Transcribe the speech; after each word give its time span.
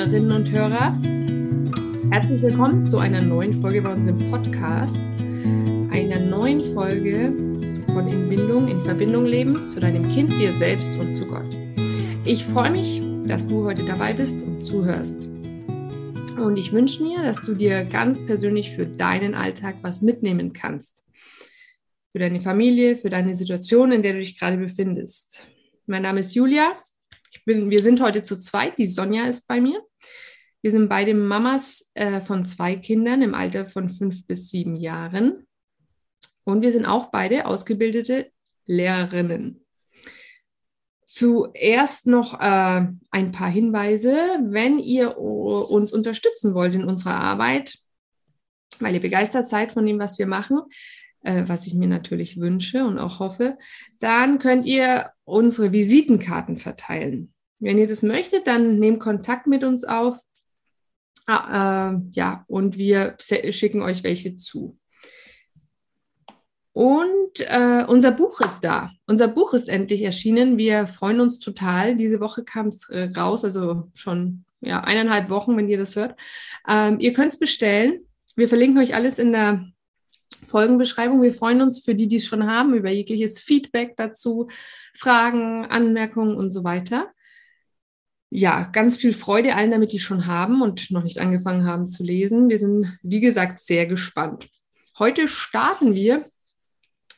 Hörerinnen 0.00 0.32
und 0.32 0.50
Hörer. 0.50 0.98
Herzlich 2.10 2.40
willkommen 2.40 2.86
zu 2.86 2.96
einer 2.96 3.22
neuen 3.22 3.60
Folge 3.60 3.82
bei 3.82 3.92
unserem 3.92 4.18
Podcast, 4.30 4.96
einer 4.96 6.18
neuen 6.20 6.64
Folge 6.72 7.30
von 7.92 8.08
In 8.08 8.30
Bindung, 8.30 8.66
in 8.68 8.82
Verbindung 8.82 9.26
leben 9.26 9.66
zu 9.66 9.78
deinem 9.78 10.10
Kind, 10.14 10.30
dir 10.40 10.54
selbst 10.54 10.90
und 10.98 11.12
zu 11.12 11.26
Gott. 11.26 11.54
Ich 12.24 12.46
freue 12.46 12.70
mich, 12.70 13.02
dass 13.26 13.46
du 13.46 13.66
heute 13.66 13.84
dabei 13.84 14.14
bist 14.14 14.42
und 14.42 14.64
zuhörst. 14.64 15.26
Und 16.38 16.56
ich 16.56 16.72
wünsche 16.72 17.02
mir, 17.02 17.22
dass 17.22 17.42
du 17.42 17.54
dir 17.54 17.84
ganz 17.84 18.24
persönlich 18.24 18.70
für 18.70 18.86
deinen 18.86 19.34
Alltag 19.34 19.74
was 19.82 20.00
mitnehmen 20.00 20.54
kannst. 20.54 21.04
Für 22.10 22.20
deine 22.20 22.40
Familie, 22.40 22.96
für 22.96 23.10
deine 23.10 23.34
Situation, 23.34 23.92
in 23.92 24.02
der 24.02 24.14
du 24.14 24.20
dich 24.20 24.38
gerade 24.38 24.56
befindest. 24.56 25.46
Mein 25.84 26.00
Name 26.00 26.20
ist 26.20 26.34
Julia 26.34 26.72
bin, 27.50 27.70
wir 27.70 27.82
sind 27.82 28.00
heute 28.00 28.22
zu 28.22 28.38
zweit. 28.38 28.78
Die 28.78 28.86
Sonja 28.86 29.26
ist 29.26 29.48
bei 29.48 29.60
mir. 29.60 29.82
Wir 30.62 30.70
sind 30.70 30.88
beide 30.88 31.14
Mamas 31.14 31.90
äh, 31.94 32.20
von 32.20 32.44
zwei 32.44 32.76
Kindern 32.76 33.22
im 33.22 33.34
Alter 33.34 33.66
von 33.66 33.88
fünf 33.88 34.26
bis 34.26 34.50
sieben 34.50 34.76
Jahren. 34.76 35.46
Und 36.44 36.62
wir 36.62 36.72
sind 36.72 36.86
auch 36.86 37.10
beide 37.10 37.46
ausgebildete 37.46 38.30
Lehrerinnen. 38.66 39.64
Zuerst 41.06 42.06
noch 42.06 42.40
äh, 42.40 42.86
ein 43.10 43.32
paar 43.32 43.50
Hinweise. 43.50 44.16
Wenn 44.42 44.78
ihr 44.78 45.18
uns 45.18 45.92
unterstützen 45.92 46.54
wollt 46.54 46.74
in 46.74 46.84
unserer 46.84 47.16
Arbeit, 47.16 47.78
weil 48.78 48.94
ihr 48.94 49.00
begeistert 49.00 49.48
seid 49.48 49.72
von 49.72 49.84
dem, 49.86 49.98
was 49.98 50.18
wir 50.18 50.26
machen, 50.26 50.60
äh, 51.22 51.44
was 51.46 51.66
ich 51.66 51.74
mir 51.74 51.88
natürlich 51.88 52.38
wünsche 52.38 52.84
und 52.84 52.98
auch 52.98 53.18
hoffe, 53.18 53.58
dann 54.00 54.38
könnt 54.38 54.64
ihr 54.66 55.10
unsere 55.24 55.72
Visitenkarten 55.72 56.58
verteilen. 56.58 57.32
Wenn 57.58 57.78
ihr 57.78 57.86
das 57.86 58.02
möchtet, 58.02 58.46
dann 58.46 58.78
nehmt 58.78 59.00
Kontakt 59.00 59.46
mit 59.46 59.64
uns 59.64 59.84
auf. 59.84 60.18
Äh, 61.26 61.32
ja, 62.12 62.44
und 62.48 62.76
wir 62.76 63.16
schicken 63.18 63.82
euch 63.82 64.02
welche 64.02 64.36
zu. 64.36 64.78
Und 66.72 67.40
äh, 67.40 67.84
unser 67.86 68.12
Buch 68.12 68.40
ist 68.40 68.60
da. 68.60 68.92
Unser 69.06 69.28
Buch 69.28 69.54
ist 69.54 69.68
endlich 69.68 70.02
erschienen. 70.02 70.56
Wir 70.56 70.86
freuen 70.86 71.20
uns 71.20 71.38
total. 71.38 71.96
Diese 71.96 72.20
Woche 72.20 72.44
kam 72.44 72.68
es 72.68 72.88
äh, 72.88 73.10
raus, 73.16 73.44
also 73.44 73.90
schon 73.94 74.44
ja, 74.60 74.80
eineinhalb 74.80 75.30
Wochen, 75.30 75.56
wenn 75.56 75.68
ihr 75.68 75.78
das 75.78 75.96
hört. 75.96 76.18
Ähm, 76.68 77.00
ihr 77.00 77.12
könnt 77.12 77.32
es 77.32 77.38
bestellen. 77.38 78.06
Wir 78.36 78.48
verlinken 78.48 78.78
euch 78.78 78.94
alles 78.94 79.18
in 79.18 79.32
der 79.32 79.66
Folgenbeschreibung. 80.46 81.22
Wir 81.22 81.34
freuen 81.34 81.60
uns 81.60 81.80
für 81.80 81.94
die, 81.94 82.08
die 82.08 82.16
es 82.16 82.26
schon 82.26 82.46
haben, 82.46 82.74
über 82.74 82.90
jegliches 82.90 83.40
Feedback 83.40 83.96
dazu, 83.96 84.48
Fragen, 84.94 85.66
Anmerkungen 85.66 86.36
und 86.36 86.50
so 86.50 86.62
weiter. 86.62 87.10
Ja, 88.32 88.62
ganz 88.72 88.96
viel 88.96 89.12
Freude 89.12 89.56
allen 89.56 89.72
damit, 89.72 89.92
die 89.92 89.98
schon 89.98 90.26
haben 90.26 90.62
und 90.62 90.92
noch 90.92 91.02
nicht 91.02 91.18
angefangen 91.18 91.66
haben 91.66 91.88
zu 91.88 92.04
lesen. 92.04 92.48
Wir 92.48 92.60
sind, 92.60 92.96
wie 93.02 93.20
gesagt, 93.20 93.58
sehr 93.58 93.86
gespannt. 93.86 94.48
Heute 95.00 95.26
starten 95.26 95.94
wir 95.96 96.24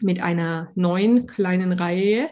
mit 0.01 0.23
einer 0.23 0.71
neuen 0.75 1.27
kleinen 1.27 1.73
Reihe 1.73 2.31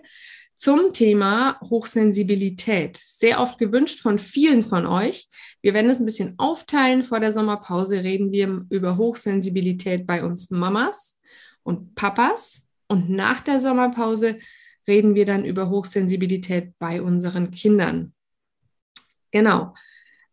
zum 0.57 0.95
Thema 0.95 1.61
Hochsensibilität. 1.61 2.99
Sehr 3.03 3.41
oft 3.41 3.59
gewünscht 3.59 4.01
von 4.01 4.19
vielen 4.19 4.63
von 4.65 4.87
euch. 4.87 5.29
Wir 5.61 5.75
werden 5.75 5.91
es 5.91 6.01
ein 6.01 6.07
bisschen 6.07 6.39
aufteilen. 6.39 7.05
Vor 7.05 7.21
der 7.21 7.33
Sommerpause 7.33 8.03
reden 8.03 8.33
wir 8.33 8.65
über 8.71 8.97
Hochsensibilität 8.97 10.07
bei 10.07 10.25
uns 10.25 10.51
Mamas 10.51 11.19
und 11.63 11.95
Papas. 11.95 12.63
Und 12.89 13.11
nach 13.11 13.43
der 13.43 13.61
Sommerpause 13.61 14.39
reden 14.89 15.15
wir 15.15 15.27
dann 15.27 15.45
über 15.45 15.69
Hochsensibilität 15.69 16.73
bei 16.79 17.03
unseren 17.03 17.51
Kindern. 17.51 18.15
Genau. 19.31 19.75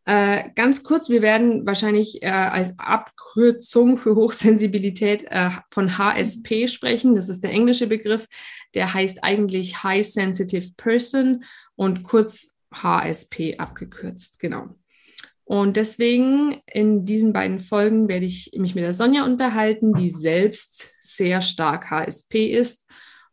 Äh, 0.05 0.51
ganz 0.55 0.83
kurz, 0.83 1.09
wir 1.09 1.21
werden 1.21 1.65
wahrscheinlich 1.65 2.23
äh, 2.23 2.27
als 2.27 2.73
Abkürzung 2.79 3.97
für 3.97 4.15
Hochsensibilität 4.15 5.25
äh, 5.29 5.49
von 5.69 5.97
HSP 5.97 6.69
sprechen. 6.69 7.13
Das 7.13 7.27
ist 7.27 7.43
der 7.43 7.51
englische 7.51 7.87
Begriff. 7.87 8.25
Der 8.73 8.93
heißt 8.93 9.23
eigentlich 9.23 9.83
High 9.83 10.07
Sensitive 10.07 10.71
Person 10.77 11.43
und 11.75 12.03
kurz 12.03 12.55
HSP 12.73 13.57
abgekürzt. 13.57 14.39
Genau. 14.39 14.69
Und 15.43 15.75
deswegen 15.75 16.61
in 16.65 17.03
diesen 17.03 17.33
beiden 17.33 17.59
Folgen 17.59 18.07
werde 18.07 18.25
ich 18.25 18.51
mich 18.55 18.75
mit 18.75 18.85
der 18.85 18.93
Sonja 18.93 19.25
unterhalten, 19.25 19.93
die 19.93 20.09
selbst 20.09 20.87
sehr 21.01 21.41
stark 21.41 21.89
HSP 21.89 22.47
ist. 22.47 22.85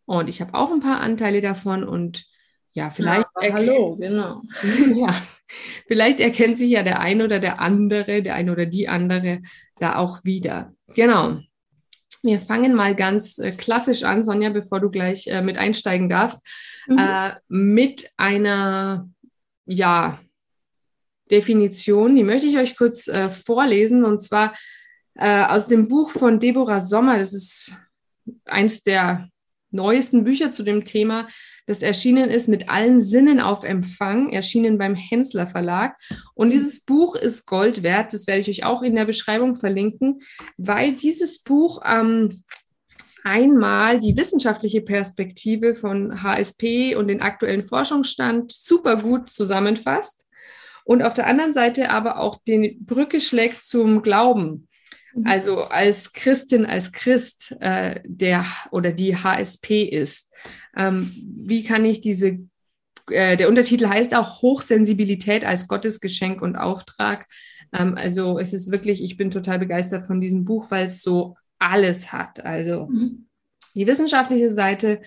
Und 0.06 0.28
ich 0.28 0.40
habe 0.40 0.54
auch 0.54 0.72
ein 0.72 0.80
paar 0.80 1.00
Anteile 1.00 1.40
davon 1.40 1.84
und 1.84 2.24
ja, 2.74 2.90
vielleicht. 2.90 3.26
Ja, 3.40 3.52
hallo, 3.52 3.96
genau. 3.98 4.42
ja, 4.94 5.14
Vielleicht 5.86 6.20
erkennt 6.20 6.58
sich 6.58 6.70
ja 6.70 6.82
der 6.82 7.00
eine 7.00 7.24
oder 7.24 7.38
der 7.38 7.60
andere, 7.60 8.22
der 8.22 8.34
eine 8.34 8.52
oder 8.52 8.66
die 8.66 8.88
andere 8.88 9.42
da 9.78 9.96
auch 9.96 10.24
wieder. 10.24 10.72
Genau. 10.94 11.40
Wir 12.22 12.40
fangen 12.40 12.74
mal 12.74 12.94
ganz 12.94 13.38
äh, 13.38 13.50
klassisch 13.50 14.02
an, 14.02 14.24
Sonja, 14.24 14.50
bevor 14.50 14.80
du 14.80 14.90
gleich 14.90 15.26
äh, 15.26 15.42
mit 15.42 15.58
einsteigen 15.58 16.08
darfst, 16.08 16.40
mhm. 16.86 16.98
äh, 16.98 17.34
mit 17.48 18.10
einer, 18.16 19.08
ja, 19.66 20.20
Definition. 21.30 22.16
Die 22.16 22.22
möchte 22.22 22.46
ich 22.46 22.58
euch 22.58 22.76
kurz 22.76 23.08
äh, 23.08 23.30
vorlesen 23.30 24.04
und 24.04 24.22
zwar 24.22 24.54
äh, 25.14 25.44
aus 25.44 25.66
dem 25.66 25.88
Buch 25.88 26.10
von 26.10 26.38
Deborah 26.38 26.80
Sommer. 26.80 27.18
Das 27.18 27.32
ist 27.32 27.74
eins 28.44 28.82
der 28.82 29.28
neuesten 29.70 30.24
Bücher 30.24 30.52
zu 30.52 30.62
dem 30.62 30.84
Thema, 30.84 31.28
das 31.66 31.82
erschienen 31.82 32.30
ist 32.30 32.48
mit 32.48 32.68
allen 32.68 33.00
Sinnen 33.00 33.40
auf 33.40 33.64
Empfang, 33.64 34.30
erschienen 34.30 34.78
beim 34.78 34.94
Hensler 34.94 35.46
Verlag. 35.46 35.96
Und 36.34 36.50
dieses 36.50 36.80
Buch 36.80 37.16
ist 37.16 37.46
Gold 37.46 37.82
wert. 37.82 38.12
Das 38.12 38.26
werde 38.26 38.40
ich 38.40 38.48
euch 38.48 38.64
auch 38.64 38.82
in 38.82 38.94
der 38.94 39.06
Beschreibung 39.06 39.56
verlinken, 39.56 40.20
weil 40.56 40.92
dieses 40.92 41.42
Buch 41.42 41.80
ähm, 41.86 42.44
einmal 43.24 43.98
die 43.98 44.16
wissenschaftliche 44.16 44.82
Perspektive 44.82 45.74
von 45.74 46.22
HSP 46.22 46.94
und 46.94 47.08
den 47.08 47.22
aktuellen 47.22 47.62
Forschungsstand 47.62 48.52
super 48.52 48.98
gut 48.98 49.30
zusammenfasst 49.30 50.24
und 50.84 51.02
auf 51.02 51.14
der 51.14 51.26
anderen 51.26 51.52
Seite 51.52 51.90
aber 51.90 52.20
auch 52.20 52.38
die 52.46 52.78
Brücke 52.80 53.20
schlägt 53.20 53.62
zum 53.62 54.02
Glauben. 54.02 54.68
Mhm. 55.14 55.26
Also 55.26 55.64
als 55.64 56.12
Christin, 56.12 56.66
als 56.66 56.92
Christ, 56.92 57.56
äh, 57.60 58.00
der 58.04 58.44
oder 58.70 58.92
die 58.92 59.16
HSP 59.16 59.84
ist. 59.84 60.30
Ähm, 60.76 61.10
wie 61.44 61.64
kann 61.64 61.84
ich 61.84 62.00
diese, 62.00 62.38
äh, 63.10 63.36
der 63.36 63.48
Untertitel 63.48 63.88
heißt 63.88 64.14
auch 64.14 64.42
Hochsensibilität 64.42 65.44
als 65.44 65.68
Gottesgeschenk 65.68 66.42
und 66.42 66.56
Auftrag. 66.56 67.26
Ähm, 67.72 67.96
also 67.96 68.38
es 68.38 68.52
ist 68.52 68.70
wirklich, 68.70 69.02
ich 69.02 69.16
bin 69.16 69.30
total 69.30 69.58
begeistert 69.58 70.06
von 70.06 70.20
diesem 70.20 70.44
Buch, 70.44 70.70
weil 70.70 70.86
es 70.86 71.02
so 71.02 71.36
alles 71.58 72.12
hat. 72.12 72.44
Also 72.44 72.86
mhm. 72.86 73.26
die 73.74 73.86
wissenschaftliche 73.86 74.52
Seite, 74.52 75.00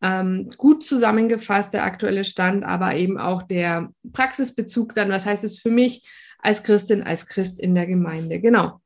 ähm, 0.00 0.50
gut 0.56 0.84
zusammengefasst, 0.84 1.74
der 1.74 1.84
aktuelle 1.84 2.24
Stand, 2.24 2.64
aber 2.64 2.94
eben 2.94 3.18
auch 3.18 3.42
der 3.42 3.90
Praxisbezug 4.12 4.94
dann, 4.94 5.10
was 5.10 5.26
heißt 5.26 5.44
es 5.44 5.58
für 5.58 5.70
mich 5.70 6.06
als 6.38 6.62
Christin, 6.62 7.02
als 7.02 7.26
Christ 7.26 7.58
in 7.58 7.74
der 7.74 7.86
Gemeinde. 7.86 8.40
Genau. 8.40 8.80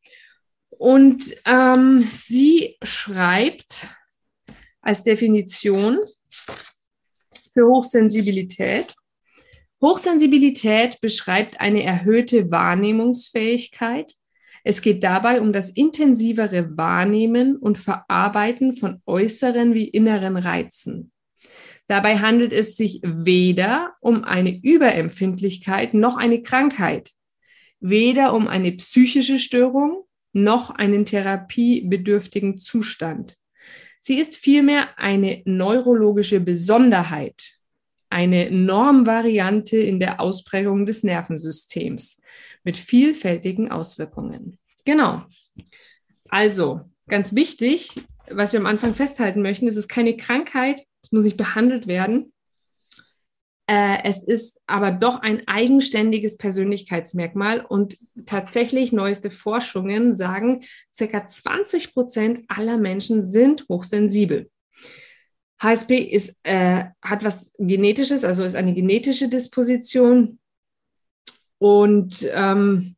Und 0.71 1.23
ähm, 1.45 2.03
sie 2.03 2.77
schreibt 2.83 3.89
als 4.81 5.03
Definition 5.03 5.99
für 7.53 7.67
Hochsensibilität. 7.67 8.95
Hochsensibilität 9.81 11.01
beschreibt 11.01 11.61
eine 11.61 11.83
erhöhte 11.83 12.51
Wahrnehmungsfähigkeit. 12.51 14.15
Es 14.65 14.81
geht 14.81 15.03
dabei 15.03 15.41
um 15.41 15.53
das 15.53 15.71
intensivere 15.71 16.77
Wahrnehmen 16.77 17.57
und 17.57 17.79
Verarbeiten 17.79 18.73
von 18.73 19.03
äußeren 19.07 19.75
wie 19.75 19.89
inneren 19.89 20.37
Reizen. 20.37 21.11
Dabei 21.89 22.19
handelt 22.19 22.53
es 22.53 22.77
sich 22.77 23.01
weder 23.03 23.95
um 24.01 24.23
eine 24.23 24.57
Überempfindlichkeit 24.63 25.95
noch 25.95 26.17
eine 26.17 26.43
Krankheit, 26.43 27.11
weder 27.81 28.35
um 28.35 28.47
eine 28.47 28.73
psychische 28.73 29.41
Störung 29.41 30.05
noch 30.33 30.71
einen 30.71 31.05
therapiebedürftigen 31.05 32.59
Zustand. 32.59 33.37
Sie 34.05 34.19
ist 34.19 34.35
vielmehr 34.35 34.99
eine 34.99 35.43
neurologische 35.45 36.41
Besonderheit, 36.41 37.53
eine 38.11 38.51
Normvariante 38.51 39.77
in 39.77 40.01
der 40.01 40.21
Ausprägung 40.21 40.87
des 40.87 41.05
Nervensystems 41.05 42.21
mit 42.65 42.77
vielfältigen 42.77 43.71
Auswirkungen. 43.71 44.59
Genau. 44.85 45.23
Also, 46.31 46.81
ganz 47.07 47.37
wichtig, 47.37 47.95
was 48.29 48.53
wir 48.53 48.59
am 48.59 48.67
Anfang 48.67 48.97
festhalten 48.97 49.41
möchten, 49.41 49.69
es 49.69 49.77
ist 49.77 49.89
keine 49.89 50.17
Krankheit, 50.17 50.85
es 51.05 51.13
muss 51.13 51.23
nicht 51.23 51.37
behandelt 51.37 51.87
werden. 51.87 52.33
Äh, 53.67 53.99
es 54.05 54.23
ist 54.23 54.61
aber 54.67 54.91
doch 54.91 55.21
ein 55.23 55.47
eigenständiges 55.47 56.37
Persönlichkeitsmerkmal 56.37 57.65
und 57.65 57.97
tatsächlich 58.27 58.93
neueste 58.93 59.31
Forschungen 59.31 60.17
sagen, 60.17 60.61
circa 60.95 61.27
20 61.27 61.95
Prozent 61.95 62.45
aller 62.49 62.77
Menschen 62.77 63.23
sind 63.23 63.67
hochsensibel. 63.69 64.51
HSP 65.61 65.99
ist, 65.99 66.37
äh, 66.43 66.87
hat 67.01 67.23
was 67.23 67.53
Genetisches, 67.57 68.25
also 68.25 68.43
ist 68.43 68.57
eine 68.57 68.75
genetische 68.75 69.29
Disposition. 69.29 70.41
Und 71.59 72.29
ähm, 72.33 72.97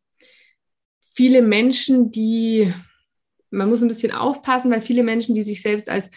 viele 1.12 1.42
Menschen, 1.42 2.10
die, 2.10 2.72
man 3.50 3.68
muss 3.68 3.82
ein 3.82 3.88
bisschen 3.88 4.12
aufpassen, 4.12 4.70
weil 4.70 4.80
viele 4.80 5.02
Menschen, 5.02 5.34
die 5.34 5.42
sich 5.42 5.60
selbst 5.60 5.90
als 5.90 6.10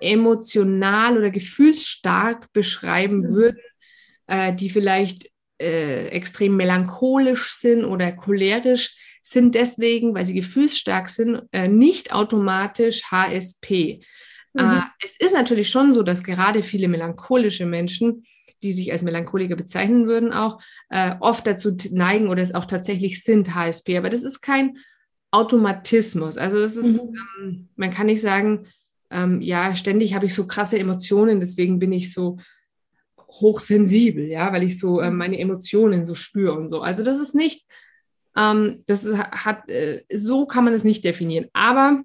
emotional 0.00 1.18
oder 1.18 1.30
gefühlsstark 1.30 2.50
beschreiben 2.54 3.18
mhm. 3.18 3.28
würden, 3.34 3.60
äh, 4.30 4.54
die 4.54 4.70
vielleicht 4.70 5.28
äh, 5.60 6.06
extrem 6.08 6.56
melancholisch 6.56 7.52
sind 7.54 7.84
oder 7.84 8.12
cholerisch, 8.12 8.96
sind 9.22 9.54
deswegen, 9.54 10.14
weil 10.14 10.24
sie 10.24 10.34
gefühlsstark 10.34 11.08
sind, 11.08 11.42
äh, 11.52 11.68
nicht 11.68 12.12
automatisch 12.12 13.02
HSP. 13.10 14.00
Mhm. 14.54 14.60
Äh, 14.60 14.80
es 15.04 15.16
ist 15.18 15.34
natürlich 15.34 15.68
schon 15.68 15.92
so, 15.94 16.02
dass 16.02 16.22
gerade 16.22 16.62
viele 16.62 16.88
melancholische 16.88 17.66
Menschen, 17.66 18.24
die 18.62 18.72
sich 18.72 18.92
als 18.92 19.02
Melancholiker 19.02 19.56
bezeichnen 19.56 20.06
würden, 20.06 20.32
auch 20.32 20.60
äh, 20.90 21.16
oft 21.18 21.46
dazu 21.46 21.76
neigen 21.90 22.28
oder 22.28 22.42
es 22.42 22.54
auch 22.54 22.66
tatsächlich 22.66 23.24
sind 23.24 23.54
HSP. 23.54 23.98
Aber 23.98 24.10
das 24.10 24.22
ist 24.22 24.40
kein 24.40 24.78
Automatismus. 25.32 26.36
Also 26.36 26.58
das 26.58 26.76
ist, 26.76 27.02
mhm. 27.02 27.16
ähm, 27.42 27.68
man 27.76 27.90
kann 27.90 28.06
nicht 28.06 28.20
sagen, 28.20 28.66
ähm, 29.10 29.40
ja, 29.42 29.74
ständig 29.74 30.14
habe 30.14 30.26
ich 30.26 30.34
so 30.34 30.46
krasse 30.46 30.78
Emotionen, 30.78 31.40
deswegen 31.40 31.80
bin 31.80 31.92
ich 31.92 32.12
so 32.12 32.38
hochsensibel, 33.30 34.26
ja, 34.26 34.52
weil 34.52 34.62
ich 34.62 34.78
so 34.78 35.00
äh, 35.00 35.10
meine 35.10 35.38
Emotionen 35.38 36.04
so 36.04 36.14
spüre 36.14 36.54
und 36.54 36.68
so. 36.68 36.80
Also 36.80 37.04
das 37.04 37.20
ist 37.20 37.34
nicht, 37.34 37.66
ähm, 38.36 38.82
das 38.86 39.04
hat, 39.06 39.68
äh, 39.68 40.02
so 40.12 40.46
kann 40.46 40.64
man 40.64 40.74
es 40.74 40.84
nicht 40.84 41.04
definieren. 41.04 41.48
Aber 41.52 42.02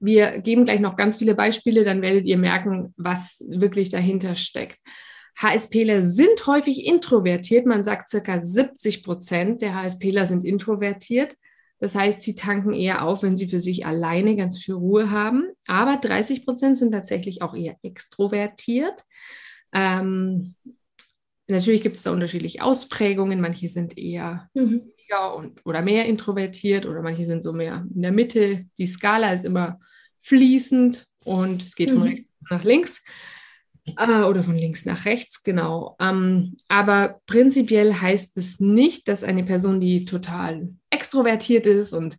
wir 0.00 0.40
geben 0.40 0.64
gleich 0.64 0.80
noch 0.80 0.96
ganz 0.96 1.16
viele 1.16 1.34
Beispiele, 1.34 1.84
dann 1.84 2.02
werdet 2.02 2.24
ihr 2.24 2.38
merken, 2.38 2.94
was 2.96 3.44
wirklich 3.46 3.90
dahinter 3.90 4.34
steckt. 4.34 4.78
HSPler 5.36 6.04
sind 6.04 6.46
häufig 6.46 6.86
introvertiert. 6.86 7.66
Man 7.66 7.84
sagt 7.84 8.10
circa 8.10 8.40
70 8.40 9.02
Prozent 9.02 9.62
der 9.62 9.74
HSPler 9.74 10.26
sind 10.26 10.44
introvertiert. 10.44 11.34
Das 11.78 11.94
heißt, 11.94 12.20
sie 12.20 12.34
tanken 12.34 12.74
eher 12.74 13.06
auf, 13.06 13.22
wenn 13.22 13.36
sie 13.36 13.48
für 13.48 13.60
sich 13.60 13.86
alleine 13.86 14.36
ganz 14.36 14.58
viel 14.58 14.74
Ruhe 14.74 15.10
haben. 15.10 15.48
Aber 15.66 15.96
30 15.96 16.44
Prozent 16.44 16.76
sind 16.76 16.92
tatsächlich 16.92 17.40
auch 17.40 17.54
eher 17.54 17.76
extrovertiert. 17.82 19.02
Ähm, 19.72 20.54
natürlich 21.46 21.82
gibt 21.82 21.96
es 21.96 22.02
da 22.02 22.12
unterschiedliche 22.12 22.62
Ausprägungen. 22.62 23.40
Manche 23.40 23.68
sind 23.68 23.98
eher 23.98 24.48
mhm. 24.54 24.92
weniger 24.96 25.36
und, 25.36 25.64
oder 25.64 25.82
mehr 25.82 26.06
introvertiert 26.06 26.86
oder 26.86 27.02
manche 27.02 27.24
sind 27.24 27.42
so 27.42 27.52
mehr 27.52 27.86
in 27.94 28.02
der 28.02 28.12
Mitte. 28.12 28.66
Die 28.78 28.86
Skala 28.86 29.32
ist 29.32 29.44
immer 29.44 29.78
fließend 30.20 31.06
und 31.24 31.62
es 31.62 31.74
geht 31.74 31.90
mhm. 31.90 31.98
von 31.98 32.02
rechts 32.02 32.32
nach 32.50 32.64
links. 32.64 33.02
Äh, 33.96 34.22
oder 34.22 34.42
von 34.42 34.56
links 34.56 34.84
nach 34.84 35.04
rechts, 35.04 35.42
genau. 35.42 35.96
Ähm, 36.00 36.56
aber 36.68 37.20
prinzipiell 37.26 37.94
heißt 37.94 38.36
es 38.36 38.60
nicht, 38.60 39.08
dass 39.08 39.24
eine 39.24 39.44
Person, 39.44 39.80
die 39.80 40.04
total 40.04 40.68
extrovertiert 40.90 41.66
ist 41.66 41.92
und 41.92 42.16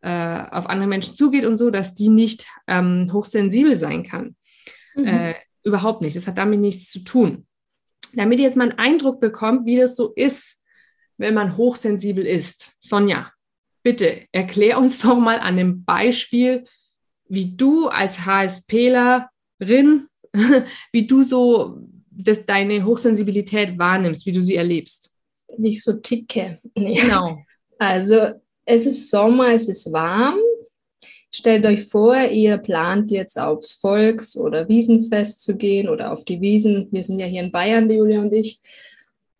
äh, 0.00 0.42
auf 0.50 0.68
andere 0.68 0.88
Menschen 0.88 1.14
zugeht 1.14 1.44
und 1.44 1.56
so, 1.56 1.70
dass 1.70 1.94
die 1.94 2.08
nicht 2.08 2.46
ähm, 2.66 3.10
hochsensibel 3.12 3.76
sein 3.76 4.02
kann. 4.04 4.36
Mhm. 4.94 5.06
Äh, 5.06 5.34
überhaupt 5.64 6.02
nicht. 6.02 6.16
Das 6.16 6.26
hat 6.26 6.38
damit 6.38 6.60
nichts 6.60 6.90
zu 6.90 7.00
tun. 7.00 7.46
Damit 8.14 8.38
ihr 8.38 8.44
jetzt 8.44 8.56
mal 8.56 8.70
einen 8.70 8.78
Eindruck 8.78 9.20
bekommt, 9.20 9.66
wie 9.66 9.76
das 9.76 9.96
so 9.96 10.12
ist, 10.14 10.62
wenn 11.16 11.34
man 11.34 11.56
hochsensibel 11.56 12.26
ist. 12.26 12.72
Sonja, 12.80 13.32
bitte 13.82 14.26
erklär 14.32 14.78
uns 14.78 15.00
doch 15.00 15.18
mal 15.18 15.38
an 15.38 15.56
dem 15.56 15.84
Beispiel, 15.84 16.64
wie 17.28 17.56
du 17.56 17.88
als 17.88 18.26
HSPlerin 18.26 20.08
wie 20.92 21.06
du 21.06 21.22
so 21.22 21.78
das, 22.10 22.44
deine 22.44 22.84
Hochsensibilität 22.84 23.78
wahrnimmst, 23.78 24.26
wie 24.26 24.32
du 24.32 24.42
sie 24.42 24.56
erlebst. 24.56 25.14
Wie 25.56 25.70
ich 25.70 25.84
so 25.84 25.94
ticke. 25.94 26.58
Nee. 26.74 26.94
Genau. 26.94 27.38
Also 27.78 28.40
es 28.64 28.86
ist 28.86 29.10
Sommer, 29.10 29.48
es 29.48 29.68
ist 29.68 29.92
warm. 29.92 30.38
Stellt 31.34 31.64
euch 31.64 31.86
vor, 31.86 32.14
ihr 32.30 32.58
plant 32.58 33.10
jetzt 33.10 33.38
aufs 33.38 33.72
Volks- 33.72 34.36
oder 34.36 34.68
Wiesenfest 34.68 35.42
zu 35.42 35.56
gehen 35.56 35.88
oder 35.88 36.12
auf 36.12 36.24
die 36.24 36.40
Wiesen. 36.42 36.88
Wir 36.90 37.02
sind 37.02 37.18
ja 37.18 37.26
hier 37.26 37.42
in 37.42 37.52
Bayern, 37.52 37.88
die 37.88 37.94
Julia 37.94 38.20
und 38.20 38.32
ich. 38.32 38.60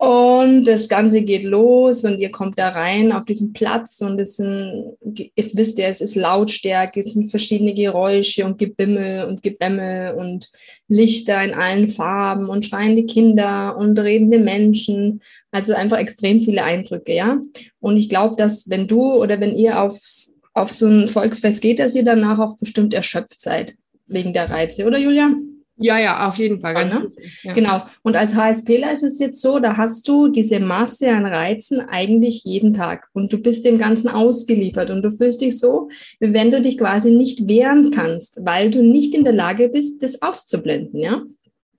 Und 0.02 0.64
das 0.64 0.88
Ganze 0.88 1.22
geht 1.22 1.44
los 1.44 2.04
und 2.04 2.18
ihr 2.18 2.32
kommt 2.32 2.58
da 2.58 2.70
rein 2.70 3.12
auf 3.12 3.24
diesen 3.24 3.52
Platz 3.52 4.00
und 4.00 4.18
es, 4.18 4.34
sind, 4.34 4.96
es 5.36 5.56
wisst 5.56 5.78
ihr, 5.78 5.86
es 5.86 6.00
ist 6.00 6.16
Lautstärke, 6.16 6.98
es 6.98 7.12
sind 7.12 7.30
verschiedene 7.30 7.72
Geräusche 7.72 8.44
und 8.44 8.58
Gebimmel 8.58 9.26
und 9.26 9.44
Gebämme 9.44 10.16
und 10.16 10.48
Lichter 10.88 11.44
in 11.44 11.54
allen 11.54 11.86
Farben 11.86 12.48
und 12.48 12.66
schreiende 12.66 13.04
Kinder 13.04 13.76
und 13.76 13.96
redende 13.96 14.40
Menschen. 14.40 15.22
Also 15.52 15.72
einfach 15.74 15.98
extrem 15.98 16.40
viele 16.40 16.64
Eindrücke, 16.64 17.14
ja. 17.14 17.38
Und 17.78 17.96
ich 17.96 18.08
glaube, 18.08 18.34
dass 18.34 18.68
wenn 18.68 18.88
du 18.88 19.14
oder 19.14 19.38
wenn 19.38 19.56
ihr 19.56 19.80
aufs, 19.80 20.31
auf 20.54 20.72
so 20.72 20.86
ein 20.86 21.08
Volksfest 21.08 21.62
geht, 21.62 21.78
dass 21.78 21.94
ihr 21.94 22.04
danach 22.04 22.38
auch 22.38 22.58
bestimmt 22.58 22.94
erschöpft 22.94 23.40
seid 23.40 23.74
wegen 24.06 24.32
der 24.32 24.50
Reize, 24.50 24.84
oder 24.84 24.98
Julia? 24.98 25.30
Ja, 25.76 25.98
ja, 25.98 26.28
auf 26.28 26.36
jeden 26.36 26.60
Fall. 26.60 26.86
Ne? 26.86 27.10
Ja. 27.42 27.54
Genau. 27.54 27.82
Und 28.02 28.14
als 28.14 28.34
HSPler 28.34 28.92
ist 28.92 29.02
es 29.02 29.18
jetzt 29.18 29.40
so, 29.40 29.58
da 29.58 29.76
hast 29.76 30.06
du 30.06 30.28
diese 30.28 30.60
Masse 30.60 31.10
an 31.10 31.26
Reizen 31.26 31.80
eigentlich 31.80 32.44
jeden 32.44 32.72
Tag 32.72 33.08
und 33.14 33.32
du 33.32 33.38
bist 33.38 33.64
dem 33.64 33.78
Ganzen 33.78 34.08
ausgeliefert 34.08 34.90
und 34.90 35.02
du 35.02 35.10
fühlst 35.10 35.40
dich 35.40 35.58
so, 35.58 35.88
wie 36.20 36.32
wenn 36.34 36.50
du 36.50 36.60
dich 36.60 36.78
quasi 36.78 37.10
nicht 37.10 37.48
wehren 37.48 37.90
kannst, 37.90 38.44
weil 38.44 38.70
du 38.70 38.82
nicht 38.82 39.14
in 39.14 39.24
der 39.24 39.32
Lage 39.32 39.70
bist, 39.70 40.02
das 40.02 40.20
auszublenden, 40.22 41.00
ja. 41.00 41.22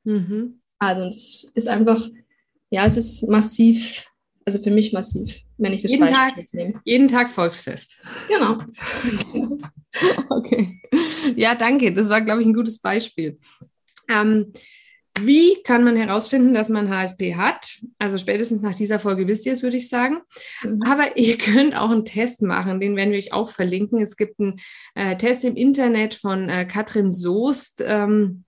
Mhm. 0.04 0.60
Also 0.80 1.04
es 1.04 1.52
ist 1.56 1.70
einfach, 1.70 2.10
ja, 2.72 2.86
es 2.86 2.98
ist 2.98 3.30
massiv, 3.30 4.08
also 4.46 4.60
für 4.60 4.72
mich 4.72 4.94
massiv, 4.94 5.42
wenn 5.58 5.74
ich 5.74 5.82
das 5.82 5.92
jeden 5.92 6.02
Beispiel 6.02 6.18
Tag, 6.18 6.38
jetzt 6.38 6.54
nehme. 6.54 6.82
Jeden 6.84 7.08
Tag 7.08 7.30
Volksfest. 7.30 7.98
Genau. 8.28 8.58
okay. 10.30 10.82
Ja, 11.36 11.56
danke. 11.56 11.94
Das 11.94 12.10
war, 12.10 12.22
glaube 12.22 12.42
ich, 12.42 12.48
ein 12.48 12.54
gutes 12.54 12.80
Beispiel. 12.80 13.40
Ähm, 14.10 14.54
wie 15.20 15.62
kann 15.64 15.84
man 15.84 15.96
herausfinden, 15.96 16.56
dass 16.56 16.70
man 16.70 16.90
HSP 16.90 17.36
hat? 17.36 17.80
Also 18.00 18.18
spätestens 18.18 18.64
nach 18.64 18.74
dieser 18.74 19.00
Folge 19.00 19.28
wisst 19.28 19.46
ihr 19.46 19.54
es, 19.54 19.62
würde 19.62 19.78
ich 19.78 19.88
sagen. 19.88 20.22
Mhm. 20.64 20.82
Aber 20.88 21.18
ihr 21.18 21.38
könnt 21.38 21.76
auch 21.76 21.92
einen 21.92 22.06
Test 22.06 22.42
machen, 22.42 22.80
den 22.80 22.96
werden 22.96 23.12
wir 23.12 23.20
euch 23.20 23.32
auch 23.32 23.50
verlinken. 23.50 24.02
Es 24.02 24.18
gibt 24.18 24.40
einen 24.40 24.60
äh, 24.96 25.16
Test 25.18 25.44
im 25.46 25.56
Internet 25.56 26.16
von 26.16 26.50
äh, 26.50 26.66
Katrin 26.66 27.12
Soest. 27.12 27.84
Ähm, 27.86 28.44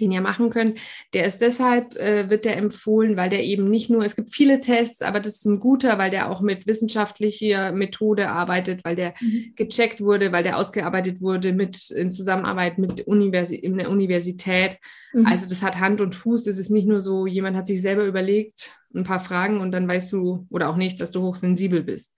den 0.00 0.12
ihr 0.12 0.20
machen 0.20 0.50
könnt. 0.50 0.78
Der 1.14 1.26
ist 1.26 1.40
deshalb, 1.40 1.96
äh, 1.96 2.30
wird 2.30 2.44
der 2.44 2.56
empfohlen, 2.56 3.16
weil 3.16 3.30
der 3.30 3.44
eben 3.44 3.70
nicht 3.70 3.90
nur, 3.90 4.04
es 4.04 4.16
gibt 4.16 4.34
viele 4.34 4.60
Tests, 4.60 5.02
aber 5.02 5.20
das 5.20 5.36
ist 5.36 5.46
ein 5.46 5.60
guter, 5.60 5.98
weil 5.98 6.10
der 6.10 6.30
auch 6.30 6.40
mit 6.40 6.66
wissenschaftlicher 6.66 7.72
Methode 7.72 8.28
arbeitet, 8.28 8.84
weil 8.84 8.96
der 8.96 9.14
mhm. 9.20 9.52
gecheckt 9.56 10.00
wurde, 10.00 10.32
weil 10.32 10.42
der 10.42 10.58
ausgearbeitet 10.58 11.20
wurde 11.20 11.52
mit, 11.52 11.90
in 11.90 12.10
Zusammenarbeit 12.10 12.78
mit 12.78 13.06
Universi 13.06 13.56
in 13.56 13.78
der 13.78 13.90
Universität. 13.90 14.78
Mhm. 15.12 15.26
Also 15.26 15.48
das 15.48 15.62
hat 15.62 15.76
Hand 15.80 16.00
und 16.00 16.14
Fuß. 16.14 16.44
Das 16.44 16.58
ist 16.58 16.70
nicht 16.70 16.86
nur 16.86 17.00
so, 17.00 17.26
jemand 17.26 17.56
hat 17.56 17.66
sich 17.66 17.80
selber 17.82 18.04
überlegt, 18.04 18.72
ein 18.94 19.04
paar 19.04 19.20
Fragen 19.20 19.60
und 19.60 19.72
dann 19.72 19.88
weißt 19.88 20.12
du 20.12 20.46
oder 20.50 20.68
auch 20.68 20.76
nicht, 20.76 21.00
dass 21.00 21.10
du 21.10 21.22
hochsensibel 21.22 21.82
bist. 21.82 22.14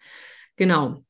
Genau. 0.56 1.04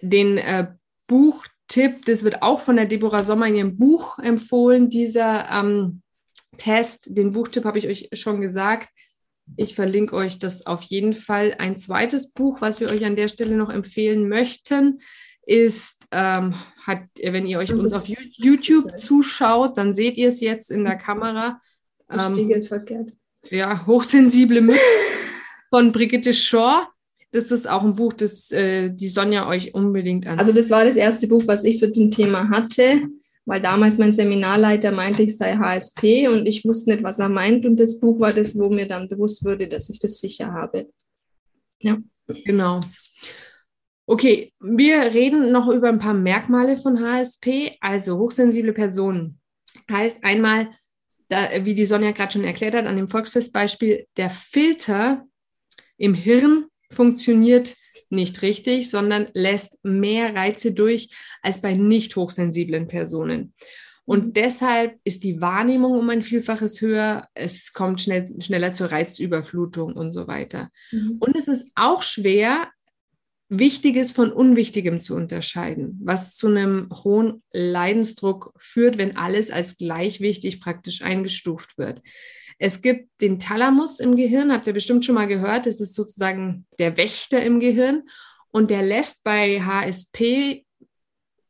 Den 0.00 0.38
äh, 0.38 0.68
Buch 1.06 1.44
Tipp, 1.72 2.04
das 2.04 2.22
wird 2.22 2.42
auch 2.42 2.60
von 2.60 2.76
der 2.76 2.84
Deborah 2.84 3.22
Sommer 3.22 3.46
in 3.46 3.54
ihrem 3.54 3.78
Buch 3.78 4.18
empfohlen, 4.18 4.90
dieser 4.90 5.48
ähm, 5.50 6.02
Test. 6.58 7.06
Den 7.16 7.32
Buchtipp 7.32 7.64
habe 7.64 7.78
ich 7.78 7.88
euch 7.88 8.10
schon 8.12 8.42
gesagt. 8.42 8.90
Ich 9.56 9.74
verlinke 9.74 10.14
euch 10.14 10.38
das 10.38 10.66
auf 10.66 10.82
jeden 10.82 11.14
Fall. 11.14 11.56
Ein 11.58 11.78
zweites 11.78 12.32
Buch, 12.32 12.60
was 12.60 12.78
wir 12.78 12.90
euch 12.90 13.06
an 13.06 13.16
der 13.16 13.28
Stelle 13.28 13.56
noch 13.56 13.70
empfehlen 13.70 14.28
möchten, 14.28 15.00
ist, 15.46 16.06
ähm, 16.10 16.54
hat, 16.82 17.04
wenn 17.22 17.46
ihr 17.46 17.58
euch 17.58 17.72
uns 17.72 17.94
auf 17.94 18.06
YouTube 18.06 18.92
zuschaut, 18.98 19.78
dann 19.78 19.94
seht 19.94 20.18
ihr 20.18 20.28
es 20.28 20.40
jetzt 20.40 20.70
in 20.70 20.84
der 20.84 20.96
Kamera. 20.96 21.58
Ähm, 22.10 22.62
verkehrt. 22.64 23.12
Ja, 23.48 23.86
hochsensible 23.86 24.60
Mütter 24.60 24.78
von 25.70 25.90
Brigitte 25.90 26.34
Shaw 26.34 26.86
das 27.32 27.50
ist 27.50 27.68
auch 27.68 27.82
ein 27.82 27.96
Buch, 27.96 28.12
das 28.12 28.50
äh, 28.50 28.90
die 28.90 29.08
Sonja 29.08 29.48
euch 29.48 29.74
unbedingt 29.74 30.26
ansieht. 30.26 30.40
Also 30.40 30.52
das 30.52 30.70
war 30.70 30.84
das 30.84 30.96
erste 30.96 31.26
Buch, 31.26 31.42
was 31.46 31.64
ich 31.64 31.78
zu 31.78 31.90
dem 31.90 32.10
Thema 32.10 32.50
hatte, 32.50 33.08
weil 33.46 33.60
damals 33.60 33.98
mein 33.98 34.12
Seminarleiter 34.12 34.92
meinte, 34.92 35.22
ich 35.22 35.36
sei 35.36 35.56
HSP 35.56 36.28
und 36.28 36.46
ich 36.46 36.64
wusste 36.64 36.90
nicht, 36.90 37.02
was 37.02 37.18
er 37.18 37.30
meint. 37.30 37.64
Und 37.64 37.80
das 37.80 37.98
Buch 37.98 38.20
war 38.20 38.32
das, 38.32 38.56
wo 38.58 38.68
mir 38.68 38.86
dann 38.86 39.08
bewusst 39.08 39.44
wurde, 39.44 39.66
dass 39.66 39.88
ich 39.88 39.98
das 39.98 40.18
sicher 40.18 40.52
habe. 40.52 40.90
Ja. 41.80 41.98
Genau. 42.44 42.80
Okay, 44.06 44.52
wir 44.60 45.00
reden 45.14 45.52
noch 45.52 45.68
über 45.68 45.88
ein 45.88 45.98
paar 45.98 46.14
Merkmale 46.14 46.76
von 46.76 47.00
HSP, 47.00 47.78
also 47.80 48.18
hochsensible 48.18 48.72
Personen. 48.72 49.40
Heißt 49.90 50.22
einmal, 50.22 50.68
da, 51.28 51.48
wie 51.64 51.74
die 51.74 51.86
Sonja 51.86 52.10
gerade 52.10 52.32
schon 52.32 52.44
erklärt 52.44 52.74
hat, 52.74 52.84
an 52.84 52.96
dem 52.96 53.08
Volksfestbeispiel, 53.08 54.06
der 54.18 54.28
Filter 54.28 55.24
im 55.96 56.14
Hirn 56.14 56.66
funktioniert 56.92 57.74
nicht 58.10 58.42
richtig, 58.42 58.90
sondern 58.90 59.28
lässt 59.32 59.82
mehr 59.82 60.34
Reize 60.34 60.72
durch 60.72 61.10
als 61.40 61.60
bei 61.60 61.74
nicht 61.74 62.14
hochsensiblen 62.16 62.86
Personen. 62.86 63.54
Und 64.04 64.26
mhm. 64.26 64.32
deshalb 64.34 64.98
ist 65.04 65.24
die 65.24 65.40
Wahrnehmung 65.40 65.92
um 65.92 66.08
ein 66.10 66.22
Vielfaches 66.22 66.80
höher. 66.80 67.28
Es 67.34 67.72
kommt 67.72 68.00
schnell, 68.00 68.26
schneller 68.40 68.72
zur 68.72 68.92
Reizüberflutung 68.92 69.94
und 69.94 70.12
so 70.12 70.26
weiter. 70.26 70.70
Mhm. 70.90 71.16
Und 71.20 71.36
es 71.36 71.48
ist 71.48 71.68
auch 71.74 72.02
schwer, 72.02 72.68
Wichtiges 73.48 74.12
von 74.12 74.32
Unwichtigem 74.32 75.00
zu 75.00 75.14
unterscheiden, 75.14 76.00
was 76.02 76.36
zu 76.36 76.46
einem 76.46 76.88
hohen 77.04 77.42
Leidensdruck 77.52 78.54
führt, 78.56 78.96
wenn 78.96 79.18
alles 79.18 79.50
als 79.50 79.76
gleich 79.76 80.20
wichtig 80.20 80.58
praktisch 80.58 81.02
eingestuft 81.02 81.76
wird. 81.76 82.00
Es 82.64 82.80
gibt 82.80 83.20
den 83.20 83.40
Thalamus 83.40 83.98
im 83.98 84.14
Gehirn, 84.14 84.52
habt 84.52 84.68
ihr 84.68 84.72
bestimmt 84.72 85.04
schon 85.04 85.16
mal 85.16 85.26
gehört, 85.26 85.66
das 85.66 85.80
ist 85.80 85.96
sozusagen 85.96 86.64
der 86.78 86.96
Wächter 86.96 87.42
im 87.42 87.58
Gehirn 87.58 88.04
und 88.52 88.70
der 88.70 88.84
lässt 88.84 89.24
bei 89.24 89.60
HSP 89.60 90.64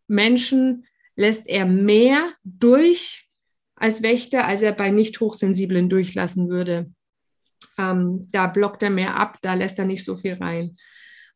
Menschen, 0.06 0.86
lässt 1.14 1.46
er 1.50 1.66
mehr 1.66 2.32
durch 2.44 3.28
als 3.76 4.02
Wächter, 4.02 4.46
als 4.46 4.62
er 4.62 4.72
bei 4.72 4.90
nicht 4.90 5.20
hochsensiblen 5.20 5.90
durchlassen 5.90 6.48
würde. 6.48 6.90
Ähm, 7.76 8.28
da 8.32 8.46
blockt 8.46 8.82
er 8.82 8.88
mehr 8.88 9.14
ab, 9.14 9.36
da 9.42 9.52
lässt 9.52 9.78
er 9.78 9.84
nicht 9.84 10.06
so 10.06 10.16
viel 10.16 10.32
rein. 10.32 10.78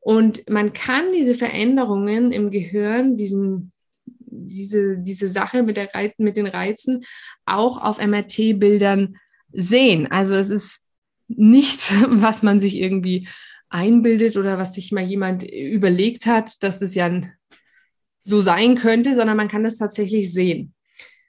Und 0.01 0.49
man 0.49 0.73
kann 0.73 1.13
diese 1.13 1.35
Veränderungen 1.35 2.33
im 2.33 2.51
Gehirn, 2.51 3.19
diesen, 3.19 3.73
diese, 4.07 4.97
diese 4.97 5.29
Sache 5.29 5.63
mit, 5.63 5.77
der 5.77 5.91
mit 6.17 6.39
den 6.39 6.47
Reizen, 6.47 7.05
auch 7.45 7.83
auf 7.83 7.99
MRT-Bildern 7.99 9.19
sehen. 9.53 10.11
Also 10.11 10.35
es 10.35 10.51
ist 10.51 10.81
nichts, 11.29 11.93
was 12.09 12.43
man 12.43 12.61
sich 12.61 12.77
irgendwie 12.77 13.29
einbildet 13.69 14.37
oder 14.37 14.59
was 14.59 14.75
sich 14.75 14.93
mal 14.93 15.05
jemand 15.05 15.43
überlegt 15.43 16.27
hat, 16.27 16.63
dass 16.63 16.83
es 16.83 16.95
ja 16.95 17.23
so 18.21 18.41
sein 18.41 18.77
könnte, 18.77 19.15
sondern 19.15 19.37
man 19.37 19.49
kann 19.49 19.65
das 19.65 19.77
tatsächlich 19.77 20.33
sehen. 20.33 20.75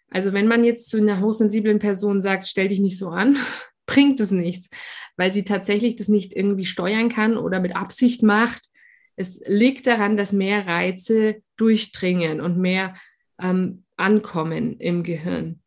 Also 0.09 0.33
wenn 0.33 0.47
man 0.47 0.63
jetzt 0.63 0.89
zu 0.89 0.97
einer 0.97 1.21
hochsensiblen 1.21 1.79
Person 1.79 2.21
sagt, 2.21 2.47
stell 2.47 2.69
dich 2.69 2.79
nicht 2.79 2.97
so 2.97 3.09
an, 3.09 3.37
bringt 3.85 4.19
es 4.19 4.31
nichts, 4.31 4.69
weil 5.15 5.31
sie 5.31 5.43
tatsächlich 5.43 5.95
das 5.95 6.07
nicht 6.07 6.33
irgendwie 6.33 6.65
steuern 6.65 7.09
kann 7.09 7.37
oder 7.37 7.59
mit 7.59 7.75
Absicht 7.75 8.23
macht. 8.23 8.69
Es 9.15 9.41
liegt 9.45 9.87
daran, 9.87 10.17
dass 10.17 10.31
mehr 10.31 10.67
Reize 10.67 11.37
durchdringen 11.55 12.39
und 12.39 12.57
mehr 12.57 12.95
ähm, 13.41 13.83
ankommen 13.95 14.79
im 14.79 15.03
Gehirn. 15.03 15.61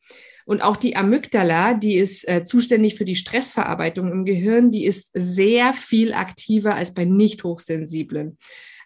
Und 0.45 0.63
auch 0.63 0.77
die 0.77 0.97
Amygdala, 0.97 1.75
die 1.75 1.97
ist 1.97 2.29
äh, 2.29 2.45
zuständig 2.45 2.97
für 2.97 3.05
die 3.05 3.17
Stressverarbeitung 3.17 4.11
im 4.11 4.25
Gehirn, 4.25 4.71
die 4.71 4.85
ist 4.85 5.11
sehr 5.15 5.73
viel 5.73 6.13
aktiver 6.13 6.75
als 6.75 6.95
bei 6.95 7.05
nicht 7.05 7.45
hochsensiblen. 7.45 8.39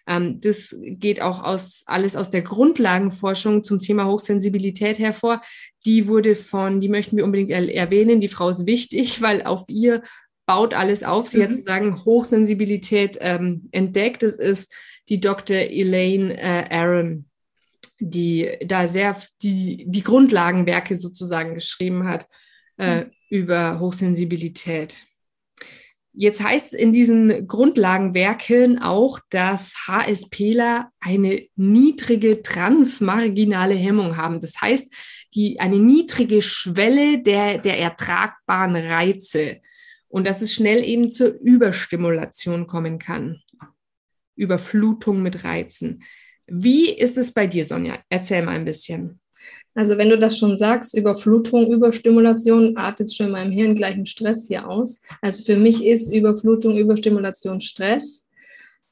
Ähm, 0.07 0.39
das 0.41 0.75
geht 0.81 1.21
auch 1.21 1.43
aus, 1.43 1.83
alles 1.85 2.15
aus 2.15 2.29
der 2.29 2.41
Grundlagenforschung 2.41 3.63
zum 3.63 3.79
Thema 3.79 4.05
Hochsensibilität 4.05 4.99
hervor. 4.99 5.41
Die 5.85 6.07
wurde 6.07 6.35
von, 6.35 6.79
die 6.79 6.89
möchten 6.89 7.17
wir 7.17 7.23
unbedingt 7.23 7.51
er 7.51 7.73
erwähnen. 7.73 8.21
Die 8.21 8.27
Frau 8.27 8.49
ist 8.49 8.65
wichtig, 8.65 9.21
weil 9.21 9.43
auf 9.43 9.65
ihr 9.67 10.03
baut 10.45 10.73
alles 10.73 11.03
auf. 11.03 11.27
Sie 11.27 11.39
mhm. 11.39 11.43
hat 11.43 11.51
sozusagen 11.51 12.05
Hochsensibilität 12.05 13.17
ähm, 13.21 13.67
entdeckt. 13.71 14.23
Das 14.23 14.35
ist 14.35 14.71
die 15.09 15.19
Dr. 15.19 15.57
Elaine 15.57 16.37
äh, 16.37 16.65
Aaron, 16.69 17.25
die 17.99 18.57
da 18.65 18.87
sehr 18.87 19.17
die, 19.41 19.85
die 19.87 20.03
Grundlagenwerke 20.03 20.95
sozusagen 20.95 21.53
geschrieben 21.55 22.07
hat 22.07 22.27
äh, 22.77 23.05
mhm. 23.05 23.11
über 23.29 23.79
Hochsensibilität. 23.79 25.05
Jetzt 26.17 26.41
heißt 26.41 26.73
es 26.73 26.79
in 26.79 26.93
diesen 26.93 27.45
Grundlagenwerken 27.45 28.79
auch, 28.81 29.19
dass 29.29 29.75
HSPler 29.85 30.89
eine 31.01 31.45
niedrige 31.57 32.41
transmarginale 32.41 33.73
Hemmung 33.73 34.15
haben. 34.15 34.39
Das 34.39 34.61
heißt, 34.61 34.93
die, 35.33 35.59
eine 35.59 35.77
niedrige 35.77 36.41
Schwelle 36.41 37.21
der, 37.21 37.57
der 37.57 37.79
ertragbaren 37.79 38.77
Reize 38.77 39.59
und 40.07 40.25
dass 40.25 40.41
es 40.41 40.53
schnell 40.53 40.85
eben 40.85 41.11
zur 41.11 41.33
Überstimulation 41.33 42.67
kommen 42.67 42.97
kann. 42.97 43.41
Überflutung 44.37 45.21
mit 45.21 45.43
Reizen. 45.43 46.03
Wie 46.47 46.89
ist 46.91 47.17
es 47.17 47.31
bei 47.31 47.47
dir, 47.47 47.65
Sonja? 47.65 47.97
Erzähl 48.09 48.43
mal 48.43 48.55
ein 48.55 48.65
bisschen. 48.65 49.19
Also 49.73 49.97
wenn 49.97 50.09
du 50.09 50.17
das 50.17 50.37
schon 50.37 50.55
sagst, 50.55 50.97
Überflutung, 50.97 51.71
Überstimulation, 51.71 52.77
artet 52.77 53.13
schon 53.13 53.27
in 53.27 53.31
meinem 53.33 53.51
Hirn 53.51 53.75
gleich 53.75 53.95
einen 53.95 54.05
Stress 54.05 54.47
hier 54.47 54.67
aus. 54.67 55.01
Also 55.21 55.43
für 55.43 55.57
mich 55.57 55.85
ist 55.85 56.13
Überflutung, 56.13 56.77
Überstimulation 56.77 57.59
Stress. 57.59 58.27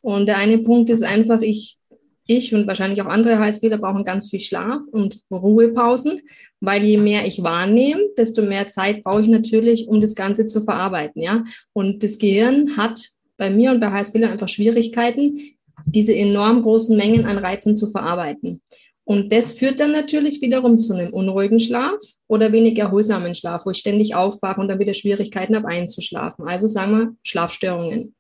Und 0.02 0.26
der 0.26 0.38
eine 0.38 0.58
Punkt 0.58 0.90
ist 0.90 1.04
einfach, 1.04 1.40
ich, 1.40 1.78
ich 2.26 2.54
und 2.54 2.68
wahrscheinlich 2.68 3.02
auch 3.02 3.08
andere 3.08 3.40
HSPler 3.40 3.78
brauchen 3.78 4.04
ganz 4.04 4.30
viel 4.30 4.42
Schlaf 4.42 4.84
und 4.92 5.22
Ruhepausen, 5.32 6.20
weil 6.60 6.84
je 6.84 6.98
mehr 6.98 7.26
ich 7.26 7.44
wahrnehme, 7.44 8.02
desto 8.18 8.42
mehr 8.42 8.68
Zeit 8.68 9.04
brauche 9.04 9.22
ich 9.22 9.30
natürlich, 9.30 9.88
um 9.88 10.02
das 10.02 10.16
Ganze 10.16 10.48
zu 10.48 10.62
verarbeiten. 10.62 11.22
Ja? 11.22 11.46
Und 11.72 12.04
das 12.04 12.18
Gehirn 12.18 12.76
hat 12.76 13.10
bei 13.38 13.50
mir 13.50 13.72
und 13.72 13.80
bei 13.80 13.92
HSPlern 13.92 14.32
einfach 14.32 14.50
Schwierigkeiten, 14.50 15.40
diese 15.86 16.16
enorm 16.16 16.62
großen 16.62 16.98
Mengen 16.98 17.26
an 17.26 17.38
Reizen 17.38 17.76
zu 17.76 17.90
verarbeiten. 17.90 18.62
Und 19.06 19.34
das 19.34 19.54
führt 19.54 19.80
dann 19.80 19.92
natürlich 19.92 20.42
wiederum 20.42 20.80
zu 20.80 20.94
einem 20.94 21.14
unruhigen 21.14 21.60
Schlaf 21.60 22.00
oder 22.28 22.52
wenig 22.54 22.78
erholsamen 22.78 23.36
Schlaf, 23.36 23.66
wo 23.66 23.72
ich 23.72 23.78
ständig 23.78 24.16
aufwache 24.16 24.62
und 24.62 24.70
dann 24.70 24.80
wieder 24.80 24.94
Schwierigkeiten 24.94 25.56
habe 25.56 25.68
einzuschlafen. 25.68 26.48
Also 26.48 26.68
sagen 26.68 26.98
wir 26.98 27.16
Schlafstörungen. 27.24 28.16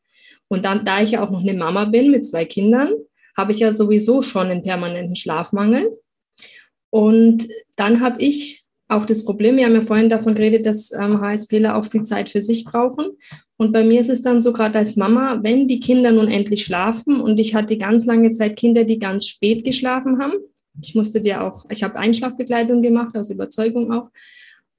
Und 0.49 0.65
dann, 0.65 0.83
da 0.83 1.01
ich 1.01 1.11
ja 1.11 1.25
auch 1.25 1.31
noch 1.31 1.41
eine 1.41 1.53
Mama 1.53 1.85
bin 1.85 2.11
mit 2.11 2.25
zwei 2.25 2.43
Kindern, 2.43 2.91
habe 3.35 3.53
ich 3.53 3.59
ja 3.59 3.71
sowieso 3.71 4.21
schon 4.21 4.47
einen 4.47 4.63
permanenten 4.63 5.15
Schlafmangel. 5.15 5.89
Und 6.89 7.47
dann 7.75 8.01
habe 8.01 8.21
ich 8.21 8.62
auch 8.95 9.05
das 9.05 9.25
Problem, 9.25 9.57
wir 9.57 9.65
haben 9.65 9.75
ja 9.75 9.81
vorhin 9.81 10.09
davon 10.09 10.35
geredet, 10.35 10.65
dass 10.65 10.91
ähm, 10.91 11.21
HSPler 11.21 11.75
auch 11.75 11.85
viel 11.85 12.03
Zeit 12.03 12.29
für 12.29 12.41
sich 12.41 12.63
brauchen. 12.63 13.11
Und 13.57 13.71
bei 13.71 13.83
mir 13.83 13.99
ist 13.99 14.09
es 14.09 14.21
dann 14.21 14.41
so, 14.41 14.51
gerade 14.53 14.77
als 14.77 14.95
Mama, 14.95 15.39
wenn 15.41 15.67
die 15.67 15.79
Kinder 15.79 16.11
nun 16.11 16.27
endlich 16.27 16.65
schlafen 16.65 17.21
und 17.21 17.39
ich 17.39 17.55
hatte 17.55 17.77
ganz 17.77 18.05
lange 18.05 18.31
Zeit 18.31 18.55
Kinder, 18.55 18.83
die 18.83 18.99
ganz 18.99 19.27
spät 19.27 19.63
geschlafen 19.63 20.21
haben, 20.21 20.33
ich 20.81 20.95
musste 20.95 21.21
dir 21.21 21.43
auch, 21.43 21.65
ich 21.69 21.83
habe 21.83 21.97
Einschlafbegleitung 21.97 22.81
gemacht, 22.81 23.15
aus 23.15 23.29
Überzeugung 23.29 23.91
auch. 23.91 24.09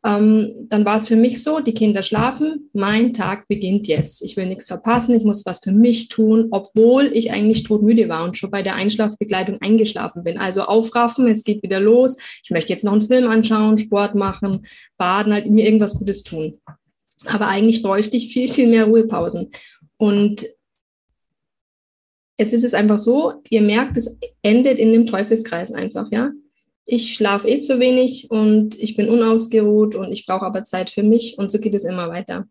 Ähm, 0.04 0.66
dann 0.68 0.84
war 0.84 0.99
es 0.99 1.08
für 1.08 1.16
mich 1.16 1.42
so, 1.42 1.61
die 1.61 1.73
Kinder 1.73 2.02
schlafen, 2.02 2.68
mein 2.75 3.14
Tag 3.14 3.49
beginnt 3.49 3.87
jetzt. 3.88 4.23
Ich 4.23 4.37
will 4.37 4.46
nichts 4.46 4.66
verpassen, 4.66 5.14
ich 5.14 5.25
muss 5.25 5.46
was 5.46 5.61
für 5.61 5.73
mich 5.73 6.08
tun, 6.08 6.49
obwohl 6.50 7.06
ich 7.14 7.32
eigentlich 7.32 7.62
todmüde 7.62 8.11
war 8.11 8.25
und 8.25 8.37
schon 8.37 8.50
bei 8.50 8.62
der 8.62 8.75
Einschlafbegleitung 8.75 9.62
eingeschlafen 9.62 10.23
bin. 10.23 10.37
Also 10.37 10.62
aufraffen, 10.62 11.26
es 11.28 11.42
geht 11.42 11.62
wieder 11.62 11.80
los. 11.80 12.18
Ich 12.42 12.50
möchte 12.50 12.73
jetzt 12.73 12.84
noch 12.84 12.92
einen 12.92 13.00
Film 13.00 13.30
anschauen, 13.30 13.78
Sport 13.78 14.14
machen, 14.14 14.66
baden, 14.99 15.32
halt 15.32 15.49
mir 15.49 15.64
irgendwas 15.64 15.94
Gutes 15.99 16.23
tun. 16.23 16.61
Aber 17.25 17.49
eigentlich 17.49 17.82
bräuchte 17.82 18.18
ich 18.18 18.30
viel, 18.30 18.49
viel 18.49 18.68
mehr 18.68 18.84
Ruhepausen. 18.84 19.50
Und 19.96 20.44
Jetzt 22.37 22.52
ist 22.52 22.64
es 22.64 22.75
einfach 22.75 22.99
so, 22.99 23.34
ihr 23.49 23.62
merkt, 23.62 23.96
es 23.96 24.18
endet 24.42 24.78
in 24.78 24.92
dem 24.92 25.06
Teufelskreis 25.06 25.70
einfach, 25.70 26.11
ja. 26.11 26.32
Ich 26.86 27.14
schlafe 27.14 27.48
eh 27.48 27.58
zu 27.60 27.80
wenig 27.80 28.30
und 28.30 28.78
ich 28.78 28.96
bin 28.96 29.08
unausgeruht 29.08 29.94
und 29.94 30.12
ich 30.12 30.26
brauche 30.26 30.44
aber 30.44 30.64
Zeit 30.64 30.90
für 30.90 31.02
mich 31.02 31.38
und 31.38 31.50
so 31.50 31.58
geht 31.58 31.74
es 31.74 31.84
immer 31.84 32.10
weiter. 32.10 32.46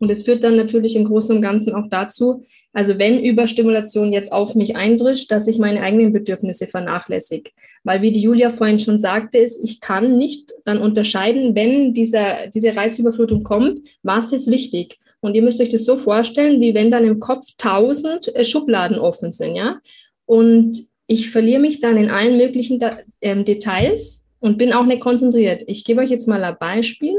Und 0.00 0.10
es 0.10 0.22
führt 0.22 0.44
dann 0.44 0.56
natürlich 0.56 0.94
im 0.94 1.04
Großen 1.04 1.34
und 1.34 1.42
Ganzen 1.42 1.74
auch 1.74 1.88
dazu, 1.90 2.44
also 2.72 2.98
wenn 2.98 3.22
Überstimulation 3.22 4.12
jetzt 4.12 4.30
auf 4.30 4.54
mich 4.54 4.76
eindrischt, 4.76 5.30
dass 5.32 5.48
ich 5.48 5.58
meine 5.58 5.82
eigenen 5.82 6.12
Bedürfnisse 6.12 6.66
vernachlässige. 6.66 7.50
Weil 7.82 8.02
wie 8.02 8.12
die 8.12 8.20
Julia 8.20 8.50
vorhin 8.50 8.78
schon 8.78 8.98
sagte, 8.98 9.38
ist, 9.38 9.62
ich 9.62 9.80
kann 9.80 10.16
nicht 10.16 10.52
dann 10.64 10.78
unterscheiden, 10.80 11.54
wenn 11.56 11.94
dieser, 11.94 12.46
diese 12.46 12.76
Reizüberflutung 12.76 13.42
kommt, 13.42 13.80
was 14.02 14.32
ist 14.32 14.50
wichtig. 14.50 14.98
Und 15.20 15.34
ihr 15.34 15.42
müsst 15.42 15.60
euch 15.60 15.68
das 15.68 15.84
so 15.84 15.96
vorstellen, 15.96 16.60
wie 16.60 16.74
wenn 16.74 16.92
dann 16.92 17.04
im 17.04 17.18
Kopf 17.18 17.46
tausend 17.56 18.32
äh, 18.36 18.44
Schubladen 18.44 18.98
offen 18.98 19.32
sind, 19.32 19.56
ja. 19.56 19.80
Und 20.26 20.87
ich 21.08 21.30
verliere 21.30 21.60
mich 21.60 21.80
dann 21.80 21.96
in 21.96 22.10
allen 22.10 22.36
möglichen 22.36 22.78
ähm, 23.22 23.44
Details 23.44 24.26
und 24.40 24.58
bin 24.58 24.72
auch 24.72 24.84
nicht 24.84 25.00
konzentriert. 25.00 25.64
Ich 25.66 25.84
gebe 25.84 26.02
euch 26.02 26.10
jetzt 26.10 26.28
mal 26.28 26.44
ein 26.44 26.56
Beispiel 26.60 27.14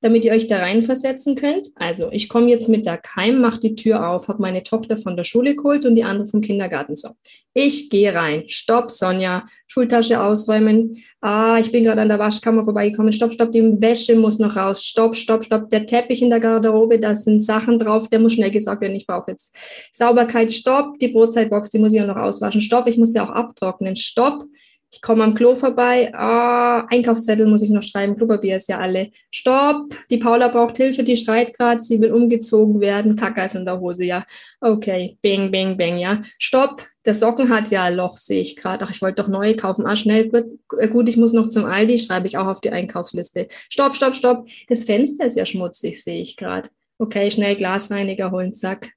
damit 0.00 0.24
ihr 0.24 0.32
euch 0.32 0.46
da 0.46 0.58
reinversetzen 0.58 1.34
könnt. 1.34 1.68
Also, 1.74 2.08
ich 2.12 2.28
komme 2.28 2.48
jetzt 2.48 2.68
mit 2.68 2.86
der 2.86 2.98
Keim, 2.98 3.40
mache 3.40 3.60
die 3.60 3.74
Tür 3.74 4.08
auf, 4.08 4.28
habe 4.28 4.40
meine 4.40 4.62
Tochter 4.62 4.96
von 4.96 5.16
der 5.16 5.24
Schule 5.24 5.56
geholt 5.56 5.84
und 5.84 5.96
die 5.96 6.04
andere 6.04 6.26
vom 6.26 6.40
Kindergarten. 6.40 6.94
So, 6.94 7.10
ich 7.54 7.90
gehe 7.90 8.14
rein. 8.14 8.44
Stopp, 8.46 8.90
Sonja. 8.90 9.44
Schultasche 9.66 10.20
ausräumen. 10.20 10.96
Ah, 11.20 11.58
ich 11.58 11.72
bin 11.72 11.84
gerade 11.84 12.00
an 12.00 12.08
der 12.08 12.18
Waschkammer 12.18 12.64
vorbeigekommen. 12.64 13.12
Stopp, 13.12 13.32
stopp, 13.32 13.50
die 13.50 13.80
Wäsche 13.80 14.14
muss 14.14 14.38
noch 14.38 14.54
raus. 14.54 14.84
Stopp, 14.84 15.16
stopp, 15.16 15.44
stopp. 15.44 15.68
Der 15.70 15.84
Teppich 15.84 16.22
in 16.22 16.30
der 16.30 16.40
Garderobe, 16.40 17.00
da 17.00 17.14
sind 17.14 17.40
Sachen 17.40 17.78
drauf, 17.78 18.08
der 18.08 18.20
muss 18.20 18.34
schnell 18.34 18.52
gesagt 18.52 18.80
werden. 18.80 18.94
Ich 18.94 19.06
brauche 19.06 19.32
jetzt 19.32 19.56
Sauberkeit. 19.92 20.52
Stopp, 20.52 20.98
die 21.00 21.08
Brotzeitbox, 21.08 21.70
die 21.70 21.78
muss 21.78 21.92
ich 21.92 22.00
auch 22.00 22.06
noch 22.06 22.16
auswaschen. 22.16 22.60
Stopp, 22.60 22.86
ich 22.86 22.98
muss 22.98 23.12
sie 23.12 23.20
auch 23.20 23.30
abtrocknen. 23.30 23.96
Stopp 23.96 24.44
Ich 24.90 25.02
komme 25.02 25.22
am 25.22 25.34
Klo 25.34 25.54
vorbei. 25.54 26.12
Ah, 26.14 26.86
Einkaufszettel 26.88 27.46
muss 27.46 27.60
ich 27.60 27.68
noch 27.68 27.82
schreiben. 27.82 28.16
Klopapier 28.16 28.56
ist 28.56 28.68
ja 28.68 28.78
alle. 28.78 29.10
Stopp. 29.30 29.94
Die 30.08 30.16
Paula 30.16 30.48
braucht 30.48 30.78
Hilfe. 30.78 31.02
Die 31.02 31.16
schreit 31.16 31.56
gerade. 31.56 31.80
Sie 31.80 32.00
will 32.00 32.10
umgezogen 32.10 32.80
werden. 32.80 33.14
Kacke 33.14 33.44
ist 33.44 33.54
in 33.54 33.66
der 33.66 33.80
Hose. 33.80 34.04
Ja. 34.04 34.24
Okay. 34.60 35.18
Bing, 35.20 35.50
bing, 35.50 35.76
bing. 35.76 35.98
Ja. 35.98 36.20
Stopp. 36.38 36.82
Der 37.04 37.14
Socken 37.14 37.50
hat 37.50 37.70
ja 37.70 37.84
ein 37.84 37.96
Loch, 37.96 38.16
sehe 38.16 38.40
ich 38.40 38.56
gerade. 38.56 38.84
Ach, 38.84 38.90
ich 38.90 39.02
wollte 39.02 39.22
doch 39.22 39.28
neue 39.28 39.56
kaufen. 39.56 39.86
Ah, 39.86 39.96
schnell. 39.96 40.28
Gut, 40.30 40.46
äh, 40.78 40.88
gut, 40.88 41.08
ich 41.08 41.18
muss 41.18 41.34
noch 41.34 41.48
zum 41.48 41.66
Aldi. 41.66 41.98
Schreibe 41.98 42.26
ich 42.26 42.38
auch 42.38 42.46
auf 42.46 42.60
die 42.62 42.70
Einkaufsliste. 42.70 43.48
Stopp, 43.68 43.94
stopp, 43.94 44.16
stopp. 44.16 44.48
Das 44.68 44.84
Fenster 44.84 45.26
ist 45.26 45.36
ja 45.36 45.44
schmutzig, 45.44 46.02
sehe 46.02 46.22
ich 46.22 46.36
gerade. 46.36 46.70
Okay, 46.98 47.30
schnell 47.30 47.56
Glasreiniger 47.56 48.30
holen. 48.30 48.54
Zack. 48.54 48.90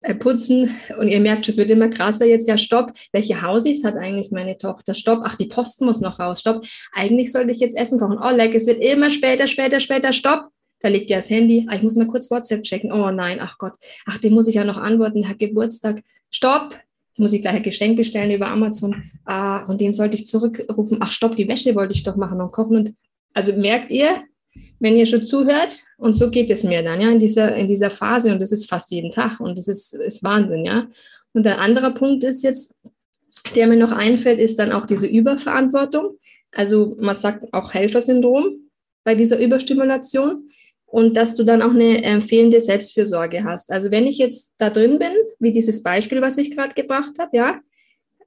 Äh, 0.00 0.14
putzen 0.14 0.70
und 1.00 1.08
ihr 1.08 1.18
merkt, 1.18 1.48
es 1.48 1.56
wird 1.56 1.70
immer 1.70 1.88
krasser 1.88 2.24
jetzt. 2.24 2.48
Ja, 2.48 2.56
stopp. 2.56 2.92
Welche 3.12 3.42
Hausis 3.42 3.82
hat 3.82 3.96
eigentlich 3.96 4.30
meine 4.30 4.56
Tochter? 4.56 4.94
Stopp. 4.94 5.22
Ach, 5.24 5.34
die 5.34 5.46
Post 5.46 5.80
muss 5.80 6.00
noch 6.00 6.20
raus. 6.20 6.40
Stopp. 6.40 6.64
Eigentlich 6.92 7.32
sollte 7.32 7.50
ich 7.50 7.58
jetzt 7.58 7.76
Essen 7.76 7.98
kochen. 7.98 8.18
Oh, 8.22 8.30
leck, 8.30 8.54
es 8.54 8.66
wird 8.66 8.80
immer 8.80 9.10
später, 9.10 9.48
später, 9.48 9.80
später. 9.80 10.12
Stopp. 10.12 10.50
Da 10.80 10.88
liegt 10.88 11.10
ja 11.10 11.16
das 11.16 11.28
Handy. 11.30 11.66
Ah, 11.68 11.74
ich 11.74 11.82
muss 11.82 11.96
mal 11.96 12.06
kurz 12.06 12.30
WhatsApp 12.30 12.62
checken. 12.62 12.92
Oh 12.92 13.10
nein, 13.10 13.38
ach 13.40 13.58
Gott. 13.58 13.72
Ach, 14.06 14.18
dem 14.18 14.34
muss 14.34 14.46
ich 14.46 14.54
ja 14.54 14.64
noch 14.64 14.76
antworten. 14.76 15.28
Hat 15.28 15.40
Geburtstag. 15.40 16.00
Stopp. 16.30 16.78
Muss 17.16 17.32
ich 17.32 17.40
gleich 17.40 17.56
ein 17.56 17.62
Geschenk 17.64 17.96
bestellen 17.96 18.30
über 18.30 18.46
Amazon. 18.46 19.02
Ah, 19.24 19.64
und 19.64 19.80
den 19.80 19.92
sollte 19.92 20.16
ich 20.16 20.26
zurückrufen. 20.26 20.98
Ach, 21.00 21.10
stopp, 21.10 21.34
die 21.34 21.48
Wäsche 21.48 21.74
wollte 21.74 21.94
ich 21.94 22.04
doch 22.04 22.14
machen 22.14 22.40
und 22.40 22.52
kochen. 22.52 22.76
Und 22.76 22.94
also 23.34 23.52
merkt 23.54 23.90
ihr, 23.90 24.22
wenn 24.80 24.96
ihr 24.96 25.06
schon 25.06 25.22
zuhört, 25.22 25.76
und 25.98 26.14
so 26.14 26.30
geht 26.30 26.50
es 26.50 26.62
mir 26.64 26.82
dann, 26.82 27.00
ja, 27.00 27.10
in 27.10 27.18
dieser, 27.18 27.54
in 27.56 27.66
dieser 27.66 27.90
Phase, 27.90 28.32
und 28.32 28.40
das 28.40 28.52
ist 28.52 28.68
fast 28.68 28.90
jeden 28.90 29.10
Tag, 29.10 29.40
und 29.40 29.58
das 29.58 29.68
ist, 29.68 29.94
ist 29.94 30.22
Wahnsinn, 30.22 30.64
ja. 30.64 30.88
Und 31.32 31.44
der 31.44 31.60
andere 31.60 31.92
Punkt 31.92 32.24
ist 32.24 32.42
jetzt, 32.42 32.74
der 33.54 33.66
mir 33.66 33.76
noch 33.76 33.92
einfällt, 33.92 34.38
ist 34.38 34.58
dann 34.58 34.72
auch 34.72 34.86
diese 34.86 35.06
Überverantwortung. 35.06 36.18
Also 36.52 36.96
man 36.98 37.14
sagt 37.14 37.52
auch 37.52 37.74
Helfersyndrom 37.74 38.70
bei 39.04 39.14
dieser 39.14 39.38
Überstimulation 39.38 40.48
und 40.86 41.16
dass 41.16 41.34
du 41.34 41.44
dann 41.44 41.62
auch 41.62 41.70
eine 41.70 42.02
äh, 42.02 42.20
fehlende 42.20 42.60
Selbstfürsorge 42.60 43.44
hast. 43.44 43.70
Also 43.70 43.90
wenn 43.90 44.06
ich 44.06 44.18
jetzt 44.18 44.54
da 44.58 44.70
drin 44.70 44.98
bin, 44.98 45.12
wie 45.38 45.52
dieses 45.52 45.82
Beispiel, 45.82 46.20
was 46.20 46.38
ich 46.38 46.54
gerade 46.54 46.74
gebracht 46.74 47.18
habe, 47.18 47.36
ja, 47.36 47.60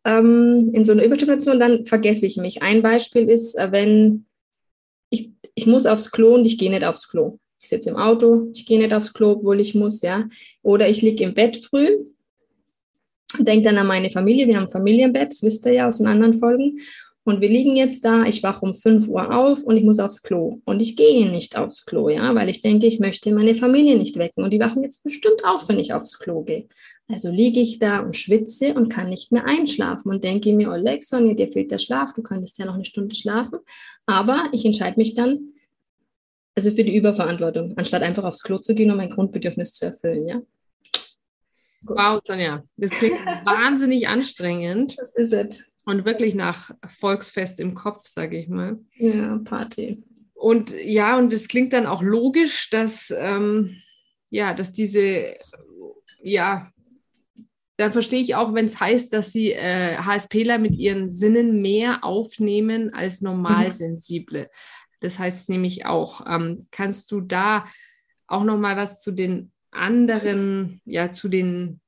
ähm, 0.06 0.72
in 0.74 0.86
so 0.86 0.92
einer 0.92 1.04
Überstimulation, 1.04 1.60
dann 1.60 1.86
vergesse 1.86 2.26
ich 2.26 2.38
mich. 2.38 2.62
Ein 2.62 2.82
Beispiel 2.82 3.30
ist, 3.30 3.58
äh, 3.58 3.72
wenn 3.72 4.26
ich, 5.56 5.66
muss 5.66 5.86
aufs 5.86 6.12
Klo 6.12 6.36
und 6.36 6.46
ich 6.46 6.58
gehe 6.58 6.70
nicht 6.70 6.84
aufs 6.84 7.08
Klo. 7.08 7.38
Ich 7.60 7.70
sitze 7.70 7.90
im 7.90 7.96
Auto, 7.96 8.50
ich 8.54 8.66
gehe 8.66 8.80
nicht 8.80 8.94
aufs 8.94 9.14
Klo, 9.14 9.32
obwohl 9.32 9.60
ich 9.60 9.76
muss, 9.76 10.02
ja. 10.02 10.28
Oder 10.64 10.90
ich 10.90 11.02
liege 11.02 11.24
im 11.24 11.34
Bett 11.34 11.58
früh, 11.58 11.88
denke 13.38 13.66
dann 13.66 13.78
an 13.78 13.88
meine 13.88 14.10
Familie. 14.10 14.48
Wir 14.48 14.56
haben 14.56 14.64
ein 14.64 14.70
Familienbett, 14.70 15.32
das 15.32 15.44
wisst 15.44 15.66
ihr 15.66 15.74
ja 15.74 15.88
aus 15.88 16.00
den 16.00 16.08
anderen 16.08 16.34
Folgen. 16.34 16.80
Und 17.24 17.40
wir 17.40 17.50
liegen 17.50 17.76
jetzt 17.76 18.04
da, 18.04 18.26
ich 18.26 18.42
wache 18.42 18.66
um 18.66 18.74
5 18.74 19.08
Uhr 19.08 19.36
auf 19.36 19.64
und 19.64 19.78
ich 19.78 19.84
muss 19.84 20.00
aufs 20.00 20.24
Klo. 20.24 20.60
Und 20.66 20.82
ich 20.82 20.96
gehe 20.96 21.30
nicht 21.30 21.56
aufs 21.56 21.86
Klo, 21.86 22.10
ja, 22.10 22.34
weil 22.34 22.50
ich 22.50 22.62
denke, 22.62 22.88
ich 22.88 23.00
möchte 23.00 23.32
meine 23.32 23.54
Familie 23.54 23.98
nicht 23.98 24.18
wecken. 24.18 24.44
Und 24.44 24.52
die 24.52 24.60
wachen 24.60 24.84
jetzt 24.84 25.04
bestimmt 25.04 25.46
auf, 25.46 25.70
wenn 25.70 25.80
ich 25.80 25.94
aufs 25.94 26.18
Klo 26.18 26.42
gehe. 26.42 26.68
Also 27.08 27.30
liege 27.30 27.60
ich 27.60 27.78
da 27.78 28.00
und 28.00 28.16
schwitze 28.16 28.74
und 28.74 28.90
kann 28.90 29.10
nicht 29.10 29.32
mehr 29.32 29.46
einschlafen 29.46 30.10
und 30.12 30.24
denke 30.24 30.54
mir, 30.54 30.72
oh 30.72 30.76
Lex, 30.76 31.10
Sonja, 31.10 31.34
dir 31.34 31.48
fehlt 31.48 31.70
der 31.70 31.78
Schlaf, 31.78 32.14
du 32.14 32.24
könntest 32.24 32.58
ja 32.58 32.66
noch 32.66 32.76
eine 32.76 32.86
Stunde 32.86 33.14
schlafen. 33.14 33.60
Aber 34.06 34.46
ich 34.52 34.66
entscheide 34.66 35.00
mich 35.00 35.14
dann 35.14 35.52
also 36.56 36.72
für 36.72 36.84
die 36.84 36.96
Überverantwortung, 36.96 37.78
anstatt 37.78 38.02
einfach 38.02 38.24
aufs 38.24 38.44
Klo 38.44 38.58
zu 38.58 38.76
gehen, 38.76 38.92
um 38.92 38.98
mein 38.98 39.10
Grundbedürfnis 39.10 39.74
zu 39.74 39.86
erfüllen, 39.86 40.28
ja. 40.28 40.42
Gut. 41.84 41.98
Wow, 41.98 42.22
Sonja, 42.24 42.64
das 42.78 42.92
klingt 42.92 43.20
wahnsinnig 43.46 44.08
anstrengend. 44.08 44.98
Das 44.98 45.14
ist 45.16 45.34
es. 45.34 45.71
Und 45.92 46.06
wirklich 46.06 46.36
nach 46.36 46.72
Volksfest 46.88 47.60
im 47.60 47.76
Kopf, 47.76 48.08
sage 48.08 48.38
ich 48.38 48.48
mal. 48.48 48.80
Ja, 48.96 49.38
Party. 49.44 50.02
Und 50.34 50.74
ja, 50.84 51.18
und 51.18 51.34
es 51.34 51.50
klingt 51.50 51.74
dann 51.74 51.86
auch 51.86 52.02
logisch, 52.02 52.70
dass, 52.70 53.14
ähm, 53.16 53.76
ja, 54.30 54.54
dass 54.54 54.72
diese, 54.72 55.36
ja, 56.24 56.72
dann 57.76 57.92
verstehe 57.92 58.22
ich 58.22 58.36
auch, 58.36 58.54
wenn 58.54 58.68
es 58.68 58.80
heißt, 58.80 59.12
dass 59.12 59.34
sie 59.34 59.52
äh, 59.52 59.98
HSPler 59.98 60.60
mit 60.60 60.78
ihren 60.78 61.10
Sinnen 61.10 61.62
mehr 61.62 62.06
aufnehmen 62.06 62.94
als 62.94 63.20
Normalsensible. 63.20 64.44
Mhm. 64.44 64.48
Das 65.02 65.20
heißt 65.20 65.50
nämlich 65.50 65.86
auch, 65.86 66.26
ähm, 66.26 66.68
kannst 66.72 67.12
du 67.12 67.20
da 67.20 67.66
auch 68.28 68.46
noch 68.46 68.58
mal 68.58 68.78
was 68.78 69.02
zu 69.02 69.12
den 69.12 69.52
anderen, 69.72 70.82
ja, 70.86 71.12
zu 71.12 71.28
den 71.28 71.81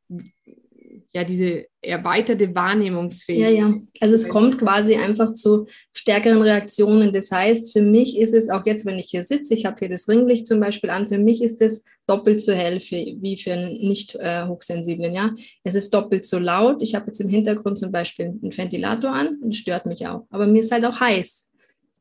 ja, 1.15 1.23
diese 1.23 1.65
erweiterte 1.82 2.56
Wahrnehmungsfähigkeit. 2.56 3.54
Ja, 3.54 3.69
ja. 3.69 3.73
Also 3.99 4.15
es 4.15 4.28
kommt 4.28 4.58
quasi 4.58 4.95
einfach 4.95 5.34
zu 5.34 5.67
stärkeren 5.93 6.41
Reaktionen. 6.41 7.13
Das 7.13 7.32
heißt, 7.32 7.71
für 7.71 7.84
mich 7.84 8.17
ist 8.17 8.34
es 8.34 8.49
auch 8.49 8.65
jetzt, 8.65 8.86
wenn 8.88 8.97
ich 8.97 9.08
hier 9.10 9.23
sitze, 9.23 9.54
ich 9.54 9.65
habe 9.65 9.78
hier 9.78 9.89
das 9.89 10.10
Ringlicht 10.10 10.47
zum 10.47 10.60
Beispiel 10.60 10.89
an, 10.89 11.06
für 11.06 11.19
mich 11.19 11.43
ist 11.43 11.62
es 11.62 11.84
doppelt 12.08 12.41
so 12.41 12.52
hell 12.54 12.80
für, 12.80 12.95
wie 12.95 13.38
für 13.38 13.54
einen 13.54 13.73
nicht 13.73 14.15
äh, 14.15 14.47
hochsensiblen. 14.47 15.13
Ja, 15.13 15.32
es 15.63 15.76
ist 15.76 15.93
doppelt 15.93 16.26
so 16.26 16.39
laut. 16.39 16.82
Ich 16.82 16.95
habe 16.95 17.08
jetzt 17.08 17.21
im 17.21 17.30
Hintergrund 17.30 17.78
zum 17.78 17.91
Beispiel 17.91 18.26
einen 18.26 18.58
Ventilator 18.58 19.12
an 19.12 19.38
und 19.41 19.54
stört 19.54 19.86
mich 19.86 20.08
auch. 20.08 20.26
Aber 20.32 20.47
mir 20.47 20.62
ist 20.62 20.71
halt 20.71 20.86
auch 20.86 20.99
heiß 20.99 21.49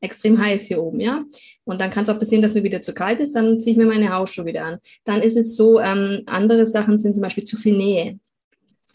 extrem 0.02 0.36
heiß 0.36 0.66
hier 0.66 0.82
oben, 0.82 0.98
ja. 0.98 1.22
Und 1.64 1.80
dann 1.80 1.90
kann 1.90 2.02
es 2.02 2.10
auch 2.10 2.18
passieren, 2.18 2.42
dass 2.42 2.54
mir 2.54 2.64
wieder 2.64 2.82
zu 2.82 2.92
kalt 2.92 3.20
ist, 3.20 3.34
dann 3.36 3.60
ziehe 3.60 3.72
ich 3.72 3.78
mir 3.78 3.86
meine 3.86 4.12
Hausschuhe 4.12 4.44
wieder 4.44 4.64
an. 4.64 4.78
Dann 5.04 5.22
ist 5.22 5.36
es 5.36 5.54
so, 5.54 5.78
ähm, 5.78 6.24
andere 6.26 6.66
Sachen 6.66 6.98
sind 6.98 7.14
zum 7.14 7.22
Beispiel 7.22 7.44
zu 7.44 7.56
viel 7.56 7.76
Nähe. 7.76 8.18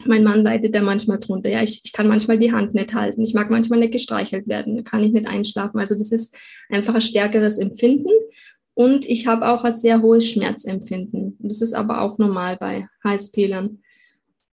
Mein 0.04 0.22
Mann 0.22 0.44
leidet 0.44 0.74
da 0.74 0.80
manchmal 0.80 1.18
drunter. 1.18 1.50
Ja, 1.50 1.62
ich, 1.62 1.80
ich 1.84 1.92
kann 1.92 2.06
manchmal 2.06 2.38
die 2.38 2.52
Hand 2.52 2.74
nicht 2.74 2.94
halten. 2.94 3.22
Ich 3.22 3.34
mag 3.34 3.50
manchmal 3.50 3.80
nicht 3.80 3.92
gestreichelt 3.92 4.46
werden. 4.46 4.76
Da 4.76 4.82
kann 4.82 5.02
ich 5.02 5.12
nicht 5.12 5.26
einschlafen. 5.26 5.80
Also 5.80 5.96
das 5.96 6.12
ist 6.12 6.36
einfach 6.68 6.94
ein 6.94 7.00
stärkeres 7.00 7.58
Empfinden. 7.58 8.10
Und 8.74 9.08
ich 9.08 9.26
habe 9.26 9.48
auch 9.48 9.64
ein 9.64 9.72
sehr 9.72 10.02
hohes 10.02 10.28
Schmerzempfinden. 10.30 11.36
Das 11.40 11.60
ist 11.60 11.72
aber 11.72 12.00
auch 12.00 12.18
normal 12.18 12.56
bei 12.56 12.86
HSP-Lern. 13.02 13.80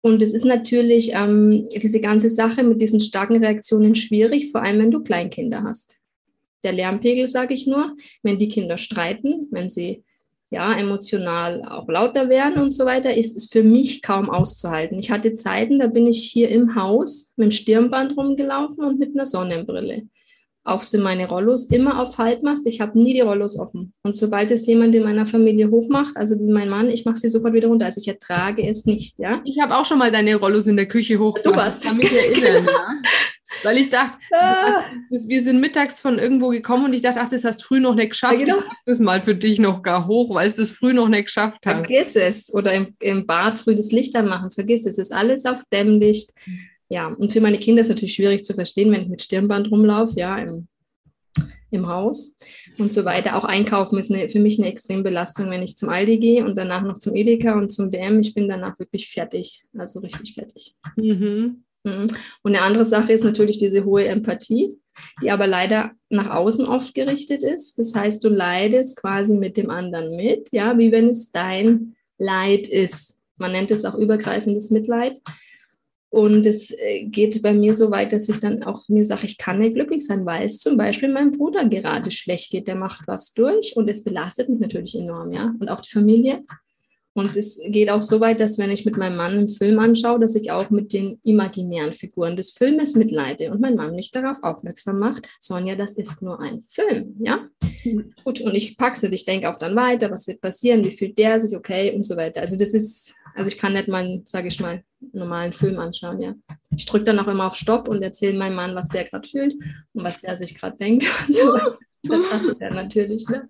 Und 0.02 0.22
es 0.22 0.34
ist 0.34 0.46
natürlich 0.46 1.12
ähm, 1.14 1.68
diese 1.76 2.02
ganze 2.02 2.30
Sache 2.30 2.64
mit 2.64 2.82
diesen 2.82 3.00
starken 3.00 3.38
Reaktionen 3.38 3.96
schwierig, 3.96 4.52
vor 4.52 4.62
allem 4.62 4.80
wenn 4.80 4.92
du 4.92 5.02
Kleinkinder 5.02 5.64
hast. 5.64 5.98
Der 6.64 6.74
Lärmpegel, 6.74 7.28
sage 7.28 7.54
ich 7.56 7.66
nur, 7.66 7.96
wenn 8.22 8.38
die 8.38 8.48
Kinder 8.48 8.78
streiten, 8.78 9.48
wenn 9.52 9.70
sie 9.70 10.04
ja, 10.52 10.74
emotional 10.74 11.64
auch 11.64 11.88
lauter 11.88 12.30
werden 12.30 12.62
und 12.62 12.72
so 12.72 12.86
weiter, 12.86 13.16
ist 13.16 13.38
es 13.38 13.48
für 13.50 13.64
mich 13.64 14.02
kaum 14.02 14.30
auszuhalten. 14.30 15.00
Ich 15.00 15.10
hatte 15.10 15.34
Zeiten, 15.34 15.80
da 15.80 15.88
bin 15.88 16.06
ich 16.08 16.30
hier 16.30 16.50
im 16.50 16.76
Haus 16.76 17.34
mit 17.38 17.46
dem 17.46 17.52
Stirnband 17.52 18.18
rumgelaufen 18.18 18.84
und 18.84 19.00
mit 19.00 19.16
einer 19.16 19.26
Sonnenbrille. 19.26 20.04
Auch 20.64 20.84
sind 20.84 21.02
meine 21.02 21.28
Rollos 21.28 21.72
immer 21.72 22.00
auf 22.00 22.20
Halbmast. 22.20 22.68
Ich 22.68 22.82
habe 22.82 23.00
nie 23.00 23.14
die 23.14 23.22
Rollos 23.22 23.58
offen. 23.58 23.94
Und 24.04 24.16
sobald 24.16 24.52
es 24.52 24.68
jemand 24.68 24.94
in 24.94 25.04
meiner 25.04 25.26
Familie 25.26 25.72
hochmacht, 25.72 26.16
also 26.16 26.38
wie 26.38 26.52
mein 26.52 26.70
Mann, 26.70 26.90
ich 26.90 27.04
mache 27.04 27.18
sie 27.18 27.30
sofort 27.30 27.54
wieder 27.54 27.70
runter. 27.70 27.86
Also 27.86 28.00
ich 28.00 28.08
ertrage 28.08 28.68
es 28.68 28.86
nicht, 28.86 29.18
ja. 29.18 29.42
Ich 29.44 29.60
habe 29.60 29.76
auch 29.76 29.86
schon 29.86 29.98
mal 29.98 30.12
deine 30.12 30.36
Rollos 30.36 30.68
in 30.68 30.76
der 30.76 30.86
Küche 30.86 31.18
hochgemacht. 31.18 31.46
Du 31.46 31.56
warst. 31.56 31.84
Ich 31.84 31.90
kann 31.90 31.98
mich 31.98 32.12
erinnern, 32.12 32.66
ja. 32.68 32.94
Weil 33.64 33.78
ich 33.78 33.90
dachte, 33.90 34.18
ah. 34.34 34.84
hast, 35.12 35.28
wir 35.28 35.42
sind 35.42 35.60
mittags 35.60 36.02
von 36.02 36.20
irgendwo 36.20 36.50
gekommen 36.50 36.86
und 36.86 36.94
ich 36.94 37.02
dachte, 37.02 37.22
ach, 37.22 37.30
das 37.30 37.44
hast 37.44 37.64
früh 37.64 37.80
noch 37.80 37.96
nicht 37.96 38.12
geschafft. 38.12 38.40
Ja, 38.40 38.46
genau. 38.46 38.58
Ich 38.60 38.66
mach 38.66 38.76
das 38.86 39.00
mal 39.00 39.22
für 39.22 39.36
dich 39.36 39.60
noch 39.60 39.84
gar 39.84 40.08
hoch, 40.08 40.34
weil 40.34 40.48
es 40.48 40.56
das 40.56 40.72
früh 40.72 40.94
noch 40.94 41.10
nicht 41.10 41.26
geschafft 41.26 41.66
hast. 41.66 41.86
Vergiss 41.86 42.16
es. 42.16 42.54
Oder 42.54 42.74
im, 42.74 42.96
im 43.00 43.28
Bad 43.28 43.60
früh 43.60 43.76
das 43.76 43.92
Licht 43.92 44.16
anmachen. 44.16 44.52
Vergiss 44.52 44.86
es. 44.86 44.98
Es 44.98 45.10
ist 45.10 45.14
alles 45.14 45.46
auf 45.46 45.64
Dämmlicht. 45.72 46.32
Ja, 46.90 47.08
und 47.08 47.32
für 47.32 47.42
meine 47.42 47.60
Kinder 47.60 47.82
ist 47.82 47.88
es 47.88 47.96
natürlich 47.96 48.16
schwierig 48.16 48.44
zu 48.44 48.54
verstehen, 48.54 48.92
wenn 48.92 49.04
ich 49.04 49.10
mit 49.10 49.22
Stirnband 49.22 49.72
rumlaufe, 49.72 50.20
ja, 50.20 50.38
im, 50.38 50.68
im 51.70 51.88
Haus 51.88 52.36
und 52.78 52.92
so 52.92 53.06
weiter. 53.06 53.38
Auch 53.38 53.46
einkaufen 53.46 53.98
ist 53.98 54.12
eine, 54.12 54.28
für 54.28 54.40
mich 54.40 54.60
eine 54.60 54.68
extreme 54.68 55.04
Belastung, 55.04 55.50
wenn 55.50 55.64
ich 55.64 55.78
zum 55.78 55.90
Aldi 55.90 56.18
gehe 56.18 56.46
und 56.46 56.58
danach 56.58 56.82
noch 56.82 56.98
zum 56.98 57.16
Edeka 57.16 57.54
und 57.54 57.72
zum 57.72 57.92
DM. 57.92 58.20
Ich 58.20 58.34
bin 58.34 58.50
danach 58.50 58.78
wirklich 58.78 59.10
fertig, 59.10 59.64
also 59.78 60.02
richtig 60.02 60.34
fertig. 60.34 60.76
Mhm. 60.98 61.64
Mhm. 61.84 62.08
Und 62.44 62.56
eine 62.56 62.62
andere 62.62 62.86
Sache 62.86 63.14
ist 63.14 63.24
natürlich 63.24 63.58
diese 63.58 63.86
hohe 63.86 64.06
Empathie, 64.06 64.78
die 65.22 65.32
aber 65.32 65.48
leider 65.48 65.92
nach 66.10 66.30
außen 66.30 66.66
oft 66.66 66.94
gerichtet 66.94 67.44
ist. 67.44 67.80
Das 67.80 67.96
heißt, 67.96 68.24
du 68.24 68.30
leidest 68.30 68.98
quasi 68.98 69.34
mit 69.34 69.58
dem 69.58 69.70
anderen 69.70 70.16
mit, 70.16 70.50
ja, 70.52 70.78
wie 70.78 70.92
wenn 70.92 71.10
es 71.10 71.32
dein 71.32 71.96
Leid 72.18 72.68
ist. 72.68 73.20
Man 73.38 73.54
nennt 73.54 73.72
es 73.72 73.86
auch 73.86 73.96
übergreifendes 73.96 74.70
Mitleid. 74.70 75.20
Und 76.14 76.46
es 76.46 76.72
äh, 76.72 77.06
geht 77.06 77.42
bei 77.42 77.54
mir 77.54 77.74
so 77.74 77.90
weit, 77.90 78.12
dass 78.12 78.28
ich 78.28 78.38
dann 78.40 78.64
auch 78.64 78.90
mir 78.90 79.06
sage, 79.06 79.26
ich 79.26 79.38
kann 79.38 79.60
nicht 79.60 79.76
glücklich 79.76 80.06
sein, 80.06 80.26
weil 80.26 80.46
es 80.46 80.60
zum 80.60 80.76
Beispiel 80.76 81.08
meinem 81.08 81.32
Bruder 81.32 81.64
gerade 81.70 82.12
schlecht 82.12 82.52
geht. 82.52 82.68
Der 82.68 82.76
macht 82.76 83.08
was 83.08 83.34
durch 83.34 83.78
und 83.78 83.90
es 83.90 84.04
belastet 84.04 84.50
mich 84.50 84.60
natürlich 84.60 84.94
enorm, 84.94 85.32
ja. 85.32 85.56
Und 85.58 85.70
auch 85.70 85.80
die 85.80 85.90
Familie. 85.90 86.44
Und 87.14 87.36
es 87.36 87.60
geht 87.68 87.90
auch 87.90 88.02
so 88.02 88.22
weit, 88.22 88.40
dass 88.40 88.58
wenn 88.58 88.72
ich 88.72 88.86
mit 88.86 88.96
meinem 88.96 89.18
Mann 89.18 89.34
einen 89.34 89.48
Film 89.50 89.80
anschaue, 89.80 90.20
dass 90.20 90.36
ich 90.36 90.52
auch 90.52 90.70
mit 90.70 90.94
den 90.94 91.20
imaginären 91.24 91.92
Figuren 91.92 92.38
des 92.38 92.52
Filmes 92.52 92.96
mitleide 92.96 93.52
und 93.52 93.60
mein 93.60 93.76
Mann 93.76 93.96
mich 93.96 94.12
darauf 94.12 94.42
aufmerksam 94.44 95.00
macht, 95.00 95.28
Sonja, 95.40 95.76
das 95.76 95.98
ist 95.98 96.22
nur 96.22 96.40
ein 96.40 96.64
Film, 96.64 97.18
ja? 97.20 97.48
Gut, 98.24 98.40
und 98.42 98.56
ich 98.56 98.78
pack's 98.78 99.02
nicht, 99.02 99.14
ich 99.14 99.26
denke 99.26 99.50
auch 99.50 99.58
dann 99.58 99.76
weiter, 99.76 100.10
was 100.10 100.28
wird 100.28 100.40
passieren, 100.40 100.86
wie 100.86 100.92
fühlt 100.92 101.18
der 101.18 101.40
sich, 101.40 101.58
okay, 101.58 101.94
und 101.94 102.04
so 102.04 102.16
weiter. 102.16 102.42
Also 102.42 102.56
das 102.56 102.74
ist 102.74 103.14
Also 103.34 103.50
ich 103.50 103.58
kann 103.58 103.74
nicht 103.74 103.88
mal, 103.88 104.22
sage 104.26 104.48
ich 104.48 104.60
mal, 104.60 104.82
normalen 105.14 105.54
Film 105.54 105.80
anschauen, 105.80 106.20
ja. 106.20 106.36
Ich 106.76 106.86
drücke 106.86 107.06
dann 107.06 107.20
auch 107.20 107.28
immer 107.28 107.48
auf 107.48 107.56
Stopp 107.56 107.88
und 107.88 108.02
erzähle 108.02 108.38
meinem 108.38 108.56
Mann, 108.56 108.76
was 108.76 108.90
der 108.90 109.04
gerade 109.04 109.28
fühlt 109.28 109.54
und 109.94 110.04
was 110.04 110.22
der 110.22 110.38
sich 110.38 110.56
gerade 110.56 110.78
denkt 110.78 111.06
und 111.28 111.36
so. 111.36 111.58
Das 112.04 112.20
ist 112.52 112.62
ja 112.62 112.74
natürlich, 112.74 113.28
ne? 113.28 113.48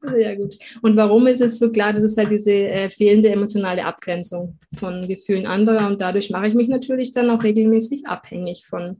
Also 0.00 0.16
ja, 0.16 0.34
gut. 0.34 0.56
Und 0.82 0.96
warum 0.96 1.26
ist 1.26 1.40
es 1.40 1.58
so 1.58 1.70
klar? 1.70 1.92
Das 1.92 2.02
ist 2.02 2.18
halt 2.18 2.30
diese 2.30 2.52
äh, 2.52 2.88
fehlende 2.88 3.30
emotionale 3.30 3.84
Abgrenzung 3.84 4.58
von 4.76 5.08
Gefühlen 5.08 5.46
anderer 5.46 5.86
und 5.86 6.00
dadurch 6.00 6.30
mache 6.30 6.48
ich 6.48 6.54
mich 6.54 6.68
natürlich 6.68 7.12
dann 7.12 7.30
auch 7.30 7.42
regelmäßig 7.42 8.06
abhängig 8.06 8.66
von 8.66 8.98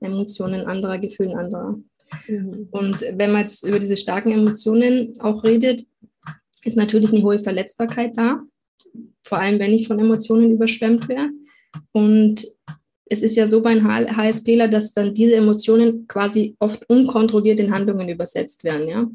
Emotionen 0.00 0.66
anderer, 0.66 0.98
Gefühlen 0.98 1.36
anderer. 1.36 1.76
Mhm. 2.28 2.68
Und 2.70 3.00
wenn 3.00 3.32
man 3.32 3.42
jetzt 3.42 3.66
über 3.66 3.78
diese 3.78 3.96
starken 3.96 4.32
Emotionen 4.32 5.14
auch 5.20 5.44
redet, 5.44 5.84
ist 6.64 6.76
natürlich 6.76 7.12
eine 7.12 7.22
hohe 7.22 7.38
Verletzbarkeit 7.38 8.16
da, 8.16 8.40
vor 9.22 9.38
allem 9.38 9.58
wenn 9.58 9.72
ich 9.72 9.88
von 9.88 9.98
Emotionen 9.98 10.50
überschwemmt 10.50 11.08
wäre. 11.08 11.30
Und 11.92 12.46
es 13.08 13.22
ist 13.22 13.36
ja 13.36 13.46
so 13.46 13.62
bei 13.62 13.70
einem 13.70 13.86
HSPler, 13.86 14.68
dass 14.68 14.92
dann 14.92 15.14
diese 15.14 15.36
Emotionen 15.36 16.06
quasi 16.08 16.56
oft 16.58 16.88
unkontrolliert 16.88 17.60
in 17.60 17.72
Handlungen 17.72 18.08
übersetzt 18.08 18.64
werden, 18.64 18.88
ja. 18.88 19.10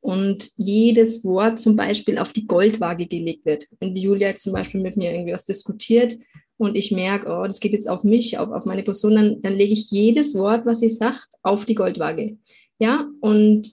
Und 0.00 0.50
jedes 0.54 1.24
Wort 1.24 1.58
zum 1.58 1.74
Beispiel 1.74 2.18
auf 2.18 2.32
die 2.32 2.46
Goldwaage 2.46 3.06
gelegt 3.06 3.44
wird. 3.44 3.66
Wenn 3.80 3.94
die 3.94 4.02
Julia 4.02 4.28
jetzt 4.28 4.44
zum 4.44 4.52
Beispiel 4.52 4.80
mit 4.80 4.96
mir 4.96 5.12
irgendwie 5.12 5.32
was 5.32 5.44
diskutiert 5.44 6.16
und 6.58 6.76
ich 6.76 6.92
merke, 6.92 7.28
oh, 7.28 7.44
das 7.44 7.58
geht 7.58 7.72
jetzt 7.72 7.88
auf 7.88 8.04
mich, 8.04 8.38
auf, 8.38 8.50
auf 8.50 8.66
meine 8.66 8.84
Person, 8.84 9.16
dann, 9.16 9.42
dann 9.42 9.56
lege 9.56 9.72
ich 9.72 9.90
jedes 9.90 10.34
Wort, 10.36 10.64
was 10.64 10.80
sie 10.80 10.90
sagt, 10.90 11.28
auf 11.42 11.64
die 11.64 11.74
Goldwaage. 11.74 12.38
Ja, 12.78 13.08
und 13.20 13.72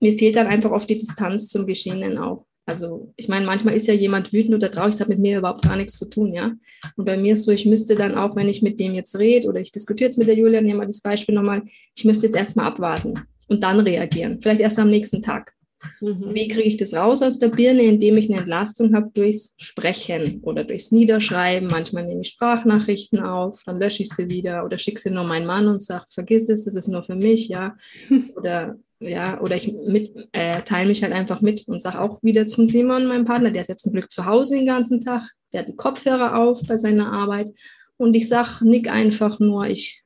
mir 0.00 0.16
fehlt 0.16 0.36
dann 0.36 0.46
einfach 0.46 0.70
oft 0.70 0.88
die 0.88 0.98
Distanz 0.98 1.48
zum 1.48 1.66
Geschehenen 1.66 2.16
auch. 2.16 2.46
Also 2.66 3.12
ich 3.16 3.28
meine, 3.28 3.46
manchmal 3.46 3.74
ist 3.74 3.86
ja 3.86 3.94
jemand 3.94 4.32
wütend 4.32 4.54
oder 4.54 4.70
traurig, 4.70 4.92
das 4.92 5.00
hat 5.00 5.08
mit 5.08 5.18
mir 5.18 5.38
überhaupt 5.38 5.62
gar 5.62 5.76
nichts 5.76 5.98
zu 5.98 6.08
tun, 6.08 6.32
ja. 6.32 6.52
Und 6.96 7.04
bei 7.04 7.16
mir 7.16 7.32
ist 7.32 7.44
so, 7.44 7.52
ich 7.52 7.66
müsste 7.66 7.94
dann 7.96 8.14
auch, 8.14 8.36
wenn 8.36 8.48
ich 8.48 8.62
mit 8.62 8.78
dem 8.78 8.94
jetzt 8.94 9.18
rede 9.18 9.48
oder 9.48 9.60
ich 9.60 9.72
diskutiere 9.72 10.08
jetzt 10.08 10.18
mit 10.18 10.28
der 10.28 10.36
Julia, 10.36 10.60
nehmen 10.60 10.80
wir 10.80 10.86
das 10.86 11.00
Beispiel 11.00 11.34
nochmal, 11.34 11.62
ich 11.96 12.04
müsste 12.04 12.26
jetzt 12.26 12.36
erstmal 12.36 12.66
abwarten 12.66 13.20
und 13.48 13.62
dann 13.62 13.80
reagieren. 13.80 14.40
Vielleicht 14.40 14.60
erst 14.60 14.78
am 14.78 14.90
nächsten 14.90 15.22
Tag. 15.22 15.54
Mhm. 16.00 16.34
Wie 16.34 16.48
kriege 16.48 16.68
ich 16.68 16.76
das 16.76 16.94
raus 16.94 17.22
aus 17.22 17.38
der 17.38 17.48
Birne, 17.48 17.82
indem 17.82 18.16
ich 18.18 18.30
eine 18.30 18.40
Entlastung 18.40 18.94
habe 18.94 19.10
durchs 19.14 19.54
Sprechen 19.56 20.40
oder 20.42 20.64
durchs 20.64 20.90
Niederschreiben. 20.90 21.68
Manchmal 21.68 22.06
nehme 22.06 22.20
ich 22.20 22.28
Sprachnachrichten 22.28 23.20
auf, 23.20 23.62
dann 23.64 23.78
lösche 23.78 24.02
ich 24.02 24.10
sie 24.10 24.28
wieder 24.28 24.64
oder 24.64 24.78
schicke 24.78 25.00
sie 25.00 25.10
nur 25.10 25.24
meinem 25.24 25.46
Mann 25.46 25.68
und 25.68 25.82
sage, 25.82 26.04
vergiss 26.10 26.48
es, 26.48 26.64
das 26.64 26.76
ist 26.76 26.88
nur 26.88 27.02
für 27.02 27.16
mich, 27.16 27.48
ja. 27.48 27.74
Oder 28.36 28.76
ja, 29.00 29.40
oder 29.40 29.56
ich 29.56 29.72
mit, 29.88 30.12
äh, 30.32 30.60
teile 30.62 30.88
mich 30.88 31.02
halt 31.02 31.12
einfach 31.12 31.40
mit 31.40 31.66
und 31.66 31.80
sage 31.80 32.00
auch 32.00 32.22
wieder 32.22 32.46
zum 32.46 32.66
Simon, 32.66 33.06
meinem 33.06 33.24
Partner, 33.24 33.50
der 33.50 33.62
ist 33.62 33.68
ja 33.68 33.76
zum 33.76 33.92
Glück 33.92 34.10
zu 34.10 34.26
Hause 34.26 34.56
den 34.56 34.66
ganzen 34.66 35.00
Tag, 35.00 35.22
der 35.52 35.60
hat 35.60 35.68
die 35.68 35.76
Kopfhörer 35.76 36.36
auf 36.36 36.60
bei 36.66 36.76
seiner 36.76 37.10
Arbeit 37.10 37.48
und 37.96 38.14
ich 38.14 38.28
sage, 38.28 38.62
nick 38.62 38.90
einfach 38.90 39.40
nur, 39.40 39.66
ich 39.66 40.04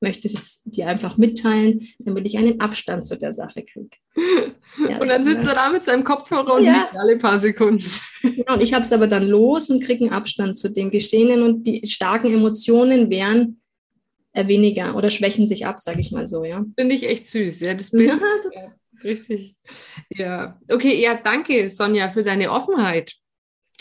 möchte 0.00 0.28
es 0.28 0.34
jetzt 0.34 0.62
dir 0.64 0.88
einfach 0.88 1.16
mitteilen, 1.16 1.88
damit 2.00 2.26
ich 2.26 2.36
einen 2.36 2.60
Abstand 2.60 3.06
zu 3.06 3.16
der 3.16 3.32
Sache 3.32 3.62
kriege. 3.62 3.96
Ja, 4.88 4.98
und 4.98 5.06
dann 5.06 5.24
sitzt 5.24 5.46
er 5.46 5.54
da 5.54 5.70
mit 5.70 5.84
seinem 5.84 6.02
Kopfhörer 6.02 6.54
und 6.54 6.64
ja. 6.64 6.88
alle 6.98 7.16
paar 7.16 7.38
Sekunden. 7.38 7.84
Genau, 8.20 8.54
und 8.54 8.60
ich 8.60 8.74
habe 8.74 8.82
es 8.82 8.92
aber 8.92 9.06
dann 9.06 9.22
los 9.28 9.70
und 9.70 9.82
kriege 9.82 10.04
einen 10.04 10.12
Abstand 10.12 10.58
zu 10.58 10.68
dem 10.68 10.90
Geschehenen 10.90 11.42
und 11.42 11.64
die 11.64 11.86
starken 11.86 12.32
Emotionen 12.32 13.08
wären 13.08 13.60
weniger 14.36 14.96
oder 14.96 15.10
schwächen 15.10 15.46
sich 15.46 15.66
ab, 15.66 15.80
sage 15.80 16.00
ich 16.00 16.12
mal 16.12 16.26
so, 16.26 16.44
ja. 16.44 16.64
Finde 16.78 16.94
ich 16.94 17.08
echt 17.08 17.26
süß, 17.26 17.60
ja, 17.60 17.74
das 17.74 17.90
Bild. 17.90 18.10
Ja, 18.54 18.72
das 18.94 19.04
richtig. 19.04 19.56
Ja, 20.10 20.58
okay, 20.70 21.00
ja, 21.00 21.20
danke, 21.22 21.70
Sonja, 21.70 22.10
für 22.10 22.22
deine 22.22 22.50
Offenheit. 22.50 23.14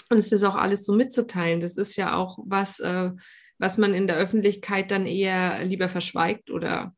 Und 0.09 0.17
es 0.17 0.31
ist 0.31 0.43
auch 0.43 0.55
alles 0.55 0.85
so 0.85 0.93
mitzuteilen. 0.93 1.61
Das 1.61 1.77
ist 1.77 1.95
ja 1.95 2.15
auch 2.15 2.37
was, 2.45 2.79
äh, 2.79 3.11
was 3.57 3.77
man 3.77 3.93
in 3.93 4.07
der 4.07 4.17
Öffentlichkeit 4.17 4.91
dann 4.91 5.05
eher 5.05 5.63
lieber 5.63 5.89
verschweigt 5.89 6.51
oder 6.51 6.93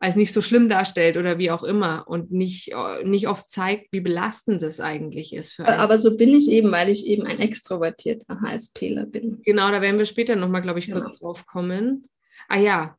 als 0.00 0.16
nicht 0.16 0.32
so 0.32 0.40
schlimm 0.40 0.70
darstellt 0.70 1.18
oder 1.18 1.36
wie 1.36 1.50
auch 1.50 1.62
immer 1.62 2.04
und 2.08 2.32
nicht, 2.32 2.72
äh, 2.72 3.04
nicht 3.04 3.28
oft 3.28 3.50
zeigt, 3.50 3.92
wie 3.92 4.00
belastend 4.00 4.62
das 4.62 4.80
eigentlich 4.80 5.34
ist. 5.34 5.52
Für 5.52 5.66
einen. 5.66 5.78
Aber 5.78 5.98
so 5.98 6.16
bin 6.16 6.30
ich 6.30 6.50
eben, 6.50 6.72
weil 6.72 6.88
ich 6.88 7.06
eben 7.06 7.26
ein 7.26 7.38
extrovertierter 7.38 8.40
HSPler 8.40 9.04
bin. 9.04 9.42
Genau, 9.42 9.70
da 9.70 9.82
werden 9.82 9.98
wir 9.98 10.06
später 10.06 10.36
nochmal, 10.36 10.62
glaube 10.62 10.78
ich, 10.78 10.90
kurz 10.90 11.04
genau. 11.04 11.18
drauf 11.18 11.46
kommen. 11.46 12.08
Ah 12.50 12.58
ja. 12.58 12.98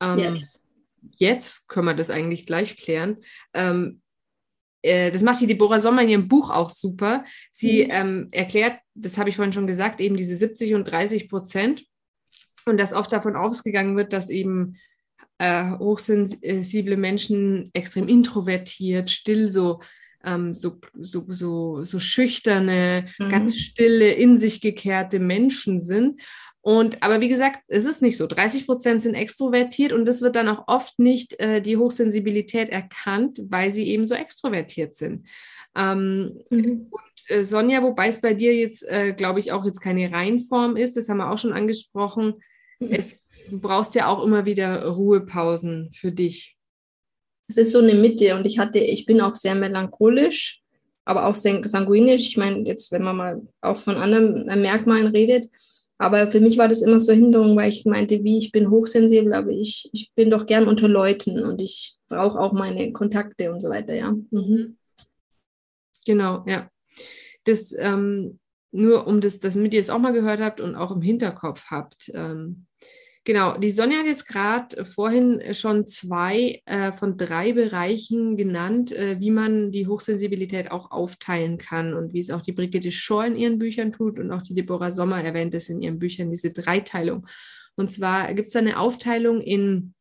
Ähm, 0.00 0.18
jetzt. 0.18 0.68
jetzt 1.16 1.68
können 1.68 1.86
wir 1.86 1.94
das 1.94 2.10
eigentlich 2.10 2.46
gleich 2.46 2.76
klären. 2.76 3.16
Ähm, 3.54 4.02
äh, 4.82 5.10
das 5.10 5.22
macht 5.22 5.40
die 5.40 5.46
Deborah 5.46 5.80
Sommer 5.80 6.02
in 6.02 6.10
ihrem 6.10 6.28
Buch 6.28 6.50
auch 6.50 6.70
super. 6.70 7.24
Sie 7.50 7.84
mhm. 7.84 7.90
ähm, 7.90 8.28
erklärt, 8.30 8.78
das 8.94 9.16
habe 9.16 9.30
ich 9.30 9.36
vorhin 9.36 9.54
schon 9.54 9.66
gesagt, 9.66 10.00
eben 10.00 10.16
diese 10.16 10.36
70 10.36 10.74
und 10.74 10.84
30 10.84 11.28
Prozent 11.30 11.84
und 12.66 12.78
dass 12.78 12.92
oft 12.92 13.10
davon 13.10 13.36
ausgegangen 13.36 13.96
wird, 13.96 14.12
dass 14.12 14.28
eben 14.28 14.76
äh, 15.38 15.70
hochsensible 15.78 16.96
Menschen 16.98 17.70
extrem 17.72 18.06
introvertiert, 18.06 19.08
still, 19.08 19.48
so, 19.48 19.80
ähm, 20.24 20.52
so, 20.52 20.78
so, 20.98 21.24
so, 21.28 21.84
so 21.84 21.98
schüchterne, 21.98 23.08
mhm. 23.18 23.30
ganz 23.30 23.56
stille, 23.56 24.12
in 24.12 24.36
sich 24.36 24.60
gekehrte 24.60 25.20
Menschen 25.20 25.80
sind. 25.80 26.20
Und 26.68 27.02
aber 27.02 27.22
wie 27.22 27.30
gesagt, 27.30 27.60
es 27.68 27.86
ist 27.86 28.02
nicht 28.02 28.18
so. 28.18 28.26
30 28.26 28.66
Prozent 28.66 29.00
sind 29.00 29.14
extrovertiert 29.14 29.90
und 29.90 30.04
das 30.04 30.20
wird 30.20 30.36
dann 30.36 30.48
auch 30.48 30.64
oft 30.66 30.98
nicht 30.98 31.40
äh, 31.40 31.62
die 31.62 31.78
Hochsensibilität 31.78 32.68
erkannt, 32.68 33.40
weil 33.44 33.72
sie 33.72 33.86
eben 33.86 34.06
so 34.06 34.14
extrovertiert 34.14 34.94
sind. 34.94 35.26
Ähm, 35.74 36.42
mhm. 36.50 36.88
und, 36.90 37.30
äh, 37.30 37.42
Sonja, 37.42 37.82
wobei 37.82 38.08
es 38.08 38.20
bei 38.20 38.34
dir 38.34 38.54
jetzt, 38.54 38.86
äh, 38.86 39.14
glaube 39.14 39.40
ich, 39.40 39.50
auch 39.50 39.64
jetzt 39.64 39.80
keine 39.80 40.12
Reinform 40.12 40.76
ist, 40.76 40.98
das 40.98 41.08
haben 41.08 41.16
wir 41.16 41.32
auch 41.32 41.38
schon 41.38 41.54
angesprochen. 41.54 42.34
Mhm. 42.80 42.88
Es, 42.90 43.26
du 43.48 43.62
brauchst 43.62 43.94
ja 43.94 44.08
auch 44.08 44.22
immer 44.22 44.44
wieder 44.44 44.84
Ruhepausen 44.88 45.90
für 45.94 46.12
dich. 46.12 46.58
Es 47.48 47.56
ist 47.56 47.72
so 47.72 47.78
eine 47.78 47.94
Mitte 47.94 48.36
und 48.36 48.44
ich 48.44 48.58
hatte, 48.58 48.78
ich 48.78 49.06
bin 49.06 49.22
auch 49.22 49.36
sehr 49.36 49.54
melancholisch, 49.54 50.60
aber 51.06 51.24
auch 51.24 51.34
sanguinisch. 51.34 52.28
Ich 52.28 52.36
meine, 52.36 52.68
jetzt, 52.68 52.92
wenn 52.92 53.04
man 53.04 53.16
mal 53.16 53.42
auch 53.62 53.78
von 53.78 53.96
anderen 53.96 54.44
Merkmalen 54.60 55.06
redet, 55.06 55.48
aber 55.98 56.30
für 56.30 56.40
mich 56.40 56.56
war 56.56 56.68
das 56.68 56.80
immer 56.80 57.00
so 57.00 57.12
Hinderung, 57.12 57.56
weil 57.56 57.68
ich 57.68 57.84
meinte, 57.84 58.22
wie 58.22 58.38
ich 58.38 58.52
bin 58.52 58.70
hochsensibel, 58.70 59.32
aber 59.32 59.50
ich, 59.50 59.90
ich 59.92 60.12
bin 60.14 60.30
doch 60.30 60.46
gern 60.46 60.68
unter 60.68 60.88
Leuten 60.88 61.42
und 61.44 61.60
ich 61.60 61.96
brauche 62.08 62.38
auch 62.38 62.52
meine 62.52 62.92
Kontakte 62.92 63.52
und 63.52 63.60
so 63.60 63.68
weiter, 63.68 63.94
ja. 63.94 64.12
Mhm. 64.30 64.76
Genau, 66.06 66.44
ja. 66.46 66.70
Das 67.44 67.74
ähm, 67.76 68.38
nur 68.70 69.06
um 69.06 69.20
das, 69.20 69.40
damit 69.40 69.74
ihr 69.74 69.80
es 69.80 69.90
auch 69.90 69.98
mal 69.98 70.12
gehört 70.12 70.40
habt 70.40 70.60
und 70.60 70.76
auch 70.76 70.92
im 70.92 71.02
Hinterkopf 71.02 71.64
habt. 71.66 72.10
Ähm, 72.14 72.67
Genau, 73.28 73.58
die 73.58 73.70
Sonja 73.70 73.98
hat 73.98 74.06
jetzt 74.06 74.26
gerade 74.26 74.86
vorhin 74.86 75.52
schon 75.52 75.86
zwei 75.86 76.62
äh, 76.64 76.92
von 76.92 77.18
drei 77.18 77.52
Bereichen 77.52 78.38
genannt, 78.38 78.90
äh, 78.90 79.20
wie 79.20 79.30
man 79.30 79.70
die 79.70 79.86
Hochsensibilität 79.86 80.70
auch 80.70 80.90
aufteilen 80.90 81.58
kann 81.58 81.92
und 81.92 82.14
wie 82.14 82.20
es 82.20 82.30
auch 82.30 82.40
die 82.40 82.52
Brigitte 82.52 82.90
Schor 82.90 83.26
in 83.26 83.36
ihren 83.36 83.58
Büchern 83.58 83.92
tut 83.92 84.18
und 84.18 84.32
auch 84.32 84.40
die 84.40 84.54
Deborah 84.54 84.90
Sommer 84.90 85.22
erwähnt 85.22 85.54
es 85.54 85.68
in 85.68 85.82
ihren 85.82 85.98
Büchern, 85.98 86.30
diese 86.30 86.54
Dreiteilung. 86.54 87.26
Und 87.76 87.92
zwar 87.92 88.32
gibt 88.32 88.48
es 88.48 88.56
eine 88.56 88.78
Aufteilung 88.78 89.42
in 89.42 89.92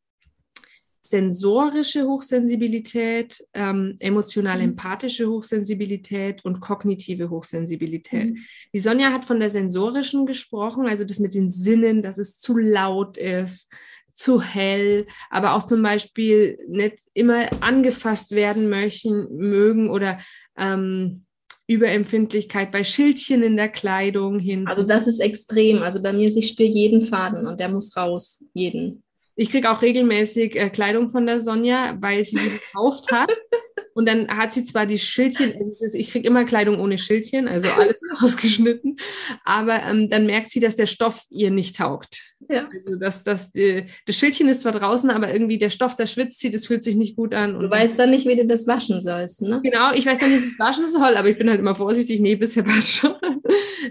sensorische 1.09 2.05
Hochsensibilität, 2.05 3.45
ähm, 3.53 3.95
emotional-empathische 3.99 5.27
mhm. 5.27 5.31
Hochsensibilität 5.31 6.43
und 6.45 6.59
kognitive 6.59 7.29
Hochsensibilität. 7.29 8.31
Mhm. 8.31 8.37
Die 8.73 8.79
Sonja 8.79 9.11
hat 9.11 9.25
von 9.25 9.39
der 9.39 9.49
sensorischen 9.49 10.25
gesprochen, 10.25 10.87
also 10.87 11.03
das 11.03 11.19
mit 11.19 11.33
den 11.33 11.49
Sinnen, 11.49 12.01
dass 12.01 12.17
es 12.17 12.39
zu 12.39 12.57
laut 12.57 13.17
ist, 13.17 13.71
zu 14.13 14.41
hell, 14.41 15.05
aber 15.29 15.53
auch 15.53 15.63
zum 15.63 15.81
Beispiel 15.83 16.57
nicht 16.67 16.97
immer 17.13 17.47
angefasst 17.61 18.31
werden 18.31 18.67
möchten, 18.67 19.35
mögen 19.35 19.89
oder 19.89 20.19
ähm, 20.57 21.25
Überempfindlichkeit 21.67 22.71
bei 22.71 22.83
Schildchen 22.83 23.43
in 23.43 23.57
der 23.57 23.69
Kleidung 23.69 24.39
hin. 24.39 24.67
Also 24.67 24.83
das 24.83 25.05
ist 25.05 25.19
extrem. 25.19 25.83
Also 25.83 26.01
bei 26.01 26.13
mir 26.13 26.27
ist, 26.27 26.37
ich 26.37 26.47
spüre 26.47 26.69
jeden 26.69 27.01
Faden 27.01 27.45
und 27.45 27.59
der 27.59 27.69
muss 27.69 27.95
raus, 27.95 28.45
jeden. 28.53 29.03
Ich 29.39 29.51
kriege 29.51 29.71
auch 29.71 29.83
regelmäßig 29.83 30.55
äh, 30.55 30.69
Kleidung 30.69 31.09
von 31.09 31.27
der 31.27 31.39
Sonja, 31.39 31.95
weil 31.99 32.23
sie 32.23 32.37
sie 32.37 32.49
gekauft 32.49 33.11
hat. 33.11 33.29
Und 33.93 34.07
dann 34.07 34.27
hat 34.27 34.53
sie 34.53 34.63
zwar 34.63 34.85
die 34.85 34.99
Schildchen, 34.99 35.53
ist, 35.53 35.81
ich 35.95 36.11
kriege 36.11 36.27
immer 36.27 36.45
Kleidung 36.45 36.79
ohne 36.79 36.99
Schildchen, 36.99 37.47
also 37.47 37.67
alles 37.67 37.99
ausgeschnitten, 38.21 38.97
aber 39.43 39.81
ähm, 39.81 40.07
dann 40.07 40.27
merkt 40.27 40.51
sie, 40.51 40.59
dass 40.59 40.75
der 40.75 40.85
Stoff 40.85 41.23
ihr 41.31 41.49
nicht 41.49 41.77
taugt. 41.77 42.21
Ja. 42.47 42.69
Also 42.71 42.95
dass, 42.95 43.23
dass 43.23 43.51
die, 43.51 43.87
das 44.05 44.15
Schildchen 44.15 44.49
ist 44.49 44.61
zwar 44.61 44.73
draußen, 44.73 45.09
aber 45.09 45.33
irgendwie 45.33 45.57
der 45.57 45.71
Stoff, 45.71 45.95
der 45.95 46.05
schwitzt 46.05 46.41
sie, 46.41 46.51
das 46.51 46.67
fühlt 46.67 46.83
sich 46.83 46.95
nicht 46.95 47.15
gut 47.15 47.33
an. 47.33 47.59
du 47.59 47.67
weißt 47.71 47.97
dann 47.97 48.11
nicht, 48.11 48.27
wie 48.27 48.35
du 48.35 48.45
das 48.45 48.67
waschen 48.67 49.01
sollst, 49.01 49.41
ne? 49.41 49.61
Genau, 49.63 49.91
ich 49.93 50.05
weiß 50.05 50.19
dann 50.19 50.29
nicht, 50.29 50.43
wie 50.43 50.49
das 50.55 50.59
waschen 50.59 50.87
soll, 50.91 51.17
aber 51.17 51.29
ich 51.29 51.39
bin 51.39 51.49
halt 51.49 51.59
immer 51.59 51.75
vorsichtig. 51.75 52.19
Nee, 52.19 52.35
bisher 52.35 52.67
war 52.67 52.77
es 52.77 52.91
schon. 52.91 53.15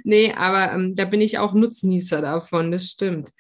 nee, 0.05 0.33
aber 0.33 0.73
ähm, 0.73 0.95
da 0.95 1.05
bin 1.05 1.21
ich 1.21 1.39
auch 1.39 1.53
Nutznießer 1.53 2.21
davon, 2.21 2.71
das 2.71 2.87
stimmt. 2.87 3.31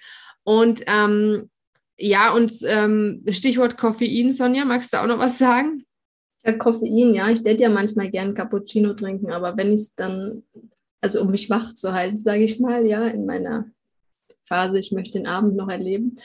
Und 0.42 0.82
ähm, 0.88 1.48
ja, 1.98 2.32
und 2.32 2.52
ähm, 2.64 3.24
Stichwort 3.28 3.76
Koffein, 3.76 4.32
Sonja, 4.32 4.64
magst 4.64 4.92
du 4.92 5.02
auch 5.02 5.06
noch 5.06 5.18
was 5.18 5.38
sagen? 5.38 5.84
Ja, 6.44 6.52
Koffein, 6.52 7.14
ja. 7.14 7.30
Ich 7.30 7.40
hätte 7.44 7.62
ja 7.62 7.68
manchmal 7.68 8.10
gern 8.10 8.34
Cappuccino 8.34 8.94
trinken, 8.94 9.32
aber 9.32 9.56
wenn 9.56 9.68
ich 9.68 9.80
es 9.80 9.94
dann 9.94 10.42
also 11.00 11.20
um 11.22 11.30
mich 11.30 11.50
wach 11.50 11.72
zu 11.74 11.92
halten, 11.92 12.18
sage 12.18 12.42
ich 12.44 12.58
mal, 12.58 12.86
ja, 12.86 13.06
in 13.06 13.26
meiner 13.26 13.66
Phase, 14.44 14.78
ich 14.78 14.92
möchte 14.92 15.18
den 15.18 15.26
Abend 15.26 15.56
noch 15.56 15.68
erleben. 15.68 16.16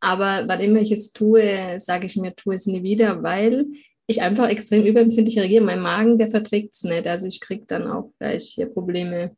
Aber 0.00 0.44
wann 0.46 0.60
immer 0.60 0.80
ich 0.80 0.92
es 0.92 1.12
tue, 1.12 1.78
sage 1.78 2.06
ich 2.06 2.16
mir, 2.16 2.34
tue 2.34 2.54
es 2.54 2.66
nie 2.66 2.82
wieder, 2.82 3.22
weil 3.22 3.66
ich 4.06 4.22
einfach 4.22 4.48
extrem 4.48 4.84
überempfindlich 4.84 5.38
reagiere. 5.38 5.64
Mein 5.64 5.80
Magen, 5.80 6.18
der 6.18 6.28
verträgt 6.28 6.74
es 6.74 6.84
nicht. 6.84 7.06
Also 7.06 7.26
ich 7.26 7.40
kriege 7.40 7.64
dann 7.66 7.86
auch 7.86 8.12
gleich 8.18 8.44
hier 8.54 8.66
Probleme. 8.66 9.36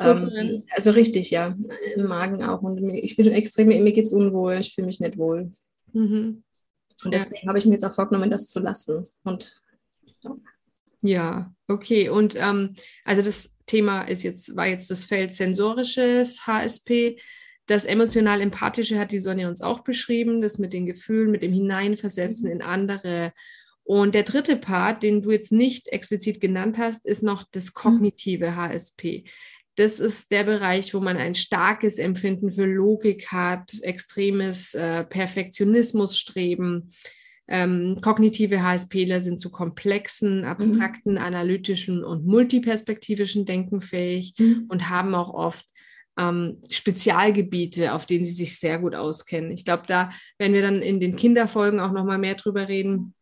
Ähm, 0.00 0.64
also 0.70 0.90
richtig, 0.90 1.30
ja, 1.30 1.56
im 1.94 2.06
Magen 2.06 2.42
auch. 2.42 2.62
Und 2.62 2.82
ich 2.94 3.16
bin 3.16 3.26
extrem, 3.32 3.68
mir 3.68 3.92
geht 3.92 4.04
es 4.04 4.12
unwohl, 4.12 4.54
ich 4.54 4.74
fühle 4.74 4.86
mich 4.86 5.00
nicht 5.00 5.18
wohl. 5.18 5.52
Mhm. 5.92 6.42
Und 7.04 7.14
deswegen 7.14 7.42
ja. 7.44 7.48
habe 7.48 7.58
ich 7.58 7.66
mir 7.66 7.72
jetzt 7.72 7.84
auch 7.84 7.94
vorgenommen, 7.94 8.30
das 8.30 8.46
zu 8.46 8.60
lassen. 8.60 9.06
Und 9.24 9.52
ja. 10.22 10.36
Ja, 11.02 11.54
okay. 11.66 12.10
Und 12.10 12.34
ähm, 12.36 12.74
also 13.04 13.22
das 13.22 13.56
Thema 13.66 14.02
ist 14.02 14.22
jetzt, 14.22 14.54
war 14.56 14.66
jetzt 14.66 14.90
das 14.90 15.04
Feld 15.04 15.32
sensorisches 15.32 16.46
HSP. 16.46 17.18
Das 17.66 17.84
emotional-empathische 17.84 18.98
hat 18.98 19.12
die 19.12 19.20
Sonja 19.20 19.48
uns 19.48 19.62
auch 19.62 19.80
beschrieben, 19.80 20.42
das 20.42 20.58
mit 20.58 20.72
den 20.72 20.86
Gefühlen, 20.86 21.30
mit 21.30 21.42
dem 21.42 21.52
Hineinversetzen 21.52 22.46
mhm. 22.46 22.52
in 22.52 22.62
andere. 22.62 23.32
Und 23.84 24.14
der 24.14 24.24
dritte 24.24 24.56
Part, 24.56 25.02
den 25.02 25.22
du 25.22 25.30
jetzt 25.30 25.52
nicht 25.52 25.88
explizit 25.88 26.40
genannt 26.40 26.78
hast, 26.78 27.06
ist 27.06 27.22
noch 27.22 27.44
das 27.50 27.72
kognitive 27.72 28.54
HSP. 28.54 29.24
Das 29.76 30.00
ist 30.00 30.32
der 30.32 30.44
Bereich, 30.44 30.92
wo 30.94 31.00
man 31.00 31.16
ein 31.16 31.34
starkes 31.34 31.98
Empfinden 31.98 32.50
für 32.50 32.66
Logik 32.66 33.28
hat, 33.28 33.72
extremes 33.82 34.74
äh, 34.74 35.04
Perfektionismusstreben. 35.04 36.92
Ähm, 37.48 37.98
kognitive 38.00 38.62
HSPler 38.62 39.20
sind 39.20 39.40
zu 39.40 39.50
komplexen, 39.50 40.44
abstrakten, 40.44 41.12
mhm. 41.12 41.18
analytischen 41.18 42.04
und 42.04 42.24
multiperspektivischen 42.26 43.44
Denken 43.44 43.80
fähig 43.80 44.34
mhm. 44.38 44.66
und 44.68 44.88
haben 44.88 45.14
auch 45.14 45.34
oft 45.34 45.66
ähm, 46.18 46.58
Spezialgebiete, 46.70 47.92
auf 47.92 48.06
denen 48.06 48.24
sie 48.24 48.32
sich 48.32 48.58
sehr 48.58 48.78
gut 48.78 48.94
auskennen. 48.94 49.50
Ich 49.50 49.64
glaube, 49.64 49.84
da 49.86 50.10
werden 50.38 50.52
wir 50.52 50.62
dann 50.62 50.82
in 50.82 51.00
den 51.00 51.16
Kinderfolgen 51.16 51.80
auch 51.80 51.92
noch 51.92 52.04
mal 52.04 52.18
mehr 52.18 52.34
drüber 52.34 52.68
reden, 52.68 53.14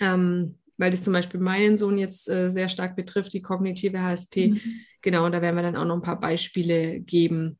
ähm, 0.00 0.58
weil 0.78 0.90
das 0.90 1.02
zum 1.02 1.12
Beispiel 1.12 1.40
meinen 1.40 1.76
Sohn 1.76 1.98
jetzt 1.98 2.28
äh, 2.28 2.50
sehr 2.50 2.68
stark 2.68 2.96
betrifft, 2.96 3.32
die 3.32 3.42
kognitive 3.42 4.02
HSP. 4.02 4.48
Mhm. 4.48 4.60
Genau, 5.02 5.26
und 5.26 5.32
da 5.32 5.42
werden 5.42 5.56
wir 5.56 5.62
dann 5.62 5.76
auch 5.76 5.84
noch 5.84 5.96
ein 5.96 6.02
paar 6.02 6.20
Beispiele 6.20 7.00
geben, 7.00 7.58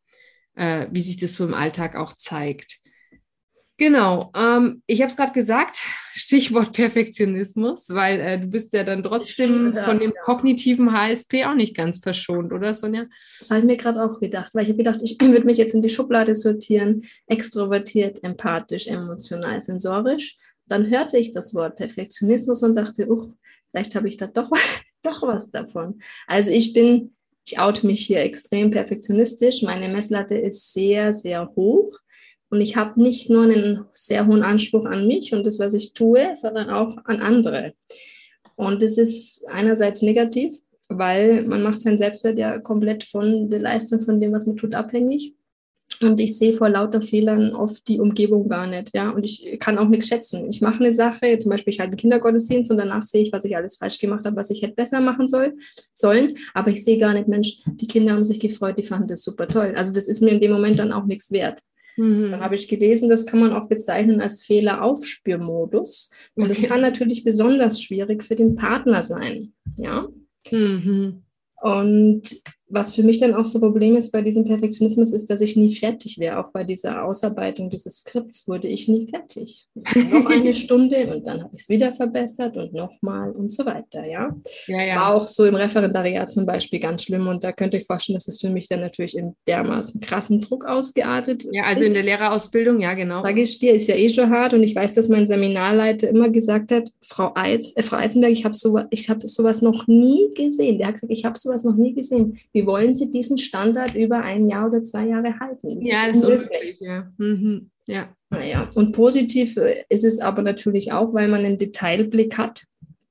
äh, 0.54 0.86
wie 0.90 1.02
sich 1.02 1.18
das 1.18 1.36
so 1.36 1.44
im 1.44 1.54
Alltag 1.54 1.96
auch 1.96 2.14
zeigt. 2.14 2.80
Genau, 3.78 4.30
ähm, 4.36 4.82
ich 4.86 5.00
habe 5.00 5.10
es 5.10 5.16
gerade 5.16 5.32
gesagt, 5.32 5.76
Stichwort 6.14 6.72
Perfektionismus, 6.72 7.88
weil 7.88 8.20
äh, 8.20 8.38
du 8.38 8.46
bist 8.46 8.72
ja 8.74 8.84
dann 8.84 9.02
trotzdem 9.02 9.74
von 9.74 9.98
dem 9.98 10.12
kognitiven 10.24 10.92
HSP 10.92 11.46
auch 11.46 11.54
nicht 11.54 11.74
ganz 11.74 11.98
verschont, 11.98 12.52
oder 12.52 12.74
Sonja? 12.74 13.06
Das 13.40 13.50
habe 13.50 13.60
ich 13.60 13.66
mir 13.66 13.76
gerade 13.76 14.04
auch 14.04 14.20
gedacht, 14.20 14.54
weil 14.54 14.62
ich 14.62 14.68
habe 14.68 14.78
gedacht, 14.78 15.00
ich 15.02 15.18
würde 15.20 15.46
mich 15.46 15.58
jetzt 15.58 15.74
in 15.74 15.82
die 15.82 15.88
Schublade 15.88 16.34
sortieren, 16.34 17.02
extrovertiert, 17.26 18.22
empathisch, 18.22 18.86
emotional, 18.86 19.60
sensorisch. 19.60 20.36
Dann 20.72 20.90
hörte 20.90 21.18
ich 21.18 21.32
das 21.32 21.54
Wort 21.54 21.76
Perfektionismus 21.76 22.62
und 22.62 22.74
dachte, 22.74 23.06
uch, 23.10 23.34
vielleicht 23.70 23.94
habe 23.94 24.08
ich 24.08 24.16
da 24.16 24.26
doch, 24.26 24.50
doch 25.02 25.22
was 25.22 25.50
davon. 25.50 26.00
Also 26.26 26.50
ich 26.50 26.72
bin, 26.72 27.14
ich 27.44 27.58
oute 27.58 27.86
mich 27.86 28.06
hier 28.06 28.20
extrem 28.20 28.70
perfektionistisch. 28.70 29.60
Meine 29.60 29.90
Messlatte 29.90 30.34
ist 30.34 30.72
sehr, 30.72 31.12
sehr 31.12 31.52
hoch. 31.56 31.98
Und 32.48 32.62
ich 32.62 32.74
habe 32.74 33.02
nicht 33.02 33.28
nur 33.28 33.42
einen 33.42 33.84
sehr 33.92 34.26
hohen 34.26 34.42
Anspruch 34.42 34.86
an 34.86 35.06
mich 35.06 35.34
und 35.34 35.44
das, 35.44 35.58
was 35.58 35.74
ich 35.74 35.92
tue, 35.92 36.36
sondern 36.36 36.70
auch 36.70 36.96
an 37.04 37.20
andere. 37.20 37.74
Und 38.56 38.80
das 38.80 38.96
ist 38.96 39.46
einerseits 39.48 40.00
negativ, 40.00 40.54
weil 40.88 41.42
man 41.44 41.62
macht 41.62 41.82
seinen 41.82 41.98
Selbstwert 41.98 42.38
ja 42.38 42.58
komplett 42.58 43.04
von 43.04 43.50
der 43.50 43.60
Leistung, 43.60 44.00
von 44.00 44.20
dem, 44.20 44.32
was 44.32 44.46
man 44.46 44.56
tut, 44.56 44.74
abhängig. 44.74 45.34
Und 46.02 46.20
ich 46.20 46.36
sehe 46.38 46.54
vor 46.54 46.68
lauter 46.68 47.00
Fehlern 47.00 47.54
oft 47.54 47.86
die 47.88 48.00
Umgebung 48.00 48.48
gar 48.48 48.66
nicht, 48.66 48.90
ja. 48.94 49.10
Und 49.10 49.24
ich 49.24 49.58
kann 49.60 49.78
auch 49.78 49.88
nichts 49.88 50.08
schätzen. 50.08 50.48
Ich 50.50 50.60
mache 50.60 50.80
eine 50.80 50.92
Sache, 50.92 51.38
zum 51.38 51.50
Beispiel 51.50 51.72
ich 51.72 51.80
halte 51.80 51.92
einen 51.92 51.98
Kindergottesdienst 51.98 52.70
und 52.70 52.78
danach 52.78 53.02
sehe 53.02 53.22
ich, 53.22 53.32
was 53.32 53.44
ich 53.44 53.56
alles 53.56 53.76
falsch 53.76 53.98
gemacht 53.98 54.24
habe, 54.24 54.36
was 54.36 54.50
ich 54.50 54.62
hätte 54.62 54.74
besser 54.74 55.00
machen 55.00 55.28
soll, 55.28 55.54
sollen. 55.92 56.36
Aber 56.54 56.70
ich 56.70 56.84
sehe 56.84 56.98
gar 56.98 57.14
nicht, 57.14 57.28
Mensch, 57.28 57.58
die 57.66 57.86
Kinder 57.86 58.12
haben 58.12 58.24
sich 58.24 58.40
gefreut, 58.40 58.78
die 58.78 58.82
fanden 58.82 59.08
das 59.08 59.22
super 59.22 59.48
toll. 59.48 59.74
Also 59.76 59.92
das 59.92 60.08
ist 60.08 60.22
mir 60.22 60.30
in 60.30 60.40
dem 60.40 60.52
Moment 60.52 60.78
dann 60.78 60.92
auch 60.92 61.04
nichts 61.04 61.30
wert. 61.30 61.60
Mhm. 61.96 62.30
Dann 62.30 62.40
habe 62.40 62.54
ich 62.54 62.68
gelesen, 62.68 63.08
das 63.08 63.26
kann 63.26 63.40
man 63.40 63.52
auch 63.52 63.68
bezeichnen 63.68 64.20
als 64.20 64.42
Fehleraufspürmodus. 64.42 66.10
Und 66.34 66.44
okay. 66.44 66.54
das 66.54 66.68
kann 66.68 66.80
natürlich 66.80 67.24
besonders 67.24 67.82
schwierig 67.82 68.22
für 68.22 68.34
den 68.34 68.56
Partner 68.56 69.02
sein. 69.02 69.52
Ja. 69.76 70.08
Mhm. 70.50 71.22
Und 71.60 72.42
was 72.72 72.94
für 72.94 73.02
mich 73.02 73.18
dann 73.18 73.34
auch 73.34 73.44
so 73.44 73.58
ein 73.58 73.60
Problem 73.60 73.96
ist 73.96 74.10
bei 74.12 74.22
diesem 74.22 74.44
Perfektionismus, 74.44 75.12
ist, 75.12 75.28
dass 75.28 75.40
ich 75.42 75.56
nie 75.56 75.74
fertig 75.74 76.18
wäre. 76.18 76.38
Auch 76.38 76.50
bei 76.52 76.64
dieser 76.64 77.04
Ausarbeitung 77.04 77.68
dieses 77.68 77.98
Skripts 77.98 78.48
wurde 78.48 78.68
ich 78.68 78.88
nie 78.88 79.08
fertig. 79.08 79.68
noch 80.10 80.26
eine 80.26 80.54
Stunde 80.54 81.14
und 81.14 81.26
dann 81.26 81.42
habe 81.42 81.50
ich 81.54 81.62
es 81.62 81.68
wieder 81.68 81.92
verbessert 81.92 82.56
und 82.56 82.72
nochmal 82.72 83.30
und 83.32 83.50
so 83.52 83.66
weiter. 83.66 84.06
Ja? 84.06 84.34
Ja, 84.66 84.82
ja? 84.82 84.96
War 84.96 85.14
auch 85.14 85.26
so 85.26 85.44
im 85.44 85.54
Referendariat 85.54 86.32
zum 86.32 86.46
Beispiel 86.46 86.80
ganz 86.80 87.04
schlimm 87.04 87.28
und 87.28 87.44
da 87.44 87.52
könnt 87.52 87.74
ihr 87.74 87.80
euch 87.80 87.86
vorstellen, 87.86 88.16
dass 88.16 88.26
es 88.28 88.40
für 88.40 88.48
mich 88.48 88.68
dann 88.68 88.80
natürlich 88.80 89.16
in 89.16 89.34
dermaßen 89.46 90.00
krassen 90.00 90.40
Druck 90.40 90.64
ausgeartet 90.64 91.44
Ja, 91.52 91.64
also 91.64 91.82
ist. 91.82 91.88
in 91.88 91.94
der 91.94 92.04
Lehrerausbildung, 92.04 92.80
ja, 92.80 92.94
genau. 92.94 93.22
Sage 93.22 93.42
ich 93.42 93.58
dir, 93.58 93.74
ist 93.74 93.86
ja 93.88 93.96
eh 93.96 94.08
schon 94.08 94.30
hart 94.30 94.54
und 94.54 94.62
ich 94.62 94.74
weiß, 94.74 94.94
dass 94.94 95.08
mein 95.08 95.26
Seminarleiter 95.26 96.08
immer 96.08 96.30
gesagt 96.30 96.72
hat, 96.72 96.88
Frau, 97.06 97.32
Eitz, 97.34 97.74
äh, 97.76 97.82
Frau 97.82 97.96
Eizenberg, 97.96 98.32
ich 98.32 98.46
habe 98.46 98.54
so, 98.54 98.78
hab 98.78 99.22
sowas 99.24 99.60
noch 99.60 99.86
nie 99.86 100.30
gesehen. 100.34 100.78
Der 100.78 100.86
hat 100.86 100.94
gesagt, 100.94 101.12
ich 101.12 101.24
habe 101.26 101.38
sowas 101.38 101.64
noch 101.64 101.76
nie 101.76 101.92
gesehen. 101.94 102.38
Wie 102.52 102.61
wie 102.62 102.66
wollen 102.66 102.94
Sie 102.94 103.10
diesen 103.10 103.38
Standard 103.38 103.94
über 103.94 104.18
ein 104.22 104.48
Jahr 104.48 104.68
oder 104.68 104.84
zwei 104.84 105.06
Jahre 105.06 105.38
halten? 105.40 105.80
Das 105.80 105.86
ja, 105.86 106.06
ist 106.06 106.16
ist 106.16 106.24
unmöglich. 106.24 106.80
Ja. 106.80 107.10
Mhm. 107.18 107.70
ja. 107.86 108.14
Naja, 108.30 108.68
und 108.74 108.92
positiv 108.92 109.56
äh, 109.58 109.84
ist 109.90 110.04
es 110.04 110.20
aber 110.20 110.42
natürlich 110.42 110.92
auch, 110.92 111.12
weil 111.12 111.28
man 111.28 111.44
einen 111.44 111.58
Detailblick 111.58 112.38
hat. 112.38 112.64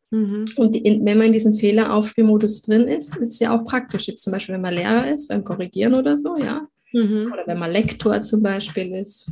Mhm. 0.10 0.46
Und 0.56 0.76
in, 0.76 1.06
wenn 1.06 1.18
man 1.18 1.28
in 1.28 1.34
diesem 1.34 1.54
Fehleraufspielmodus 1.54 2.64
drin 2.64 2.88
ist, 2.88 3.16
ist 3.18 3.34
es 3.34 3.40
ja 3.40 3.56
auch 3.56 3.66
praktisch. 3.66 4.08
Jetzt 4.08 4.24
zum 4.24 4.34
Beispiel, 4.34 4.56
wenn 4.56 4.62
man 4.62 4.74
Lehrer 4.74 5.14
ist, 5.14 5.28
beim 5.28 5.44
Korrigieren 5.44 5.94
oder 5.94 6.18
so, 6.18 6.38
ja. 6.38 6.64
Mhm. 6.94 7.32
Oder 7.32 7.44
wenn 7.46 7.60
man 7.60 7.72
Lektor 7.72 8.22
zum 8.22 8.42
Beispiel 8.42 8.96
ist. 8.96 9.32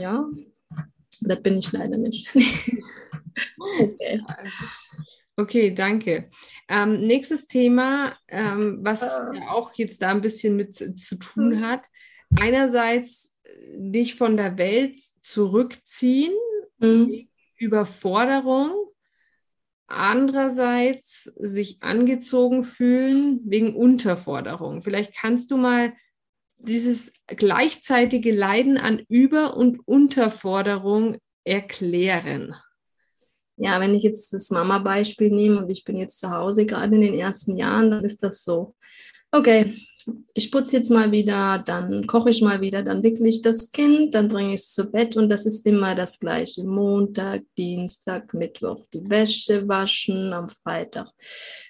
Ja, 0.00 0.24
das 1.20 1.42
bin 1.42 1.58
ich 1.58 1.70
leider 1.72 1.96
nicht. 1.96 2.34
okay. 3.80 4.22
Okay, 5.38 5.72
danke. 5.72 6.30
Ähm, 6.68 7.06
nächstes 7.06 7.46
Thema, 7.46 8.16
ähm, 8.26 8.80
was 8.82 9.02
äh. 9.02 9.36
ja 9.36 9.50
auch 9.50 9.70
jetzt 9.74 10.02
da 10.02 10.10
ein 10.10 10.20
bisschen 10.20 10.56
mit 10.56 10.74
zu 10.74 11.14
tun 11.14 11.52
hm. 11.52 11.64
hat. 11.64 11.84
Einerseits 12.34 13.36
äh, 13.44 13.50
dich 13.76 14.16
von 14.16 14.36
der 14.36 14.58
Welt 14.58 15.00
zurückziehen, 15.20 16.34
mhm. 16.80 17.28
Überforderung. 17.56 18.72
Andererseits 19.86 21.24
sich 21.36 21.84
angezogen 21.84 22.64
fühlen 22.64 23.40
wegen 23.44 23.76
Unterforderung. 23.76 24.82
Vielleicht 24.82 25.14
kannst 25.14 25.52
du 25.52 25.56
mal 25.56 25.92
dieses 26.56 27.12
gleichzeitige 27.28 28.32
Leiden 28.34 28.76
an 28.76 29.04
Über- 29.08 29.56
und 29.56 29.86
Unterforderung 29.86 31.16
erklären 31.44 32.56
ja, 33.58 33.80
wenn 33.80 33.94
ich 33.94 34.02
jetzt 34.04 34.32
das 34.32 34.50
Mama-Beispiel 34.50 35.30
nehme 35.30 35.58
und 35.58 35.70
ich 35.70 35.84
bin 35.84 35.96
jetzt 35.96 36.18
zu 36.20 36.30
Hause 36.30 36.64
gerade 36.64 36.94
in 36.94 37.02
den 37.02 37.14
ersten 37.14 37.56
Jahren, 37.56 37.90
dann 37.90 38.04
ist 38.04 38.22
das 38.22 38.44
so. 38.44 38.74
Okay, 39.32 39.74
ich 40.34 40.50
putze 40.50 40.76
jetzt 40.76 40.90
mal 40.90 41.12
wieder, 41.12 41.62
dann 41.64 42.06
koche 42.06 42.30
ich 42.30 42.42
mal 42.42 42.60
wieder, 42.60 42.82
dann 42.82 43.02
wickle 43.02 43.28
ich 43.28 43.42
das 43.42 43.72
Kind, 43.72 44.14
dann 44.14 44.28
bringe 44.28 44.54
ich 44.54 44.60
es 44.60 44.70
zu 44.70 44.90
Bett 44.90 45.16
und 45.16 45.28
das 45.28 45.46
ist 45.46 45.66
immer 45.66 45.94
das 45.94 46.18
gleiche. 46.18 46.64
Montag, 46.64 47.42
Dienstag, 47.56 48.34
Mittwoch 48.34 48.84
die 48.92 49.08
Wäsche 49.08 49.66
waschen, 49.68 50.32
am 50.32 50.48
Freitag 50.48 51.08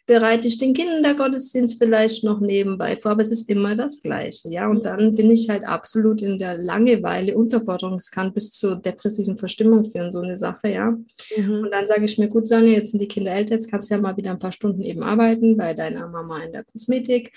bereite 0.08 0.48
ich 0.48 0.56
den 0.56 0.72
Kindergottesdienst 0.72 1.76
vielleicht 1.78 2.24
noch 2.24 2.40
nebenbei 2.40 2.96
vor, 2.96 3.12
aber 3.12 3.20
es 3.20 3.30
ist 3.30 3.48
immer 3.48 3.76
das 3.76 4.00
gleiche, 4.00 4.48
ja. 4.48 4.66
Und 4.66 4.86
dann 4.86 5.14
bin 5.14 5.30
ich 5.30 5.50
halt 5.50 5.64
absolut 5.64 6.22
in 6.22 6.38
der 6.38 6.56
Langeweile, 6.56 7.36
Unterforderung. 7.36 7.96
Es 7.96 8.10
kann 8.10 8.32
bis 8.32 8.50
zur 8.50 8.76
depressiven 8.76 9.36
Verstimmung 9.36 9.84
führen, 9.84 10.10
so 10.10 10.20
eine 10.20 10.38
Sache, 10.38 10.68
ja. 10.68 10.96
Mhm. 11.36 11.60
Und 11.62 11.70
dann 11.70 11.86
sage 11.86 12.06
ich 12.06 12.16
mir, 12.16 12.28
gut, 12.28 12.48
Sonja, 12.48 12.72
jetzt 12.72 12.92
sind 12.92 13.02
die 13.02 13.06
Kinder 13.06 13.32
älter, 13.32 13.52
jetzt 13.52 13.70
kannst 13.70 13.90
du 13.90 13.94
ja 13.94 14.00
mal 14.00 14.16
wieder 14.16 14.30
ein 14.30 14.38
paar 14.38 14.50
Stunden 14.50 14.82
eben 14.82 15.02
arbeiten 15.02 15.58
bei 15.58 15.74
deiner 15.74 16.08
Mama 16.08 16.42
in 16.42 16.52
der 16.52 16.64
Kosmetik 16.64 17.30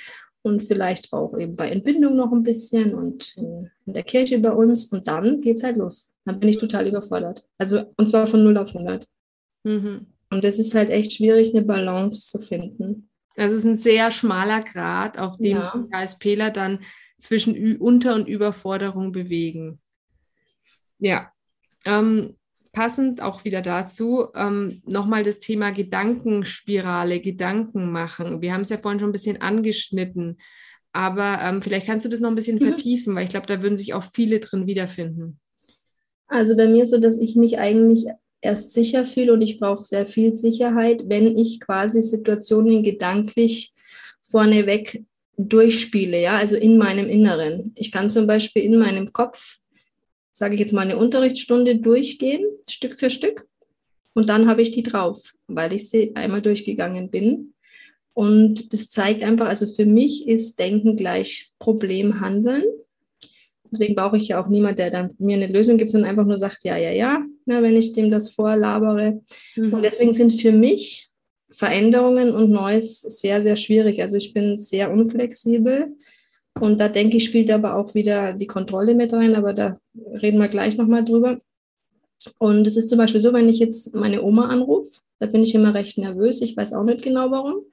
und 0.44 0.62
vielleicht 0.62 1.14
auch 1.14 1.38
eben 1.38 1.56
bei 1.56 1.70
Entbindung 1.70 2.16
noch 2.16 2.32
ein 2.32 2.44
bisschen 2.44 2.96
und 2.96 3.36
in, 3.38 3.70
in 3.86 3.94
der 3.94 4.04
Kirche 4.04 4.40
bei 4.40 4.52
uns. 4.52 4.86
Und 4.86 5.08
dann 5.08 5.42
geht 5.42 5.58
es 5.58 5.64
halt 5.64 5.78
los. 5.78 6.14
Dann 6.26 6.40
bin 6.40 6.50
ich 6.50 6.58
total 6.58 6.88
überfordert. 6.88 7.48
Also, 7.58 7.84
und 7.98 8.08
zwar 8.08 8.28
von 8.28 8.44
0 8.44 8.58
auf 8.58 8.76
100. 8.76 9.08
Mhm. 9.64 10.08
Und 10.30 10.44
das 10.44 10.60
ist 10.60 10.74
halt 10.74 10.90
echt 10.90 11.14
schwierig, 11.14 11.54
eine 11.54 11.64
Balance 11.64 12.32
zu 12.32 12.40
finden. 12.40 13.10
Das 13.36 13.52
ist 13.52 13.66
ein 13.66 13.76
sehr 13.76 14.12
schmaler 14.12 14.62
Grad, 14.62 15.18
auf 15.18 15.38
dem 15.38 15.58
ja. 15.58 15.72
sich 15.72 15.92
HSPler 15.92 16.52
dann 16.52 16.80
zwischen 17.20 17.56
Ü 17.56 17.78
Unter- 17.78 18.16
und 18.16 18.28
Überforderung 18.28 19.12
bewegen. 19.12 19.80
Ja. 21.00 21.32
Ähm, 21.86 22.36
passend 22.72 23.22
auch 23.22 23.44
wieder 23.44 23.62
dazu, 23.62 24.28
ähm, 24.36 24.82
nochmal 24.86 25.24
das 25.24 25.40
Thema 25.40 25.72
Gedankenspirale, 25.72 27.20
Gedanken 27.20 27.92
machen. 27.92 28.42
Wir 28.42 28.54
haben 28.54 28.62
es 28.62 28.70
ja 28.70 28.78
vorhin 28.78 29.00
schon 29.00 29.10
ein 29.10 29.14
bisschen 29.14 29.42
angeschnitten, 29.42 30.38
aber 30.94 31.40
ähm, 31.44 31.62
vielleicht 31.62 31.86
kannst 31.86 32.06
du 32.06 32.10
das 32.10 32.20
noch 32.20 32.30
ein 32.30 32.36
bisschen 32.36 32.60
mhm. 32.60 32.68
vertiefen, 32.68 33.16
weil 33.16 33.26
ich 33.26 33.30
glaube, 33.30 33.48
da 33.48 33.62
würden 33.62 33.78
sich 33.78 33.94
auch 33.94 34.04
viele 34.14 34.40
drin 34.40 34.68
wiederfinden. 34.68 35.40
Also 36.28 36.56
bei 36.56 36.68
mir 36.68 36.86
so, 36.86 36.98
dass 36.98 37.18
ich 37.18 37.36
mich 37.36 37.60
eigentlich 37.60 38.06
erst 38.42 38.72
sicher 38.72 39.06
fühle 39.06 39.34
und 39.34 39.42
ich 39.42 39.60
brauche 39.60 39.84
sehr 39.84 40.06
viel 40.06 40.34
Sicherheit, 40.34 41.04
wenn 41.06 41.38
ich 41.38 41.60
quasi 41.60 42.02
Situationen 42.02 42.84
gedanklich 42.84 43.74
vorneweg 44.24 45.04
durchspiele, 45.38 46.22
ja, 46.22 46.38
also 46.38 46.56
in 46.56 46.78
meinem 46.78 47.08
Inneren. 47.08 47.74
Ich 47.76 47.92
kann 47.92 48.10
zum 48.10 48.28
Beispiel 48.28 48.64
in 48.64 48.78
meinem 48.78 49.12
Kopf, 49.12 49.58
sage 50.42 50.56
ich 50.56 50.60
jetzt 50.60 50.74
mal, 50.74 50.82
eine 50.82 50.98
Unterrichtsstunde 50.98 51.76
durchgehen, 51.76 52.44
Stück 52.68 53.00
für 53.00 53.12
Stück, 53.12 53.46
und 54.16 54.28
dann 54.28 54.50
habe 54.50 54.64
ich 54.64 54.72
die 54.72 54.82
drauf, 54.82 55.36
weil 55.48 55.72
ich 55.72 55.88
sie 55.88 56.16
einmal 56.16 56.42
durchgegangen 56.42 57.12
bin. 57.12 57.54
Und 58.14 58.74
das 58.74 58.90
zeigt 58.90 59.22
einfach, 59.22 59.46
also 59.46 59.68
für 59.68 59.86
mich 59.86 60.28
ist 60.28 60.58
Denken 60.58 60.96
gleich 60.96 61.52
Problem 61.60 62.20
handeln. 62.20 62.64
Deswegen 63.72 63.94
brauche 63.94 64.18
ich 64.18 64.30
ja 64.30 64.44
auch 64.44 64.50
niemand, 64.50 64.80
der 64.80 64.90
dann 64.90 65.12
mir 65.20 65.36
eine 65.36 65.46
Lösung 65.46 65.78
gibt, 65.78 65.92
sondern 65.92 66.10
einfach 66.10 66.26
nur 66.26 66.40
sagt, 66.40 66.64
ja, 66.64 66.76
ja, 66.76 66.90
ja, 66.90 67.24
na, 67.46 67.62
wenn 67.62 67.78
ich 67.78 67.94
dem 67.94 68.10
das 68.10 68.32
vorlabere. 68.32 69.22
Mhm. 69.56 69.74
Und 69.74 69.86
deswegen 69.86 70.12
sind 70.12 70.42
für 70.42 70.52
mich 70.52 71.10
Veränderungen 71.52 72.32
und 72.32 72.50
Neues 72.50 73.02
sehr, 73.02 73.44
sehr 73.44 73.58
schwierig. 73.58 74.02
Also 74.02 74.18
ich 74.18 74.34
bin 74.34 74.58
sehr 74.58 74.92
unflexibel. 74.92 75.86
Und 76.60 76.80
da 76.80 76.90
denke 76.90 77.18
ich, 77.18 77.26
spielt 77.26 77.50
aber 77.50 77.76
auch 77.76 77.94
wieder 77.96 78.34
die 78.34 78.48
Kontrolle 78.48 78.94
mit 78.94 79.14
rein, 79.14 79.36
aber 79.36 79.54
da 79.54 79.78
reden 79.96 80.40
wir 80.40 80.48
gleich 80.48 80.78
nochmal 80.78 81.04
drüber. 81.04 81.40
Und 82.38 82.68
es 82.68 82.76
ist 82.76 82.90
zum 82.90 82.98
Beispiel 82.98 83.22
so, 83.22 83.34
wenn 83.34 83.50
ich 83.50 83.60
jetzt 83.60 83.96
meine 83.96 84.22
Oma 84.22 84.48
anrufe, 84.48 85.00
da 85.20 85.26
bin 85.26 85.44
ich 85.44 85.56
immer 85.56 85.74
recht 85.74 85.98
nervös. 85.98 86.42
Ich 86.42 86.56
weiß 86.56 86.74
auch 86.74 86.84
nicht 86.84 87.02
genau 87.02 87.32
warum 87.32 87.64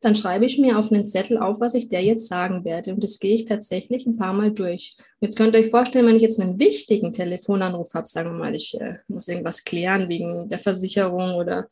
dann 0.00 0.16
schreibe 0.16 0.46
ich 0.46 0.58
mir 0.58 0.78
auf 0.78 0.90
einen 0.90 1.04
Zettel 1.04 1.36
auf, 1.36 1.60
was 1.60 1.74
ich 1.74 1.88
der 1.88 2.02
jetzt 2.02 2.26
sagen 2.26 2.64
werde. 2.64 2.94
Und 2.94 3.04
das 3.04 3.20
gehe 3.20 3.34
ich 3.34 3.44
tatsächlich 3.44 4.06
ein 4.06 4.16
paar 4.16 4.32
Mal 4.32 4.50
durch. 4.50 4.96
Jetzt 5.20 5.36
könnt 5.36 5.54
ihr 5.54 5.60
euch 5.60 5.70
vorstellen, 5.70 6.06
wenn 6.06 6.16
ich 6.16 6.22
jetzt 6.22 6.40
einen 6.40 6.58
wichtigen 6.58 7.12
Telefonanruf 7.12 7.92
habe, 7.92 8.06
sagen 8.06 8.30
wir 8.30 8.38
mal, 8.38 8.54
ich 8.54 8.80
äh, 8.80 8.94
muss 9.08 9.28
irgendwas 9.28 9.64
klären 9.64 10.08
wegen 10.08 10.48
der 10.48 10.58
Versicherung 10.58 11.34
oder 11.34 11.68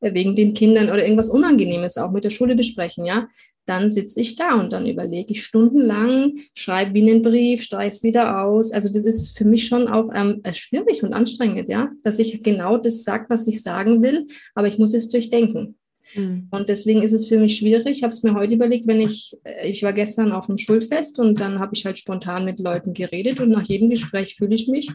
äh, 0.00 0.14
wegen 0.14 0.36
den 0.36 0.54
Kindern 0.54 0.90
oder 0.90 1.02
irgendwas 1.02 1.30
Unangenehmes 1.30 1.98
auch 1.98 2.12
mit 2.12 2.22
der 2.22 2.30
Schule 2.30 2.54
besprechen, 2.54 3.04
ja, 3.04 3.26
dann 3.66 3.88
sitze 3.88 4.20
ich 4.20 4.36
da 4.36 4.60
und 4.60 4.72
dann 4.72 4.86
überlege 4.86 5.32
ich 5.32 5.44
stundenlang, 5.44 6.32
schreibe 6.54 6.94
wie 6.94 7.02
einen 7.02 7.22
Brief, 7.22 7.62
streiche 7.62 7.96
es 7.96 8.02
wieder 8.02 8.42
aus. 8.42 8.72
Also 8.72 8.92
das 8.92 9.04
ist 9.04 9.36
für 9.36 9.44
mich 9.44 9.66
schon 9.66 9.88
auch 9.88 10.10
ähm, 10.14 10.40
äh, 10.42 10.52
schwierig 10.52 11.02
und 11.02 11.12
anstrengend, 11.12 11.68
ja, 11.68 11.90
dass 12.02 12.18
ich 12.18 12.42
genau 12.42 12.76
das 12.76 13.04
sage, 13.04 13.26
was 13.28 13.46
ich 13.46 13.62
sagen 13.62 14.02
will, 14.02 14.26
aber 14.54 14.68
ich 14.68 14.78
muss 14.78 14.94
es 14.94 15.08
durchdenken. 15.08 15.76
Mhm. 16.14 16.48
Und 16.50 16.68
deswegen 16.68 17.02
ist 17.02 17.12
es 17.12 17.26
für 17.26 17.38
mich 17.38 17.56
schwierig. 17.56 17.98
Ich 17.98 18.02
habe 18.02 18.12
es 18.12 18.22
mir 18.22 18.34
heute 18.34 18.54
überlegt, 18.54 18.86
wenn 18.86 19.00
ich, 19.00 19.36
äh, 19.44 19.68
ich 19.68 19.82
war 19.82 19.92
gestern 19.92 20.32
auf 20.32 20.48
einem 20.48 20.58
Schulfest 20.58 21.18
und 21.18 21.40
dann 21.40 21.58
habe 21.58 21.74
ich 21.74 21.86
halt 21.86 21.98
spontan 21.98 22.44
mit 22.44 22.58
Leuten 22.58 22.94
geredet 22.94 23.40
und 23.40 23.50
nach 23.50 23.66
jedem 23.66 23.90
Gespräch 23.90 24.36
fühle 24.36 24.54
ich 24.54 24.68
mich 24.68 24.90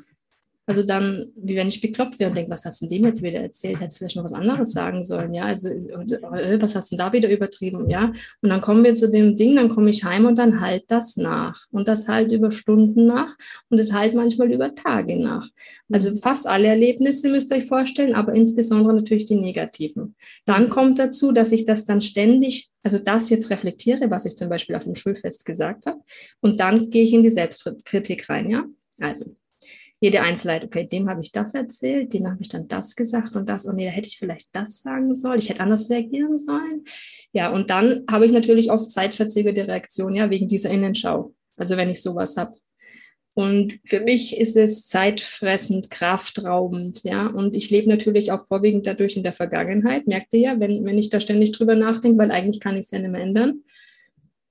also 0.70 0.84
dann, 0.84 1.32
wie 1.38 1.56
wenn 1.56 1.70
ich 1.70 1.80
bekloppt 1.80 2.20
wäre 2.20 2.30
und 2.30 2.36
denke, 2.36 2.52
was 2.52 2.66
hast 2.66 2.82
du 2.82 2.88
dem 2.88 3.06
jetzt 3.06 3.24
wieder 3.24 3.40
erzählt? 3.40 3.80
Hättest 3.80 3.96
du 3.96 4.00
vielleicht 4.00 4.18
noch 4.18 4.26
was 4.26 4.34
anderes 4.34 4.74
sagen 4.74 5.02
sollen, 5.02 5.34
ja? 5.34 5.46
Also, 5.46 5.70
äh, 5.70 6.62
was 6.62 6.76
hast 6.76 6.92
du 6.92 6.98
denn 6.98 7.06
da 7.06 7.14
wieder 7.14 7.30
übertrieben, 7.32 7.90
ja? 7.90 8.12
Und 8.42 8.50
dann 8.50 8.60
kommen 8.60 8.84
wir 8.84 8.94
zu 8.94 9.10
dem 9.10 9.38
Ding, 9.38 9.56
dann 9.56 9.70
komme 9.70 9.90
ich 9.90 10.04
heim 10.04 10.26
und 10.26 10.38
dann 10.38 10.60
halt 10.60 10.84
das 10.88 11.16
nach. 11.16 11.66
Und 11.72 11.88
das 11.88 12.10
halt 12.10 12.34
über 12.34 12.52
Stunden 12.52 13.08
nach 13.08 13.34
und 13.70 13.80
das 13.80 13.94
halt 13.94 14.14
manchmal 14.14 14.52
über 14.52 14.76
Tage 14.76 15.18
nach. 15.18 15.48
Also 15.90 16.12
mhm. 16.12 16.18
fast 16.18 16.46
alle 16.46 16.68
Erlebnisse 16.68 17.30
müsst 17.30 17.50
ihr 17.52 17.58
euch 17.60 17.68
vorstellen, 17.68 18.14
aber 18.14 18.36
insbesondere 18.36 18.94
natürlich 18.94 19.24
die 19.24 19.36
negativen. 19.36 20.16
Dann 20.46 20.70
kommt 20.70 21.00
dazu, 21.00 21.32
dass 21.32 21.54
ich 21.54 21.64
das 21.64 21.86
dann 21.86 22.02
ständig, 22.02 22.70
also 22.84 22.98
das 22.98 23.30
jetzt 23.30 23.50
reflektiere, 23.52 24.12
was 24.12 24.26
ich 24.26 24.36
zum 24.36 24.50
Beispiel 24.50 24.76
auf 24.76 24.84
dem 24.84 24.96
Schulfest 24.96 25.46
gesagt 25.46 25.86
habe. 25.86 26.02
Und 26.42 26.60
dann 26.60 26.90
gehe 26.90 27.04
ich 27.06 27.14
in 27.14 27.24
die 27.24 27.30
Selbstkritik 27.30 28.28
rein, 28.28 28.50
ja? 28.50 28.66
Also, 29.00 29.34
jede 30.00 30.22
Einzelheit, 30.22 30.64
okay, 30.64 30.88
dem 30.88 31.10
habe 31.10 31.22
ich 31.22 31.32
das 31.32 31.54
erzählt, 31.54 32.14
dem 32.14 32.28
habe 32.28 32.42
ich 32.42 32.50
dann 32.50 32.68
das 32.68 32.96
gesagt 32.96 33.36
und 33.36 33.50
das, 33.50 33.66
und 33.66 33.76
nee, 33.76 33.86
da 33.86 33.92
hätte 33.92 34.08
ich 34.08 34.20
vielleicht 34.20 34.50
das 34.54 34.82
sagen 34.82 35.14
sollen, 35.14 35.40
ich 35.40 35.50
hätte 35.50 35.62
anders 35.62 35.90
reagieren 35.90 36.38
sollen. 36.38 36.84
Ja, 37.34 37.52
und 37.52 37.70
dann 37.70 38.04
habe 38.10 38.26
ich 38.26 38.32
natürlich 38.32 38.72
oft 38.72 38.92
zeitverzögerte 38.92 39.68
Reaktionen, 39.68 40.16
ja, 40.16 40.30
wegen 40.30 40.48
dieser 40.48 40.70
Innenschau. 40.70 41.34
Also 41.56 41.78
wenn 41.78 41.90
ich 41.90 42.02
sowas 42.02 42.38
habe. 42.38 42.54
Und 43.34 43.80
für 43.86 44.00
mich 44.00 44.38
ist 44.38 44.56
es 44.56 44.88
zeitfressend, 44.88 45.92
kraftraubend, 45.92 47.04
ja. 47.04 47.28
Und 47.28 47.56
ich 47.56 47.70
lebe 47.70 47.90
natürlich 47.90 48.32
auch 48.32 48.44
vorwiegend 48.44 48.88
dadurch 48.88 49.16
in 49.16 49.24
der 49.24 49.34
Vergangenheit, 49.34 50.08
merkt 50.08 50.34
ihr 50.34 50.40
ja, 50.40 50.60
wenn, 50.60 50.86
wenn 50.86 50.98
ich 50.98 51.10
da 51.10 51.20
ständig 51.20 51.52
drüber 51.52 51.76
nachdenke, 51.76 52.18
weil 52.18 52.32
eigentlich 52.32 52.60
kann 52.60 52.76
ich 52.76 52.86
es 52.86 52.92
ja 52.92 53.00
nicht 53.00 53.12
mehr 53.12 53.22
ändern. 53.22 53.64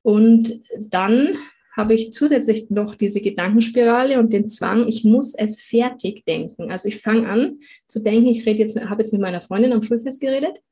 Und 0.03 0.61
dann 0.89 1.37
habe 1.77 1.95
ich 1.95 2.13
zusätzlich 2.13 2.71
noch 2.71 2.95
diese 2.95 3.21
Gedankenspirale 3.21 4.19
und 4.19 4.33
den 4.33 4.49
Zwang, 4.49 4.89
ich 4.89 5.05
muss 5.05 5.35
es 5.35 5.61
fertig 5.61 6.25
denken. 6.25 6.71
Also 6.71 6.89
ich 6.89 7.01
fange 7.01 7.29
an 7.29 7.61
zu 7.87 8.01
denken, 8.01 8.29
ich 8.29 8.47
rede 8.47 8.61
jetzt, 8.61 8.81
habe 8.81 9.03
jetzt 9.03 9.13
mit 9.13 9.21
meiner 9.21 9.41
Freundin 9.41 9.73
am 9.73 9.83
Schulfest 9.83 10.21
geredet 10.21 10.63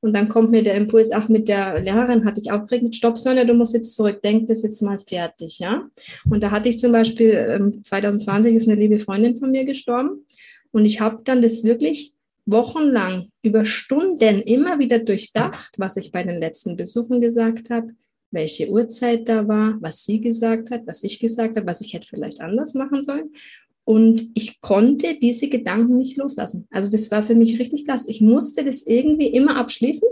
und 0.00 0.14
dann 0.14 0.28
kommt 0.28 0.50
mir 0.50 0.62
der 0.62 0.74
Impuls, 0.74 1.12
ach, 1.12 1.28
mit 1.28 1.48
der 1.48 1.80
Lehrerin 1.80 2.24
hatte 2.24 2.40
ich 2.40 2.52
auch 2.52 2.66
geredet, 2.66 2.94
stopp, 2.94 3.18
Sonja, 3.18 3.44
du 3.44 3.54
musst 3.54 3.74
jetzt 3.74 3.94
zurück, 3.94 4.20
denk 4.22 4.46
das 4.48 4.62
jetzt 4.62 4.82
mal 4.82 4.98
fertig, 4.98 5.58
ja. 5.58 5.88
Und 6.28 6.42
da 6.42 6.50
hatte 6.50 6.68
ich 6.68 6.78
zum 6.78 6.92
Beispiel, 6.92 7.80
2020 7.82 8.50
ähm, 8.50 8.56
ist 8.56 8.68
eine 8.68 8.80
liebe 8.80 8.98
Freundin 8.98 9.36
von 9.36 9.50
mir 9.50 9.64
gestorben 9.64 10.26
und 10.72 10.84
ich 10.84 11.00
habe 11.00 11.20
dann 11.24 11.42
das 11.42 11.64
wirklich 11.64 12.14
wochenlang 12.46 13.28
über 13.42 13.64
Stunden 13.64 14.40
immer 14.40 14.78
wieder 14.78 14.98
durchdacht, 14.98 15.74
was 15.78 15.96
ich 15.96 16.10
bei 16.12 16.22
den 16.22 16.40
letzten 16.40 16.76
Besuchen 16.76 17.20
gesagt 17.20 17.70
habe, 17.70 17.92
welche 18.30 18.68
Uhrzeit 18.68 19.28
da 19.28 19.46
war, 19.48 19.76
was 19.80 20.04
sie 20.04 20.20
gesagt 20.20 20.70
hat, 20.70 20.86
was 20.86 21.02
ich 21.02 21.18
gesagt 21.18 21.56
habe, 21.56 21.66
was 21.66 21.80
ich 21.80 21.94
hätte 21.94 22.06
vielleicht 22.06 22.40
anders 22.40 22.74
machen 22.74 23.02
sollen. 23.02 23.30
Und 23.84 24.30
ich 24.34 24.60
konnte 24.60 25.18
diese 25.20 25.48
Gedanken 25.48 25.96
nicht 25.96 26.16
loslassen. 26.16 26.66
Also 26.70 26.90
das 26.90 27.10
war 27.10 27.22
für 27.22 27.34
mich 27.34 27.58
richtig 27.58 27.86
krass. 27.86 28.06
Ich 28.08 28.20
musste 28.20 28.64
das 28.64 28.86
irgendwie 28.86 29.28
immer 29.28 29.56
abschließen. 29.56 30.08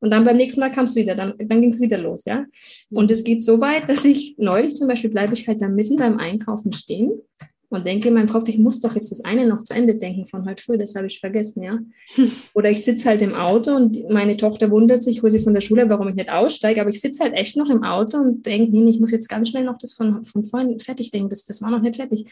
Und 0.00 0.10
dann 0.10 0.24
beim 0.24 0.36
nächsten 0.36 0.60
Mal 0.60 0.70
kam 0.70 0.84
es 0.84 0.96
wieder, 0.96 1.14
dann, 1.14 1.34
dann 1.38 1.60
ging 1.62 1.70
es 1.70 1.80
wieder 1.80 1.96
los, 1.96 2.24
ja. 2.26 2.44
Und 2.90 3.10
es 3.10 3.24
geht 3.24 3.40
so 3.40 3.60
weit, 3.60 3.88
dass 3.88 4.04
ich 4.04 4.34
neulich 4.36 4.76
zum 4.76 4.86
Beispiel 4.86 5.08
bleibe 5.08 5.32
ich 5.32 5.48
halt 5.48 5.62
dann 5.62 5.74
mitten 5.74 5.96
beim 5.96 6.18
Einkaufen 6.18 6.72
stehen 6.72 7.22
und 7.68 7.86
denke 7.86 8.08
in 8.08 8.14
meinem 8.14 8.28
Kopf, 8.28 8.48
ich 8.48 8.58
muss 8.58 8.80
doch 8.80 8.94
jetzt 8.94 9.10
das 9.10 9.24
eine 9.24 9.46
noch 9.46 9.62
zu 9.62 9.74
Ende 9.74 9.96
denken 9.96 10.26
von 10.26 10.44
heute 10.48 10.62
früh, 10.62 10.78
das 10.78 10.94
habe 10.94 11.06
ich 11.06 11.20
vergessen, 11.20 11.62
ja. 11.62 11.78
Oder 12.54 12.70
ich 12.70 12.84
sitze 12.84 13.08
halt 13.08 13.22
im 13.22 13.34
Auto 13.34 13.74
und 13.74 14.08
meine 14.10 14.36
Tochter 14.36 14.70
wundert 14.70 15.02
sich, 15.02 15.22
wo 15.22 15.28
sie 15.28 15.40
von 15.40 15.54
der 15.54 15.60
Schule, 15.60 15.88
warum 15.88 16.08
ich 16.08 16.14
nicht 16.14 16.30
aussteige, 16.30 16.80
aber 16.80 16.90
ich 16.90 17.00
sitze 17.00 17.24
halt 17.24 17.34
echt 17.34 17.56
noch 17.56 17.70
im 17.70 17.84
Auto 17.84 18.18
und 18.18 18.46
denke, 18.46 18.70
nee, 18.70 18.90
ich 18.90 19.00
muss 19.00 19.10
jetzt 19.10 19.28
ganz 19.28 19.48
schnell 19.48 19.64
noch 19.64 19.78
das 19.78 19.94
von, 19.94 20.24
von 20.24 20.44
vorhin 20.44 20.78
fertig 20.78 21.10
denken, 21.10 21.30
das, 21.30 21.44
das 21.44 21.62
war 21.62 21.70
noch 21.70 21.82
nicht 21.82 21.96
fertig. 21.96 22.26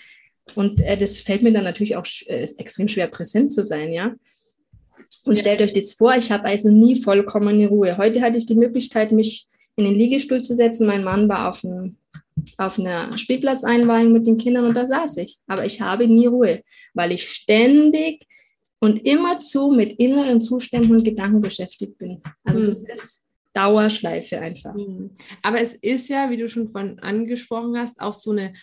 Und 0.55 0.81
äh, 0.81 0.97
das 0.97 1.21
fällt 1.21 1.42
mir 1.42 1.53
dann 1.53 1.64
natürlich 1.64 1.97
auch 1.97 2.07
äh, 2.27 2.47
extrem 2.59 2.88
schwer 2.88 3.07
präsent 3.07 3.53
zu 3.53 3.64
sein, 3.64 3.92
ja. 3.92 4.14
Und 5.25 5.38
stellt 5.38 5.61
euch 5.61 5.73
das 5.73 5.92
vor, 5.92 6.16
ich 6.16 6.33
habe 6.33 6.45
also 6.45 6.68
nie 6.71 6.97
vollkommene 6.97 7.68
Ruhe. 7.68 7.97
Heute 7.97 8.21
hatte 8.21 8.38
ich 8.38 8.47
die 8.47 8.57
Möglichkeit, 8.57 9.12
mich 9.12 9.47
in 9.77 9.85
den 9.85 9.95
Liegestuhl 9.95 10.42
zu 10.42 10.55
setzen. 10.55 10.87
Mein 10.87 11.05
Mann 11.05 11.29
war 11.29 11.49
auf 11.49 11.61
dem 11.61 11.97
auf 12.59 12.78
einer 12.78 13.16
Spielplatzeinweihung 13.16 14.12
mit 14.12 14.26
den 14.26 14.38
Kindern 14.38 14.66
und 14.66 14.74
da 14.74 14.87
saß 14.87 15.18
ich. 15.18 15.38
Aber 15.46 15.64
ich 15.64 15.81
habe 15.81 16.07
nie 16.07 16.26
Ruhe, 16.26 16.62
weil 16.94 17.12
ich 17.12 17.28
ständig 17.28 18.26
und 18.81 19.07
immerzu 19.07 19.70
mit 19.70 19.92
inneren 19.94 20.40
Zuständen 20.40 20.96
und 20.96 21.05
Gedanken 21.05 21.40
beschäftigt 21.40 21.98
bin. 21.98 22.20
Also 22.44 22.61
mhm. 22.61 22.64
das 22.64 22.83
ist 22.83 23.26
Dauerschleife 23.55 24.40
einfach. 24.40 24.74
Mhm. 24.74 25.11
Aber 25.42 25.61
es 25.61 25.74
ist 25.74 26.09
ja, 26.09 26.31
wie 26.31 26.37
du 26.37 26.48
schon 26.48 26.68
von 26.68 26.98
angesprochen 26.98 27.76
hast, 27.78 28.00
auch 28.00 28.14
so 28.14 28.33
eine 28.33 28.55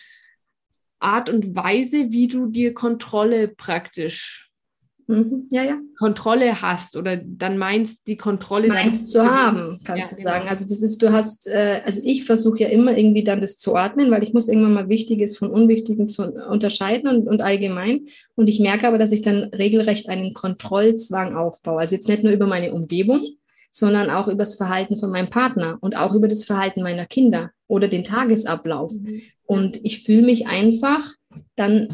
Art 0.98 1.30
und 1.30 1.56
Weise, 1.56 2.10
wie 2.10 2.28
du 2.28 2.46
dir 2.46 2.74
Kontrolle 2.74 3.48
praktisch 3.48 4.49
Mhm. 5.10 5.48
Ja, 5.50 5.64
ja. 5.64 5.76
Kontrolle 5.98 6.62
hast 6.62 6.96
oder 6.96 7.16
dann 7.16 7.58
meinst, 7.58 8.06
die 8.06 8.16
Kontrolle 8.16 8.68
meinst 8.68 9.08
zu 9.08 9.28
haben, 9.28 9.80
kannst 9.84 10.12
ja, 10.12 10.16
du 10.16 10.22
sagen. 10.22 10.40
Genau. 10.40 10.50
Also 10.50 10.66
das 10.68 10.82
ist, 10.82 11.02
du 11.02 11.12
hast, 11.12 11.48
äh, 11.48 11.82
also 11.84 12.00
ich 12.04 12.24
versuche 12.24 12.60
ja 12.60 12.68
immer 12.68 12.96
irgendwie 12.96 13.24
dann 13.24 13.40
das 13.40 13.58
zu 13.58 13.74
ordnen, 13.74 14.10
weil 14.10 14.22
ich 14.22 14.32
muss 14.32 14.48
irgendwann 14.48 14.74
mal 14.74 14.88
Wichtiges 14.88 15.36
von 15.36 15.50
Unwichtigen 15.50 16.06
zu 16.06 16.30
unterscheiden 16.30 17.08
und, 17.08 17.26
und 17.26 17.40
allgemein. 17.40 18.06
Und 18.36 18.48
ich 18.48 18.60
merke 18.60 18.86
aber, 18.86 18.98
dass 18.98 19.12
ich 19.12 19.22
dann 19.22 19.44
regelrecht 19.52 20.08
einen 20.08 20.32
Kontrollzwang 20.32 21.34
aufbaue. 21.34 21.80
Also 21.80 21.96
jetzt 21.96 22.08
nicht 22.08 22.22
nur 22.22 22.32
über 22.32 22.46
meine 22.46 22.72
Umgebung, 22.72 23.20
sondern 23.70 24.10
auch 24.10 24.28
über 24.28 24.38
das 24.38 24.54
Verhalten 24.54 24.96
von 24.96 25.10
meinem 25.10 25.28
Partner 25.28 25.78
und 25.80 25.96
auch 25.96 26.14
über 26.14 26.28
das 26.28 26.44
Verhalten 26.44 26.82
meiner 26.82 27.06
Kinder 27.06 27.50
oder 27.66 27.88
den 27.88 28.04
Tagesablauf. 28.04 28.92
Mhm. 28.92 29.22
Und 29.44 29.80
ich 29.84 30.02
fühle 30.04 30.22
mich 30.22 30.46
einfach 30.46 31.04
dann 31.56 31.88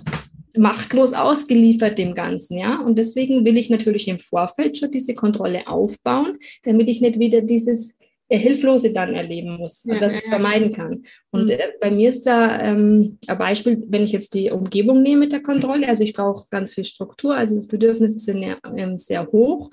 machtlos 0.57 1.13
ausgeliefert 1.13 1.99
dem 1.99 2.15
Ganzen, 2.15 2.59
ja. 2.59 2.81
Und 2.81 2.99
deswegen 2.99 3.45
will 3.45 3.57
ich 3.57 3.71
natürlich 3.71 4.09
im 4.09 4.19
Vorfeld 4.19 4.79
schon 4.79 4.91
diese 4.91 5.15
Kontrolle 5.15 5.67
aufbauen, 5.67 6.39
damit 6.65 6.89
ich 6.89 7.01
nicht 7.01 7.19
wieder 7.19 7.41
dieses 7.41 7.97
Hilflose 8.29 8.93
dann 8.93 9.15
erleben 9.15 9.57
muss, 9.57 9.85
ja, 9.85 9.99
dass 9.99 10.15
ich 10.15 10.21
es 10.21 10.29
vermeiden 10.29 10.73
kann. 10.73 11.05
Und 11.31 11.45
mhm. 11.45 11.51
äh, 11.51 11.59
bei 11.81 11.91
mir 11.91 12.09
ist 12.09 12.27
da 12.27 12.61
ähm, 12.61 13.19
ein 13.27 13.39
Beispiel, 13.39 13.85
wenn 13.89 14.03
ich 14.03 14.13
jetzt 14.13 14.35
die 14.35 14.51
Umgebung 14.51 15.03
nehme 15.03 15.21
mit 15.21 15.33
der 15.33 15.43
Kontrolle, 15.43 15.89
also 15.89 16.03
ich 16.03 16.13
brauche 16.13 16.47
ganz 16.51 16.75
viel 16.75 16.85
Struktur, 16.85 17.37
also 17.37 17.55
das 17.55 17.69
Bedürfnis 17.69 18.17
ist 18.17 18.29
in, 18.29 18.57
ähm, 18.77 18.99
sehr 18.99 19.27
hoch 19.29 19.71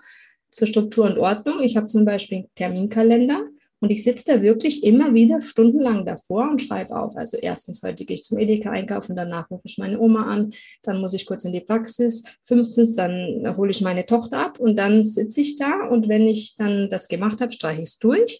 zur 0.52 0.68
Struktur 0.68 1.06
und 1.06 1.18
Ordnung. 1.18 1.62
Ich 1.62 1.78
habe 1.78 1.88
zum 1.88 2.06
Beispiel 2.06 2.40
einen 2.40 2.50
Terminkalender 2.54 3.48
und 3.84 3.90
ich 3.90 4.06
sitze 4.06 4.24
da 4.28 4.42
wirklich 4.42 4.82
immer 4.86 5.14
wieder 5.14 5.42
stundenlang 5.42 6.06
davor 6.06 6.50
und 6.50 6.62
schreibe 6.62 6.96
auf. 6.96 7.18
Also 7.18 7.36
erstens, 7.36 7.84
heute 7.84 8.06
gehe 8.06 8.16
ich 8.16 8.24
zum 8.24 8.40
Edeka 8.40 8.72
einkaufen, 8.72 9.14
danach 9.14 9.52
rufe 9.52 9.68
ich 9.68 9.78
meine 9.78 10.00
Oma 10.00 10.24
an, 10.24 10.54
dann 10.84 11.02
muss 11.02 11.14
ich 11.14 11.26
kurz 11.26 11.44
in 11.44 11.52
die 11.52 11.60
Praxis. 11.60 12.24
Fünftens, 12.44 12.96
dann 12.96 13.44
hole 13.58 13.72
ich 13.72 13.82
meine 13.82 14.06
Tochter 14.06 14.38
ab 14.38 14.58
und 14.58 14.78
dann 14.78 15.04
sitze 15.04 15.42
ich 15.42 15.58
da 15.58 15.86
und 15.90 16.08
wenn 16.08 16.30
ich 16.30 16.56
dann 16.56 16.90
das 16.90 17.10
gemacht 17.10 17.42
habe, 17.42 17.52
streiche 17.52 17.82
ich 17.82 17.90
es 17.90 18.00
durch. 18.00 18.40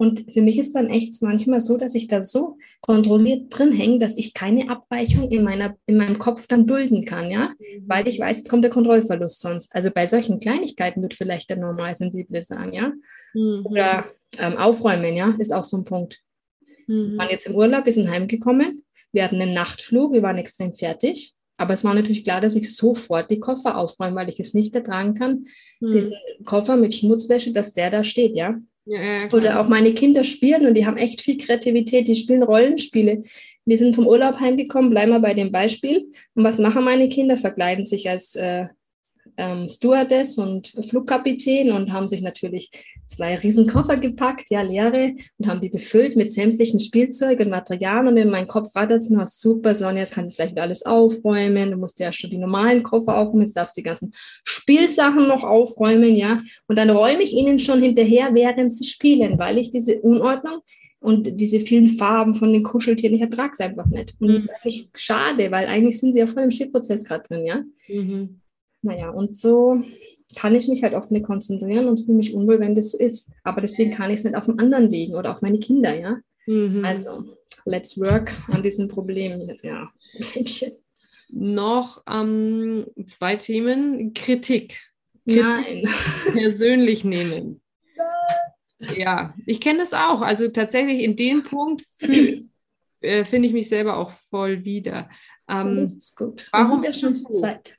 Und 0.00 0.32
für 0.32 0.40
mich 0.40 0.58
ist 0.58 0.74
dann 0.74 0.88
echt 0.88 1.20
manchmal 1.20 1.60
so, 1.60 1.76
dass 1.76 1.94
ich 1.94 2.08
da 2.08 2.22
so 2.22 2.56
kontrolliert 2.80 3.48
drin 3.50 3.70
hänge, 3.70 3.98
dass 3.98 4.16
ich 4.16 4.32
keine 4.32 4.70
Abweichung 4.70 5.30
in, 5.30 5.44
meiner, 5.44 5.76
in 5.84 5.98
meinem 5.98 6.18
Kopf 6.18 6.46
dann 6.46 6.66
dulden 6.66 7.04
kann, 7.04 7.30
ja, 7.30 7.50
mhm. 7.58 7.84
weil 7.86 8.08
ich 8.08 8.18
weiß, 8.18 8.38
jetzt 8.38 8.48
kommt 8.48 8.64
der 8.64 8.70
Kontrollverlust 8.70 9.42
sonst. 9.42 9.74
Also 9.74 9.90
bei 9.90 10.06
solchen 10.06 10.40
Kleinigkeiten 10.40 11.02
wird 11.02 11.12
vielleicht 11.12 11.50
der 11.50 11.58
Normalsensible 11.58 12.42
sagen, 12.42 12.72
ja. 12.72 12.92
Mhm. 13.34 13.66
Oder 13.66 14.06
ähm, 14.38 14.56
Aufräumen, 14.56 15.16
ja, 15.16 15.34
ist 15.38 15.52
auch 15.52 15.64
so 15.64 15.76
ein 15.76 15.84
Punkt. 15.84 16.20
Mhm. 16.86 17.10
Wir 17.10 17.18
waren 17.18 17.30
jetzt 17.30 17.46
im 17.46 17.54
Urlaub, 17.54 17.84
wir 17.84 17.92
sind 17.92 18.10
heimgekommen, 18.10 18.82
wir 19.12 19.22
hatten 19.22 19.42
einen 19.42 19.52
Nachtflug, 19.52 20.14
wir 20.14 20.22
waren 20.22 20.38
extrem 20.38 20.72
fertig. 20.72 21.34
Aber 21.58 21.74
es 21.74 21.84
war 21.84 21.92
natürlich 21.92 22.24
klar, 22.24 22.40
dass 22.40 22.54
ich 22.54 22.74
sofort 22.74 23.30
die 23.30 23.38
Koffer 23.38 23.76
aufräume, 23.76 24.16
weil 24.16 24.30
ich 24.30 24.40
es 24.40 24.54
nicht 24.54 24.74
ertragen 24.74 25.12
kann, 25.12 25.44
mhm. 25.80 25.92
diesen 25.92 26.14
Koffer 26.46 26.76
mit 26.76 26.94
Schmutzwäsche, 26.94 27.52
dass 27.52 27.74
der 27.74 27.90
da 27.90 28.02
steht, 28.02 28.34
ja. 28.34 28.58
Ja, 28.86 29.28
Oder 29.32 29.60
auch 29.60 29.68
meine 29.68 29.94
Kinder 29.94 30.24
spielen 30.24 30.66
und 30.66 30.74
die 30.74 30.86
haben 30.86 30.96
echt 30.96 31.20
viel 31.20 31.36
Kreativität, 31.36 32.08
die 32.08 32.16
spielen 32.16 32.42
Rollenspiele. 32.42 33.22
Wir 33.64 33.78
sind 33.78 33.94
vom 33.94 34.06
Urlaub 34.06 34.40
heimgekommen, 34.40 34.90
bleiben 34.90 35.12
wir 35.12 35.20
bei 35.20 35.34
dem 35.34 35.52
Beispiel. 35.52 36.10
Und 36.34 36.44
was 36.44 36.58
machen 36.58 36.84
meine 36.84 37.08
Kinder? 37.08 37.36
Verkleiden 37.36 37.84
sich 37.84 38.08
als 38.08 38.34
äh, 38.34 38.64
ähm, 39.40 39.66
Stewardess 39.66 40.36
und 40.36 40.68
Flugkapitän 40.88 41.72
und 41.72 41.92
haben 41.92 42.06
sich 42.06 42.20
natürlich 42.20 42.70
zwei 43.06 43.36
Riesenkoffer 43.36 43.96
gepackt, 43.96 44.50
ja, 44.50 44.60
leere, 44.60 45.14
und 45.38 45.46
haben 45.46 45.62
die 45.62 45.70
befüllt 45.70 46.14
mit 46.14 46.30
sämtlichen 46.30 46.78
Spielzeug 46.78 47.40
und 47.40 47.48
Materialien. 47.48 48.08
Und 48.08 48.16
in 48.18 48.30
meinem 48.30 48.46
Kopf 48.46 48.76
rattert 48.76 49.02
es 49.02 49.08
noch, 49.08 49.26
super, 49.26 49.74
Sonja, 49.74 50.00
jetzt 50.00 50.12
kannst 50.12 50.32
du 50.32 50.36
gleich 50.36 50.50
wieder 50.50 50.62
alles 50.62 50.84
aufräumen. 50.84 51.70
Du 51.70 51.78
musst 51.78 51.98
ja 52.00 52.12
schon 52.12 52.28
die 52.28 52.38
normalen 52.38 52.82
Koffer 52.82 53.16
aufräumen, 53.16 53.42
jetzt 53.42 53.56
darfst 53.56 53.76
du 53.76 53.80
die 53.80 53.86
ganzen 53.86 54.12
Spielsachen 54.44 55.26
noch 55.26 55.42
aufräumen, 55.42 56.14
ja. 56.14 56.40
Und 56.68 56.78
dann 56.78 56.90
räume 56.90 57.22
ich 57.22 57.32
ihnen 57.32 57.58
schon 57.58 57.82
hinterher, 57.82 58.34
während 58.34 58.74
sie 58.74 58.84
spielen, 58.84 59.38
weil 59.38 59.56
ich 59.56 59.70
diese 59.70 60.00
Unordnung 60.00 60.60
und 61.00 61.40
diese 61.40 61.60
vielen 61.60 61.88
Farben 61.88 62.34
von 62.34 62.52
den 62.52 62.62
Kuscheltieren, 62.62 63.14
ich 63.14 63.22
ertrage 63.22 63.52
es 63.54 63.60
einfach 63.60 63.86
nicht. 63.86 64.14
Und 64.20 64.28
mhm. 64.28 64.32
das 64.34 64.42
ist 64.42 64.50
eigentlich 64.50 64.88
schade, 64.94 65.50
weil 65.50 65.66
eigentlich 65.66 65.98
sind 65.98 66.12
sie 66.12 66.18
ja 66.18 66.26
voll 66.26 66.42
im 66.42 66.50
Spielprozess 66.50 67.04
gerade 67.04 67.26
drin, 67.26 67.46
ja. 67.46 67.62
Mhm. 67.88 68.39
Naja, 68.82 69.10
und 69.10 69.36
so 69.36 69.82
kann 70.36 70.54
ich 70.54 70.68
mich 70.68 70.82
halt 70.82 70.94
auf 70.94 71.10
eine 71.10 71.22
konzentrieren 71.22 71.88
und 71.88 71.98
fühle 71.98 72.16
mich 72.16 72.34
unwohl, 72.34 72.60
wenn 72.60 72.74
das 72.74 72.92
so 72.92 72.98
ist. 72.98 73.30
Aber 73.42 73.60
deswegen 73.60 73.90
kann 73.90 74.10
ich 74.10 74.18
es 74.18 74.24
nicht 74.24 74.36
auf 74.36 74.46
den 74.46 74.58
anderen 74.58 74.88
legen 74.88 75.14
oder 75.14 75.32
auf 75.32 75.42
meine 75.42 75.58
Kinder, 75.58 75.94
ja. 75.98 76.18
Mhm. 76.46 76.84
Also, 76.84 77.36
let's 77.64 77.98
work 78.00 78.32
an 78.52 78.62
diesem 78.62 78.88
Problem. 78.88 79.50
Ja. 79.62 79.90
Noch 81.32 82.02
ähm, 82.08 82.86
zwei 83.06 83.36
Themen. 83.36 84.14
Kritik. 84.14 84.78
Kritik. 85.26 85.42
Nein. 85.42 85.88
Persönlich 86.32 87.04
nehmen. 87.04 87.60
Ja, 88.96 89.34
ich 89.46 89.60
kenne 89.60 89.80
das 89.80 89.92
auch. 89.92 90.22
Also 90.22 90.48
tatsächlich 90.48 91.02
in 91.02 91.14
dem 91.14 91.44
Punkt 91.44 91.82
äh, 92.00 93.24
finde 93.24 93.48
ich 93.48 93.52
mich 93.52 93.68
selber 93.68 93.98
auch 93.98 94.10
voll 94.10 94.64
wieder. 94.64 95.10
Ähm, 95.48 95.82
das 95.82 95.94
ist 95.94 96.16
gut. 96.16 96.48
Warum 96.50 96.82
ist 96.84 97.02
das 97.02 97.20
so? 97.20 97.40
Zeit. 97.40 97.78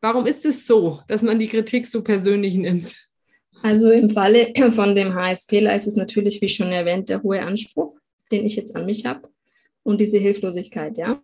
Warum 0.00 0.26
ist 0.26 0.44
es 0.44 0.66
so, 0.66 1.00
dass 1.08 1.22
man 1.22 1.38
die 1.38 1.48
Kritik 1.48 1.86
so 1.86 2.02
persönlich 2.02 2.54
nimmt? 2.54 2.94
Also 3.62 3.90
im 3.90 4.10
Falle 4.10 4.52
von 4.70 4.94
dem 4.94 5.14
HSPler 5.14 5.74
ist 5.74 5.86
es 5.86 5.96
natürlich, 5.96 6.40
wie 6.40 6.48
schon 6.48 6.70
erwähnt, 6.72 7.08
der 7.08 7.22
hohe 7.22 7.42
Anspruch, 7.42 7.96
den 8.30 8.44
ich 8.44 8.56
jetzt 8.56 8.76
an 8.76 8.86
mich 8.86 9.06
habe 9.06 9.28
und 9.82 10.00
diese 10.00 10.18
Hilflosigkeit, 10.18 10.98
ja. 10.98 11.20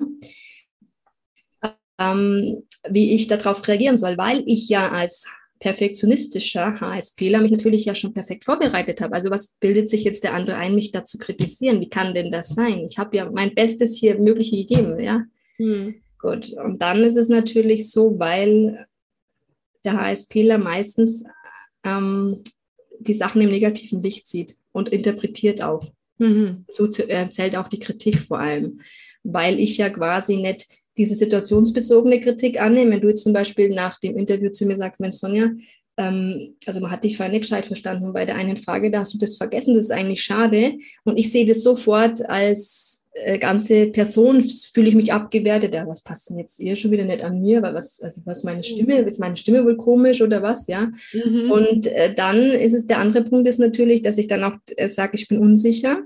Ähm, 1.98 2.62
wie 2.88 3.12
ich 3.12 3.28
darauf 3.28 3.66
reagieren 3.68 3.96
soll, 3.96 4.16
weil 4.16 4.42
ich 4.46 4.68
ja 4.68 4.90
als 4.90 5.26
perfektionistischer 5.62 6.80
HSPler 6.80 7.40
mich 7.40 7.52
natürlich 7.52 7.84
ja 7.84 7.94
schon 7.94 8.12
perfekt 8.12 8.44
vorbereitet 8.44 9.00
habe. 9.00 9.14
Also 9.14 9.30
was 9.30 9.58
bildet 9.60 9.88
sich 9.88 10.02
jetzt 10.02 10.24
der 10.24 10.34
andere 10.34 10.56
ein, 10.56 10.74
mich 10.74 10.90
da 10.90 11.04
zu 11.04 11.18
kritisieren? 11.18 11.80
Wie 11.80 11.88
kann 11.88 12.14
denn 12.14 12.32
das 12.32 12.48
sein? 12.48 12.86
Ich 12.90 12.98
habe 12.98 13.16
ja 13.16 13.30
mein 13.30 13.54
Bestes 13.54 13.96
hier 13.96 14.18
Mögliche 14.18 14.56
gegeben, 14.56 14.98
ja. 14.98 15.22
Hm. 15.58 16.02
Gut, 16.22 16.52
und 16.52 16.80
dann 16.80 17.02
ist 17.02 17.16
es 17.16 17.28
natürlich 17.28 17.90
so, 17.90 18.16
weil 18.18 18.86
der 19.84 20.00
HSPler 20.00 20.56
meistens 20.56 21.24
ähm, 21.82 22.44
die 23.00 23.12
Sachen 23.12 23.40
im 23.40 23.50
negativen 23.50 24.00
Licht 24.00 24.28
sieht 24.28 24.54
und 24.70 24.88
interpretiert 24.88 25.64
auch. 25.64 25.90
Mhm. 26.18 26.64
So 26.70 26.86
äh, 26.86 27.28
zählt 27.28 27.56
auch 27.56 27.66
die 27.66 27.80
Kritik 27.80 28.20
vor 28.20 28.38
allem, 28.38 28.80
weil 29.24 29.58
ich 29.58 29.76
ja 29.78 29.90
quasi 29.90 30.36
nicht 30.36 30.68
diese 30.96 31.16
situationsbezogene 31.16 32.20
Kritik 32.20 32.60
annehme. 32.60 32.92
Wenn 32.92 33.00
du 33.00 33.08
jetzt 33.08 33.24
zum 33.24 33.32
Beispiel 33.32 33.74
nach 33.74 33.98
dem 33.98 34.16
Interview 34.16 34.50
zu 34.50 34.64
mir 34.64 34.76
sagst, 34.76 35.00
Mensch, 35.00 35.16
Sonja, 35.16 35.50
ähm, 35.96 36.56
also 36.66 36.80
man 36.80 36.90
hat 36.90 37.04
dich 37.04 37.16
vorhin 37.16 37.32
nicht 37.32 37.42
gescheit 37.42 37.66
verstanden 37.66 38.12
bei 38.12 38.24
der 38.24 38.36
einen 38.36 38.56
Frage, 38.56 38.90
da 38.90 39.00
hast 39.00 39.14
du 39.14 39.18
das 39.18 39.36
vergessen, 39.36 39.74
das 39.74 39.84
ist 39.86 39.90
eigentlich 39.90 40.22
schade. 40.22 40.74
Und 41.04 41.18
ich 41.18 41.30
sehe 41.30 41.46
das 41.46 41.62
sofort 41.62 42.28
als 42.28 43.02
äh, 43.14 43.38
ganze 43.38 43.88
Person 43.88 44.42
fühle 44.42 44.88
ich 44.88 44.94
mich 44.94 45.12
abgewertet. 45.12 45.74
Ja, 45.74 45.86
was 45.86 46.02
passt 46.02 46.30
denn 46.30 46.38
jetzt 46.38 46.58
ihr 46.58 46.76
schon 46.76 46.90
wieder 46.90 47.04
nicht 47.04 47.22
an 47.22 47.42
mir? 47.42 47.62
Was, 47.62 48.00
also 48.00 48.22
was 48.24 48.42
meine 48.42 48.62
Stimme, 48.62 49.00
ist 49.00 49.20
meine 49.20 49.36
Stimme 49.36 49.64
wohl 49.64 49.76
komisch 49.76 50.22
oder 50.22 50.42
was, 50.42 50.66
ja? 50.66 50.90
Mhm. 51.12 51.50
Und 51.50 51.86
äh, 51.86 52.14
dann 52.14 52.38
ist 52.38 52.72
es 52.72 52.86
der 52.86 52.98
andere 52.98 53.24
Punkt 53.24 53.46
ist 53.48 53.58
natürlich, 53.58 54.00
dass 54.00 54.16
ich 54.16 54.28
dann 54.28 54.44
auch 54.44 54.56
äh, 54.76 54.88
sage, 54.88 55.12
ich 55.14 55.28
bin 55.28 55.38
unsicher. 55.38 56.00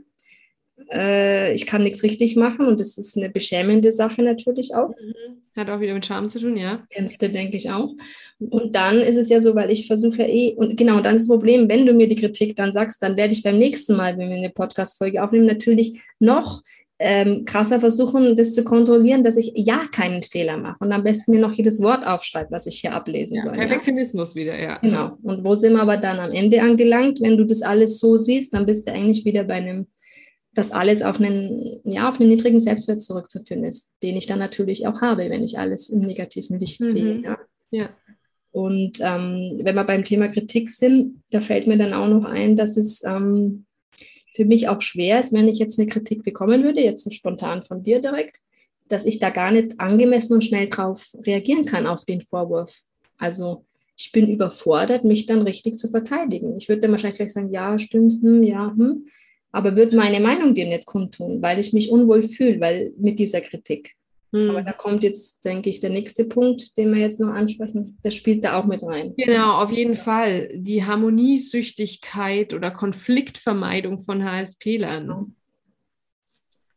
Äh, 0.90 1.54
ich 1.54 1.66
kann 1.66 1.82
nichts 1.82 2.02
richtig 2.02 2.36
machen 2.36 2.66
und 2.66 2.80
das 2.80 2.98
ist 2.98 3.16
eine 3.16 3.30
beschämende 3.30 3.92
Sache 3.92 4.22
natürlich 4.22 4.74
auch. 4.74 4.90
Mhm. 4.90 5.42
Hat 5.56 5.70
auch 5.70 5.80
wieder 5.80 5.94
mit 5.94 6.04
Charme 6.04 6.28
zu 6.28 6.38
tun, 6.38 6.56
ja. 6.56 6.76
Kennst 6.90 7.20
du, 7.22 7.30
denke 7.30 7.56
ich 7.56 7.70
auch. 7.70 7.94
Und 8.38 8.76
dann 8.76 9.00
ist 9.00 9.16
es 9.16 9.28
ja 9.28 9.40
so, 9.40 9.54
weil 9.54 9.70
ich 9.70 9.86
versuche 9.86 10.18
ja 10.18 10.28
eh, 10.28 10.54
und 10.54 10.76
genau, 10.76 11.00
dann 11.00 11.16
ist 11.16 11.22
das 11.22 11.34
Problem, 11.34 11.68
wenn 11.68 11.86
du 11.86 11.94
mir 11.94 12.08
die 12.08 12.16
Kritik 12.16 12.56
dann 12.56 12.72
sagst, 12.72 13.02
dann 13.02 13.16
werde 13.16 13.32
ich 13.32 13.42
beim 13.42 13.58
nächsten 13.58 13.96
Mal, 13.96 14.18
wenn 14.18 14.28
wir 14.28 14.36
eine 14.36 14.50
Podcast-Folge 14.50 15.22
aufnehmen, 15.22 15.46
natürlich 15.46 16.00
noch 16.18 16.62
ähm, 16.98 17.44
krasser 17.44 17.78
versuchen, 17.78 18.36
das 18.36 18.54
zu 18.54 18.64
kontrollieren, 18.64 19.22
dass 19.22 19.36
ich 19.36 19.52
ja 19.54 19.82
keinen 19.92 20.22
Fehler 20.22 20.56
mache 20.56 20.76
und 20.80 20.92
am 20.92 21.02
besten 21.02 21.32
mir 21.32 21.40
noch 21.40 21.52
jedes 21.52 21.82
Wort 21.82 22.06
aufschreibe, 22.06 22.50
was 22.50 22.66
ich 22.66 22.80
hier 22.80 22.94
ablesen 22.94 23.36
ja, 23.36 23.42
soll. 23.42 23.52
Perfektionismus 23.52 24.34
ja. 24.34 24.40
wieder, 24.40 24.58
ja. 24.58 24.78
Genau. 24.78 25.18
Und 25.22 25.44
wo 25.44 25.54
sind 25.54 25.74
wir 25.74 25.82
aber 25.82 25.98
dann 25.98 26.18
am 26.18 26.32
Ende 26.32 26.62
angelangt? 26.62 27.20
Wenn 27.20 27.36
du 27.36 27.44
das 27.44 27.62
alles 27.62 27.98
so 27.98 28.16
siehst, 28.16 28.54
dann 28.54 28.64
bist 28.64 28.88
du 28.88 28.92
eigentlich 28.92 29.24
wieder 29.24 29.44
bei 29.44 29.54
einem, 29.54 29.88
dass 30.56 30.72
alles 30.72 31.02
auf 31.02 31.20
einen, 31.20 31.80
ja, 31.84 32.08
auf 32.08 32.18
einen 32.18 32.30
niedrigen 32.30 32.60
Selbstwert 32.60 33.02
zurückzuführen 33.02 33.62
ist, 33.62 33.92
den 34.02 34.16
ich 34.16 34.26
dann 34.26 34.38
natürlich 34.38 34.86
auch 34.86 35.02
habe, 35.02 35.28
wenn 35.28 35.42
ich 35.42 35.58
alles 35.58 35.90
im 35.90 36.00
negativen 36.00 36.58
Licht 36.58 36.80
mhm. 36.80 36.84
sehe. 36.84 37.22
Ja. 37.22 37.38
ja. 37.70 37.90
Und 38.52 38.98
ähm, 39.00 39.60
wenn 39.62 39.74
wir 39.74 39.84
beim 39.84 40.02
Thema 40.02 40.28
Kritik 40.28 40.70
sind, 40.70 41.22
da 41.30 41.42
fällt 41.42 41.66
mir 41.66 41.76
dann 41.76 41.92
auch 41.92 42.08
noch 42.08 42.24
ein, 42.24 42.56
dass 42.56 42.78
es 42.78 43.04
ähm, 43.04 43.66
für 44.34 44.46
mich 44.46 44.68
auch 44.70 44.80
schwer 44.80 45.20
ist, 45.20 45.34
wenn 45.34 45.46
ich 45.46 45.58
jetzt 45.58 45.78
eine 45.78 45.88
Kritik 45.88 46.24
bekommen 46.24 46.62
würde, 46.62 46.80
jetzt 46.80 47.04
so 47.04 47.10
spontan 47.10 47.62
von 47.62 47.82
dir 47.82 48.00
direkt, 48.00 48.38
dass 48.88 49.04
ich 49.04 49.18
da 49.18 49.28
gar 49.28 49.50
nicht 49.50 49.78
angemessen 49.78 50.32
und 50.32 50.44
schnell 50.44 50.70
drauf 50.70 51.14
reagieren 51.26 51.66
kann 51.66 51.86
auf 51.86 52.06
den 52.06 52.22
Vorwurf. 52.22 52.80
Also 53.18 53.66
ich 53.94 54.10
bin 54.10 54.26
überfordert, 54.30 55.04
mich 55.04 55.26
dann 55.26 55.42
richtig 55.42 55.78
zu 55.78 55.88
verteidigen. 55.88 56.56
Ich 56.56 56.70
würde 56.70 56.80
dann 56.80 56.92
wahrscheinlich 56.92 57.18
gleich 57.18 57.34
sagen, 57.34 57.52
ja, 57.52 57.78
stimmt, 57.78 58.22
hm, 58.22 58.42
ja, 58.42 58.72
hm, 58.74 59.06
aber 59.56 59.74
würde 59.74 59.96
meine 59.96 60.20
Meinung 60.20 60.54
dir 60.54 60.66
nicht 60.66 60.84
kundtun, 60.84 61.40
weil 61.40 61.58
ich 61.58 61.72
mich 61.72 61.90
unwohl 61.90 62.22
fühle, 62.22 62.60
weil 62.60 62.92
mit 62.98 63.18
dieser 63.18 63.40
Kritik. 63.40 63.94
Hm. 64.30 64.50
Aber 64.50 64.60
da 64.60 64.72
kommt 64.72 65.02
jetzt, 65.02 65.46
denke 65.46 65.70
ich, 65.70 65.80
der 65.80 65.88
nächste 65.88 66.26
Punkt, 66.26 66.76
den 66.76 66.92
wir 66.92 67.00
jetzt 67.00 67.20
noch 67.20 67.32
ansprechen, 67.32 67.96
der 68.04 68.10
spielt 68.10 68.44
da 68.44 68.60
auch 68.60 68.66
mit 68.66 68.82
rein. 68.82 69.14
Genau, 69.16 69.62
auf 69.62 69.72
jeden 69.72 69.96
Fall. 69.96 70.50
Die 70.52 70.84
Harmoniesüchtigkeit 70.84 72.52
oder 72.52 72.70
Konfliktvermeidung 72.70 73.98
von 73.98 74.30
HSP-Lern. 74.30 75.34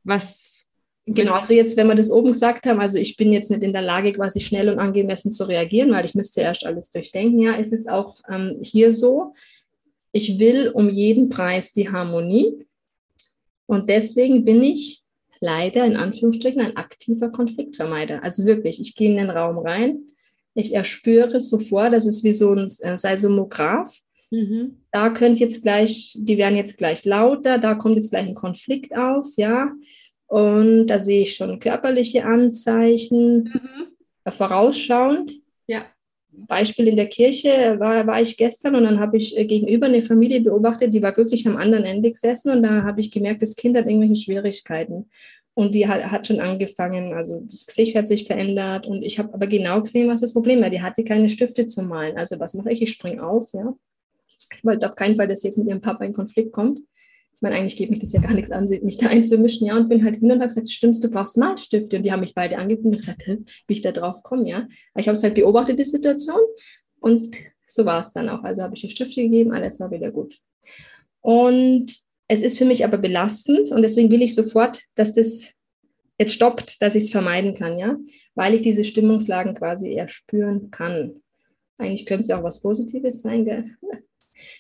Was 0.06 0.66
Genau, 1.06 1.34
also 1.34 1.54
jetzt, 1.54 1.76
wenn 1.76 1.88
wir 1.88 1.96
das 1.96 2.12
oben 2.12 2.32
gesagt 2.32 2.66
haben, 2.68 2.80
also 2.80 2.98
ich 2.98 3.18
bin 3.18 3.34
jetzt 3.34 3.50
nicht 3.50 3.64
in 3.64 3.74
der 3.74 3.82
Lage, 3.82 4.14
quasi 4.14 4.40
schnell 4.40 4.70
und 4.70 4.78
angemessen 4.78 5.32
zu 5.32 5.46
reagieren, 5.46 5.92
weil 5.92 6.06
ich 6.06 6.14
müsste 6.14 6.42
erst 6.42 6.66
alles 6.66 6.92
durchdenken. 6.92 7.40
Ja, 7.40 7.58
es 7.58 7.74
ist 7.74 7.90
auch 7.90 8.18
ähm, 8.30 8.60
hier 8.62 8.94
so, 8.94 9.34
ich 10.12 10.40
will 10.40 10.70
um 10.70 10.88
jeden 10.88 11.30
Preis 11.30 11.74
die 11.74 11.90
Harmonie 11.92 12.64
und 13.70 13.88
deswegen 13.88 14.46
bin 14.46 14.64
ich 14.64 15.04
leider 15.40 15.86
in 15.86 15.96
Anführungsstrichen 15.96 16.60
ein 16.60 16.76
aktiver 16.76 17.30
Konfliktvermeider. 17.30 18.24
Also 18.24 18.48
wirklich, 18.48 18.82
ich 18.82 18.96
gehe 18.96 19.12
in 19.12 19.18
den 19.18 19.30
Raum 19.30 19.60
rein, 19.60 20.06
ich 20.56 20.74
erspüre 20.74 21.40
sofort, 21.40 21.94
das 21.94 22.08
ist 22.08 22.24
wie 22.24 22.32
so 22.32 22.52
ein 22.52 22.66
äh, 22.80 22.98
Seismograph. 22.98 23.96
Mhm. 24.32 24.82
Da 24.92 25.12
könnte 25.12 25.42
jetzt 25.42 25.62
gleich, 25.62 26.18
die 26.18 26.40
werden 26.40 26.58
jetzt 26.58 26.80
gleich 26.80 27.06
lauter, 27.06 27.60
da 27.60 27.76
kommt 27.76 27.96
jetzt 27.96 28.10
gleich 28.10 28.28
ein 28.28 28.34
Konflikt 28.34 28.98
auf, 28.98 29.28
ja. 29.38 29.72
Und 30.26 30.88
da 30.88 31.00
sehe 31.00 31.22
ich 31.22 31.36
schon 31.36 31.60
körperliche 31.60 32.26
Anzeichen, 32.26 33.54
mhm. 33.54 34.32
vorausschauend. 34.32 35.34
Ja. 35.68 35.86
Beispiel 36.48 36.88
in 36.88 36.96
der 36.96 37.08
Kirche 37.08 37.80
war, 37.80 38.06
war 38.08 38.22
ich 38.22 38.38
gestern 38.38 38.76
und 38.76 38.84
dann 38.84 39.00
habe 39.00 39.18
ich 39.18 39.38
äh, 39.38 39.46
gegenüber 39.46 39.88
eine 39.88 40.02
Familie 40.02 40.42
beobachtet, 40.42 40.94
die 40.94 41.02
war 41.02 41.16
wirklich 41.18 41.48
am 41.48 41.58
anderen 41.58 41.86
Ende 41.86 42.12
gesessen 42.12 42.52
und 42.52 42.64
da 42.64 42.84
habe 42.84 43.00
ich 43.00 43.12
gemerkt, 43.12 43.42
das 43.42 43.56
Kind 43.56 43.78
hat 43.78 43.86
irgendwelche 43.86 44.16
Schwierigkeiten. 44.16 45.10
Und 45.54 45.76
die 45.76 45.88
hat, 45.88 46.06
hat 46.12 46.28
schon 46.28 46.40
angefangen, 46.40 47.14
also 47.14 47.42
das 47.46 47.66
Gesicht 47.66 47.96
hat 47.96 48.08
sich 48.08 48.26
verändert 48.26 48.88
und 48.88 49.04
ich 49.04 49.20
habe 49.20 49.34
aber 49.34 49.48
genau 49.48 49.82
gesehen, 49.82 50.08
was 50.08 50.22
das 50.22 50.34
Problem 50.34 50.62
war. 50.62 50.70
Die 50.70 50.82
hatte 50.82 51.04
keine 51.04 51.28
Stifte 51.28 51.68
zu 51.68 51.84
malen. 51.84 52.18
Also 52.18 52.40
was 52.40 52.54
mache 52.54 52.72
ich? 52.72 52.82
Ich 52.82 52.92
springe 52.92 53.22
auf, 53.22 53.52
ja. 53.54 53.76
Ich 54.56 54.64
wollte 54.64 54.88
auf 54.88 54.96
keinen 54.96 55.18
Fall, 55.18 55.28
dass 55.28 55.42
sie 55.42 55.48
jetzt 55.48 55.58
mit 55.58 55.68
ihrem 55.68 55.82
Papa 55.82 56.06
in 56.06 56.14
Konflikt 56.14 56.54
kommt. 56.54 56.80
Ich 57.40 57.42
meine, 57.42 57.56
eigentlich 57.56 57.78
geht 57.78 57.90
mich 57.90 58.00
das 58.00 58.12
ja 58.12 58.20
gar 58.20 58.34
nichts 58.34 58.52
an, 58.52 58.66
mich 58.66 58.98
da 58.98 59.08
einzumischen, 59.08 59.66
ja, 59.66 59.78
und 59.78 59.88
bin 59.88 60.04
halt 60.04 60.18
hin 60.18 60.30
und 60.30 60.40
habe 60.40 60.48
gesagt, 60.48 60.70
stimmst, 60.70 61.02
du 61.02 61.10
brauchst 61.10 61.38
Malstifte. 61.38 61.96
Und 61.96 62.04
die 62.04 62.12
haben 62.12 62.20
mich 62.20 62.36
beide 62.36 62.58
angeguckt 62.58 62.88
und 62.88 62.98
gesagt, 62.98 63.26
wie 63.26 63.74
ich 63.74 63.80
da 63.80 63.94
drauf 63.94 64.24
komme, 64.24 64.50
ja. 64.50 64.58
Aber 64.58 65.00
ich 65.00 65.08
habe 65.08 65.16
es 65.16 65.24
halt 65.24 65.36
beobachtet, 65.36 65.80
die 65.80 65.86
Situation, 65.86 66.40
und 67.00 67.38
so 67.66 67.86
war 67.86 68.02
es 68.02 68.12
dann 68.12 68.28
auch. 68.28 68.44
Also 68.44 68.62
habe 68.62 68.76
ich 68.76 68.82
die 68.82 68.90
Stifte 68.90 69.22
gegeben, 69.22 69.54
alles 69.54 69.80
war 69.80 69.90
wieder 69.90 70.12
gut. 70.12 70.38
Und 71.22 71.96
es 72.28 72.42
ist 72.42 72.58
für 72.58 72.66
mich 72.66 72.84
aber 72.84 72.98
belastend 72.98 73.72
und 73.72 73.82
deswegen 73.84 74.12
will 74.12 74.22
ich 74.22 74.36
sofort, 74.36 74.82
dass 74.96 75.14
das 75.14 75.54
jetzt 76.18 76.34
stoppt, 76.34 76.82
dass 76.82 76.96
ich 76.96 77.06
es 77.06 77.10
vermeiden 77.10 77.56
kann, 77.56 77.78
ja, 77.78 77.98
weil 78.36 78.54
ich 78.54 78.64
diese 78.64 78.84
Stimmungslagen 78.84 79.56
quasi 79.56 79.94
eher 79.94 80.10
spüren 80.10 80.72
kann. 80.72 81.22
Eigentlich 81.78 82.06
könnte 82.06 82.24
es 82.24 82.28
ja 82.28 82.38
auch 82.38 82.44
was 82.44 82.62
Positives 82.62 83.22
sein, 83.22 83.46
gell? 83.46 83.64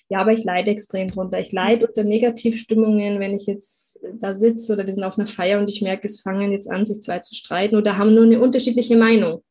Ja, 0.10 0.20
aber 0.20 0.34
ich 0.34 0.44
leide 0.44 0.72
extrem 0.72 1.08
drunter. 1.08 1.40
Ich 1.40 1.52
leide 1.52 1.88
unter 1.88 2.04
Negativstimmungen, 2.04 3.20
wenn 3.20 3.36
ich 3.36 3.46
jetzt 3.46 4.04
da 4.20 4.36
sitze 4.36 4.74
oder 4.74 4.86
wir 4.86 4.94
sind 4.94 5.04
auf 5.04 5.18
einer 5.18 5.28
Feier 5.28 5.60
und 5.60 5.70
ich 5.70 5.82
merke, 5.82 6.08
es 6.08 6.22
fangen 6.22 6.52
jetzt 6.52 6.70
an, 6.70 6.86
sich 6.86 7.02
zwei 7.02 7.20
zu 7.20 7.36
streiten 7.36 7.76
oder 7.76 7.98
haben 7.98 8.14
nur 8.14 8.24
eine 8.24 8.40
unterschiedliche 8.40 8.96
Meinung. 8.96 9.44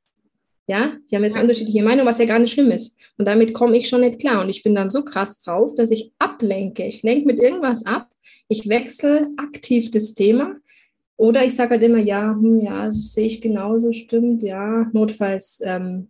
Ja, 0.67 0.93
die 1.11 1.17
haben 1.17 1.25
jetzt 1.25 1.35
eine 1.35 1.45
unterschiedliche 1.45 1.83
Meinung, 1.83 2.05
was 2.05 2.19
ja 2.19 2.27
gar 2.27 2.39
nicht 2.39 2.53
schlimm 2.53 2.71
ist. 2.71 2.95
Und 3.17 3.27
damit 3.27 3.55
komme 3.55 3.79
ich 3.79 3.89
schon 3.89 4.03
nicht 4.03 4.19
klar. 4.19 4.43
Und 4.43 4.51
ich 4.51 4.63
bin 4.63 4.75
dann 4.75 4.91
so 4.91 5.03
krass 5.03 5.41
drauf, 5.41 5.75
dass 5.75 5.91
ich 5.91 6.13
ablenke. 6.19 6.85
Ich 6.85 7.03
lenke 7.03 7.27
mit 7.27 7.39
irgendwas 7.39 7.87
ab. 7.87 8.11
Ich 8.49 8.69
wechsle 8.69 9.29
aktiv 9.39 9.91
das 9.91 10.13
Thema. 10.13 10.57
Oder 11.17 11.45
ich 11.45 11.55
sage 11.55 11.71
halt 11.71 11.83
immer, 11.83 11.99
ja, 11.99 12.33
hm, 12.33 12.61
ja, 12.61 12.93
sehe 12.93 13.27
ich 13.27 13.41
genauso, 13.41 13.93
stimmt, 13.93 14.43
ja. 14.43 14.91
Notfalls 14.93 15.63
ähm, 15.65 16.09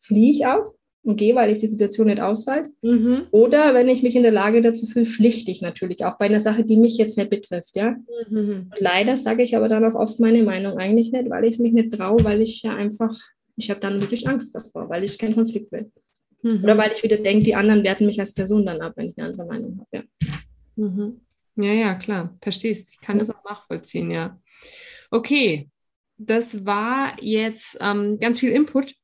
fliehe 0.00 0.32
ich 0.32 0.46
auch 0.46 0.74
und 1.02 1.16
gehe, 1.16 1.34
weil 1.34 1.50
ich 1.50 1.58
die 1.58 1.66
Situation 1.66 2.08
nicht 2.08 2.20
aushalte. 2.20 2.70
Mhm. 2.82 3.22
Oder 3.30 3.74
wenn 3.74 3.88
ich 3.88 4.02
mich 4.02 4.14
in 4.16 4.22
der 4.22 4.32
Lage 4.32 4.60
dazu 4.60 4.86
fühle, 4.86 5.06
schlichte 5.06 5.50
ich 5.50 5.62
natürlich 5.62 6.04
auch 6.04 6.18
bei 6.18 6.26
einer 6.26 6.40
Sache, 6.40 6.64
die 6.64 6.76
mich 6.76 6.96
jetzt 6.98 7.16
nicht 7.16 7.30
betrifft, 7.30 7.76
ja. 7.76 7.96
Mhm. 8.28 8.70
leider 8.78 9.16
sage 9.16 9.42
ich 9.42 9.56
aber 9.56 9.68
dann 9.68 9.84
auch 9.84 9.94
oft 9.94 10.20
meine 10.20 10.42
Meinung 10.42 10.78
eigentlich 10.78 11.12
nicht, 11.12 11.30
weil 11.30 11.44
ich 11.44 11.54
es 11.54 11.58
mich 11.58 11.72
nicht 11.72 11.92
traue, 11.92 12.22
weil 12.24 12.42
ich 12.42 12.62
ja 12.62 12.74
einfach, 12.74 13.14
ich 13.56 13.70
habe 13.70 13.80
dann 13.80 14.00
wirklich 14.00 14.28
Angst 14.28 14.54
davor, 14.54 14.88
weil 14.90 15.04
ich 15.04 15.18
keinen 15.18 15.34
Konflikt 15.34 15.72
will. 15.72 15.90
Mhm. 16.42 16.64
Oder 16.64 16.76
weil 16.76 16.92
ich 16.92 17.02
wieder 17.02 17.18
denke, 17.18 17.44
die 17.44 17.54
anderen 17.54 17.82
werten 17.82 18.06
mich 18.06 18.20
als 18.20 18.34
Person 18.34 18.66
dann 18.66 18.80
ab, 18.80 18.92
wenn 18.96 19.08
ich 19.08 19.18
eine 19.18 19.28
andere 19.28 19.46
Meinung 19.46 19.78
habe, 19.80 19.88
ja. 19.92 20.02
Mhm. 20.76 21.20
Ja, 21.56 21.72
ja, 21.72 21.94
klar, 21.94 22.36
verstehst. 22.40 22.92
Ich 22.92 23.00
kann 23.00 23.18
das 23.18 23.30
auch 23.30 23.44
nachvollziehen, 23.44 24.10
ja. 24.10 24.38
Okay, 25.10 25.68
das 26.16 26.64
war 26.64 27.16
jetzt 27.20 27.78
ähm, 27.80 28.18
ganz 28.18 28.38
viel 28.38 28.50
Input 28.50 28.94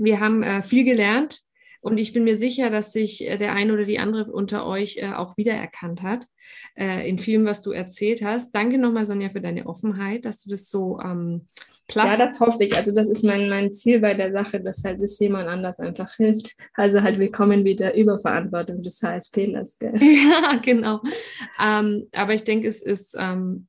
wir 0.00 0.20
haben 0.20 0.42
äh, 0.42 0.62
viel 0.62 0.84
gelernt 0.84 1.42
und 1.82 1.98
ich 1.98 2.12
bin 2.12 2.24
mir 2.24 2.36
sicher, 2.36 2.68
dass 2.68 2.92
sich 2.92 3.26
äh, 3.26 3.38
der 3.38 3.52
eine 3.54 3.72
oder 3.72 3.84
die 3.84 3.98
andere 3.98 4.30
unter 4.30 4.66
euch 4.66 4.98
äh, 4.98 5.12
auch 5.12 5.36
wiedererkannt 5.36 6.02
hat 6.02 6.26
äh, 6.74 7.08
in 7.08 7.18
vielem, 7.18 7.46
was 7.46 7.62
du 7.62 7.70
erzählt 7.70 8.22
hast. 8.22 8.54
Danke 8.54 8.76
nochmal, 8.76 9.06
Sonja, 9.06 9.30
für 9.30 9.40
deine 9.40 9.66
Offenheit, 9.66 10.26
dass 10.26 10.42
du 10.42 10.50
das 10.50 10.68
so 10.68 11.00
ähm, 11.00 11.48
Ja, 11.90 12.18
das 12.18 12.38
hoffe 12.38 12.64
ich. 12.64 12.76
Also 12.76 12.94
das 12.94 13.08
ist 13.08 13.24
mein, 13.24 13.48
mein 13.48 13.72
Ziel 13.72 14.00
bei 14.00 14.12
der 14.12 14.30
Sache, 14.32 14.60
dass 14.60 14.84
halt 14.84 15.02
das 15.02 15.18
jemand 15.20 15.48
anders 15.48 15.80
einfach 15.80 16.14
hilft. 16.16 16.54
Also 16.74 17.02
halt 17.02 17.18
willkommen 17.18 17.64
wieder 17.64 17.94
Überverantwortung 17.94 18.82
des 18.82 19.02
HSPlers. 19.02 19.78
Ja, 20.00 20.56
genau. 20.62 21.00
Ähm, 21.58 22.08
aber 22.12 22.34
ich 22.34 22.44
denke, 22.44 22.68
es 22.68 22.82
ist, 22.82 23.16
ähm, 23.18 23.68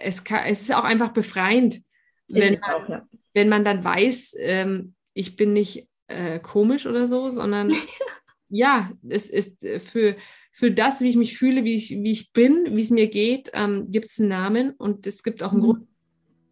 es, 0.00 0.24
kann, 0.24 0.46
es 0.46 0.62
ist 0.62 0.74
auch 0.74 0.84
einfach 0.84 1.12
befreiend, 1.12 1.80
wenn, 2.28 2.54
man, 2.54 2.72
auch, 2.72 2.88
ja. 2.88 3.06
wenn 3.34 3.48
man 3.48 3.64
dann 3.64 3.84
weiß, 3.84 4.34
ähm, 4.38 4.94
ich 5.14 5.36
bin 5.36 5.52
nicht 5.52 5.88
äh, 6.08 6.38
komisch 6.38 6.86
oder 6.86 7.08
so, 7.08 7.30
sondern 7.30 7.72
ja, 8.48 8.90
es 9.08 9.28
ist 9.28 9.64
äh, 9.64 9.80
für, 9.80 10.16
für 10.52 10.70
das, 10.70 11.00
wie 11.00 11.08
ich 11.08 11.16
mich 11.16 11.36
fühle, 11.36 11.64
wie 11.64 11.74
ich, 11.74 11.90
wie 11.90 12.10
ich 12.10 12.32
bin, 12.32 12.76
wie 12.76 12.82
es 12.82 12.90
mir 12.90 13.08
geht, 13.08 13.50
ähm, 13.54 13.90
gibt 13.90 14.06
es 14.06 14.20
einen 14.20 14.28
Namen 14.28 14.70
und 14.72 15.06
es 15.06 15.22
gibt 15.22 15.42
auch 15.42 15.52
einen 15.52 15.62
mhm. 15.62 15.66
Grund. 15.66 15.88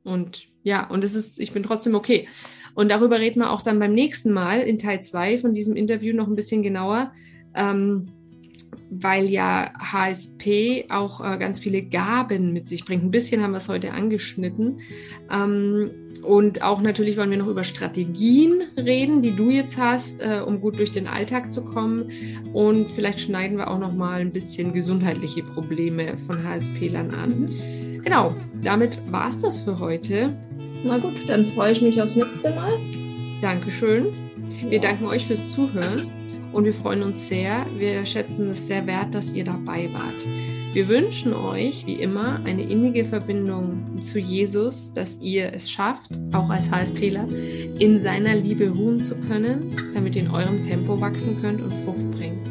Und 0.02 0.48
ja, 0.62 0.86
und 0.88 1.04
es 1.04 1.14
ist, 1.14 1.38
ich 1.38 1.52
bin 1.52 1.62
trotzdem 1.62 1.94
okay. 1.94 2.28
Und 2.74 2.90
darüber 2.90 3.18
reden 3.18 3.40
wir 3.40 3.50
auch 3.50 3.62
dann 3.62 3.78
beim 3.78 3.92
nächsten 3.92 4.32
Mal 4.32 4.60
in 4.62 4.78
Teil 4.78 5.02
2 5.02 5.38
von 5.38 5.52
diesem 5.52 5.76
Interview 5.76 6.14
noch 6.14 6.28
ein 6.28 6.36
bisschen 6.36 6.62
genauer. 6.62 7.12
Ähm, 7.54 8.12
weil 8.90 9.26
ja 9.26 9.72
HSP 9.78 10.86
auch 10.90 11.20
äh, 11.20 11.38
ganz 11.38 11.60
viele 11.60 11.82
Gaben 11.82 12.52
mit 12.52 12.68
sich 12.68 12.84
bringt. 12.84 13.04
Ein 13.04 13.10
bisschen 13.10 13.42
haben 13.42 13.52
wir 13.52 13.58
es 13.58 13.68
heute 13.68 13.92
angeschnitten. 13.92 14.80
Ähm, 15.32 15.90
und 16.22 16.62
auch 16.62 16.82
natürlich 16.82 17.16
wollen 17.16 17.30
wir 17.30 17.38
noch 17.38 17.46
über 17.46 17.64
Strategien 17.64 18.62
reden, 18.76 19.22
die 19.22 19.34
du 19.34 19.48
jetzt 19.48 19.78
hast, 19.78 20.20
äh, 20.20 20.40
um 20.44 20.60
gut 20.60 20.78
durch 20.78 20.92
den 20.92 21.06
Alltag 21.06 21.52
zu 21.52 21.62
kommen. 21.62 22.10
Und 22.52 22.90
vielleicht 22.90 23.20
schneiden 23.20 23.56
wir 23.56 23.70
auch 23.70 23.78
noch 23.78 23.94
mal 23.94 24.20
ein 24.20 24.32
bisschen 24.32 24.74
gesundheitliche 24.74 25.42
Probleme 25.42 26.18
von 26.18 26.44
HSP-Lern 26.44 27.14
an. 27.14 27.40
Mhm. 27.40 28.02
Genau, 28.02 28.34
damit 28.62 28.98
war 29.10 29.28
es 29.28 29.40
das 29.40 29.58
für 29.58 29.78
heute. 29.78 30.36
Na 30.84 30.98
gut, 30.98 31.14
dann 31.28 31.44
freue 31.44 31.72
ich 31.72 31.80
mich 31.80 32.02
aufs 32.02 32.16
nächste 32.16 32.50
Mal. 32.50 32.72
Dankeschön. 33.40 34.06
Wir 34.62 34.78
ja. 34.78 34.82
danken 34.82 35.06
euch 35.06 35.26
fürs 35.26 35.52
Zuhören 35.52 36.19
und 36.52 36.64
wir 36.64 36.74
freuen 36.74 37.02
uns 37.02 37.28
sehr. 37.28 37.66
Wir 37.76 38.04
schätzen 38.04 38.50
es 38.50 38.66
sehr 38.66 38.86
wert, 38.86 39.14
dass 39.14 39.32
ihr 39.32 39.44
dabei 39.44 39.88
wart. 39.92 40.14
Wir 40.72 40.86
wünschen 40.88 41.34
euch, 41.34 41.84
wie 41.86 41.94
immer, 41.94 42.38
eine 42.44 42.62
innige 42.62 43.04
Verbindung 43.04 44.00
zu 44.02 44.20
Jesus, 44.20 44.92
dass 44.92 45.18
ihr 45.20 45.52
es 45.52 45.68
schafft, 45.68 46.12
auch 46.32 46.48
als 46.48 46.70
HSPler, 46.70 47.26
in 47.80 48.00
seiner 48.00 48.36
Liebe 48.36 48.68
ruhen 48.68 49.00
zu 49.00 49.16
können, 49.16 49.76
damit 49.94 50.14
ihr 50.14 50.22
in 50.22 50.30
eurem 50.30 50.62
Tempo 50.62 51.00
wachsen 51.00 51.40
könnt 51.42 51.60
und 51.60 51.72
Frucht 51.84 52.10
bringt. 52.12 52.46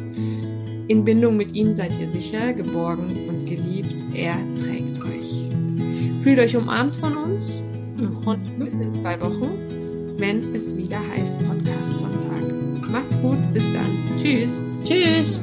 In 0.88 1.04
Bindung 1.04 1.38
mit 1.38 1.54
ihm 1.54 1.72
seid 1.72 1.92
ihr 1.98 2.08
sicher, 2.08 2.52
geborgen 2.52 3.08
und 3.26 3.46
geliebt. 3.46 3.94
Er 4.12 4.36
trägt 4.54 5.02
euch. 5.02 6.22
Fühlt 6.22 6.40
euch 6.40 6.56
umarmt 6.56 6.96
von 6.96 7.16
uns 7.16 7.62
und 8.26 8.58
bis 8.58 8.74
in 8.74 8.94
zwei 9.00 9.18
Wochen, 9.20 9.50
wenn 10.18 10.40
es 10.54 10.76
wieder 10.76 10.98
heißt 11.14 11.38
Podcast. 11.38 12.09
Macht's 12.92 13.16
gut, 13.20 13.38
bis 13.52 13.64
dann. 13.72 13.86
Tschüss. 14.20 14.60
Tschüss. 14.84 15.38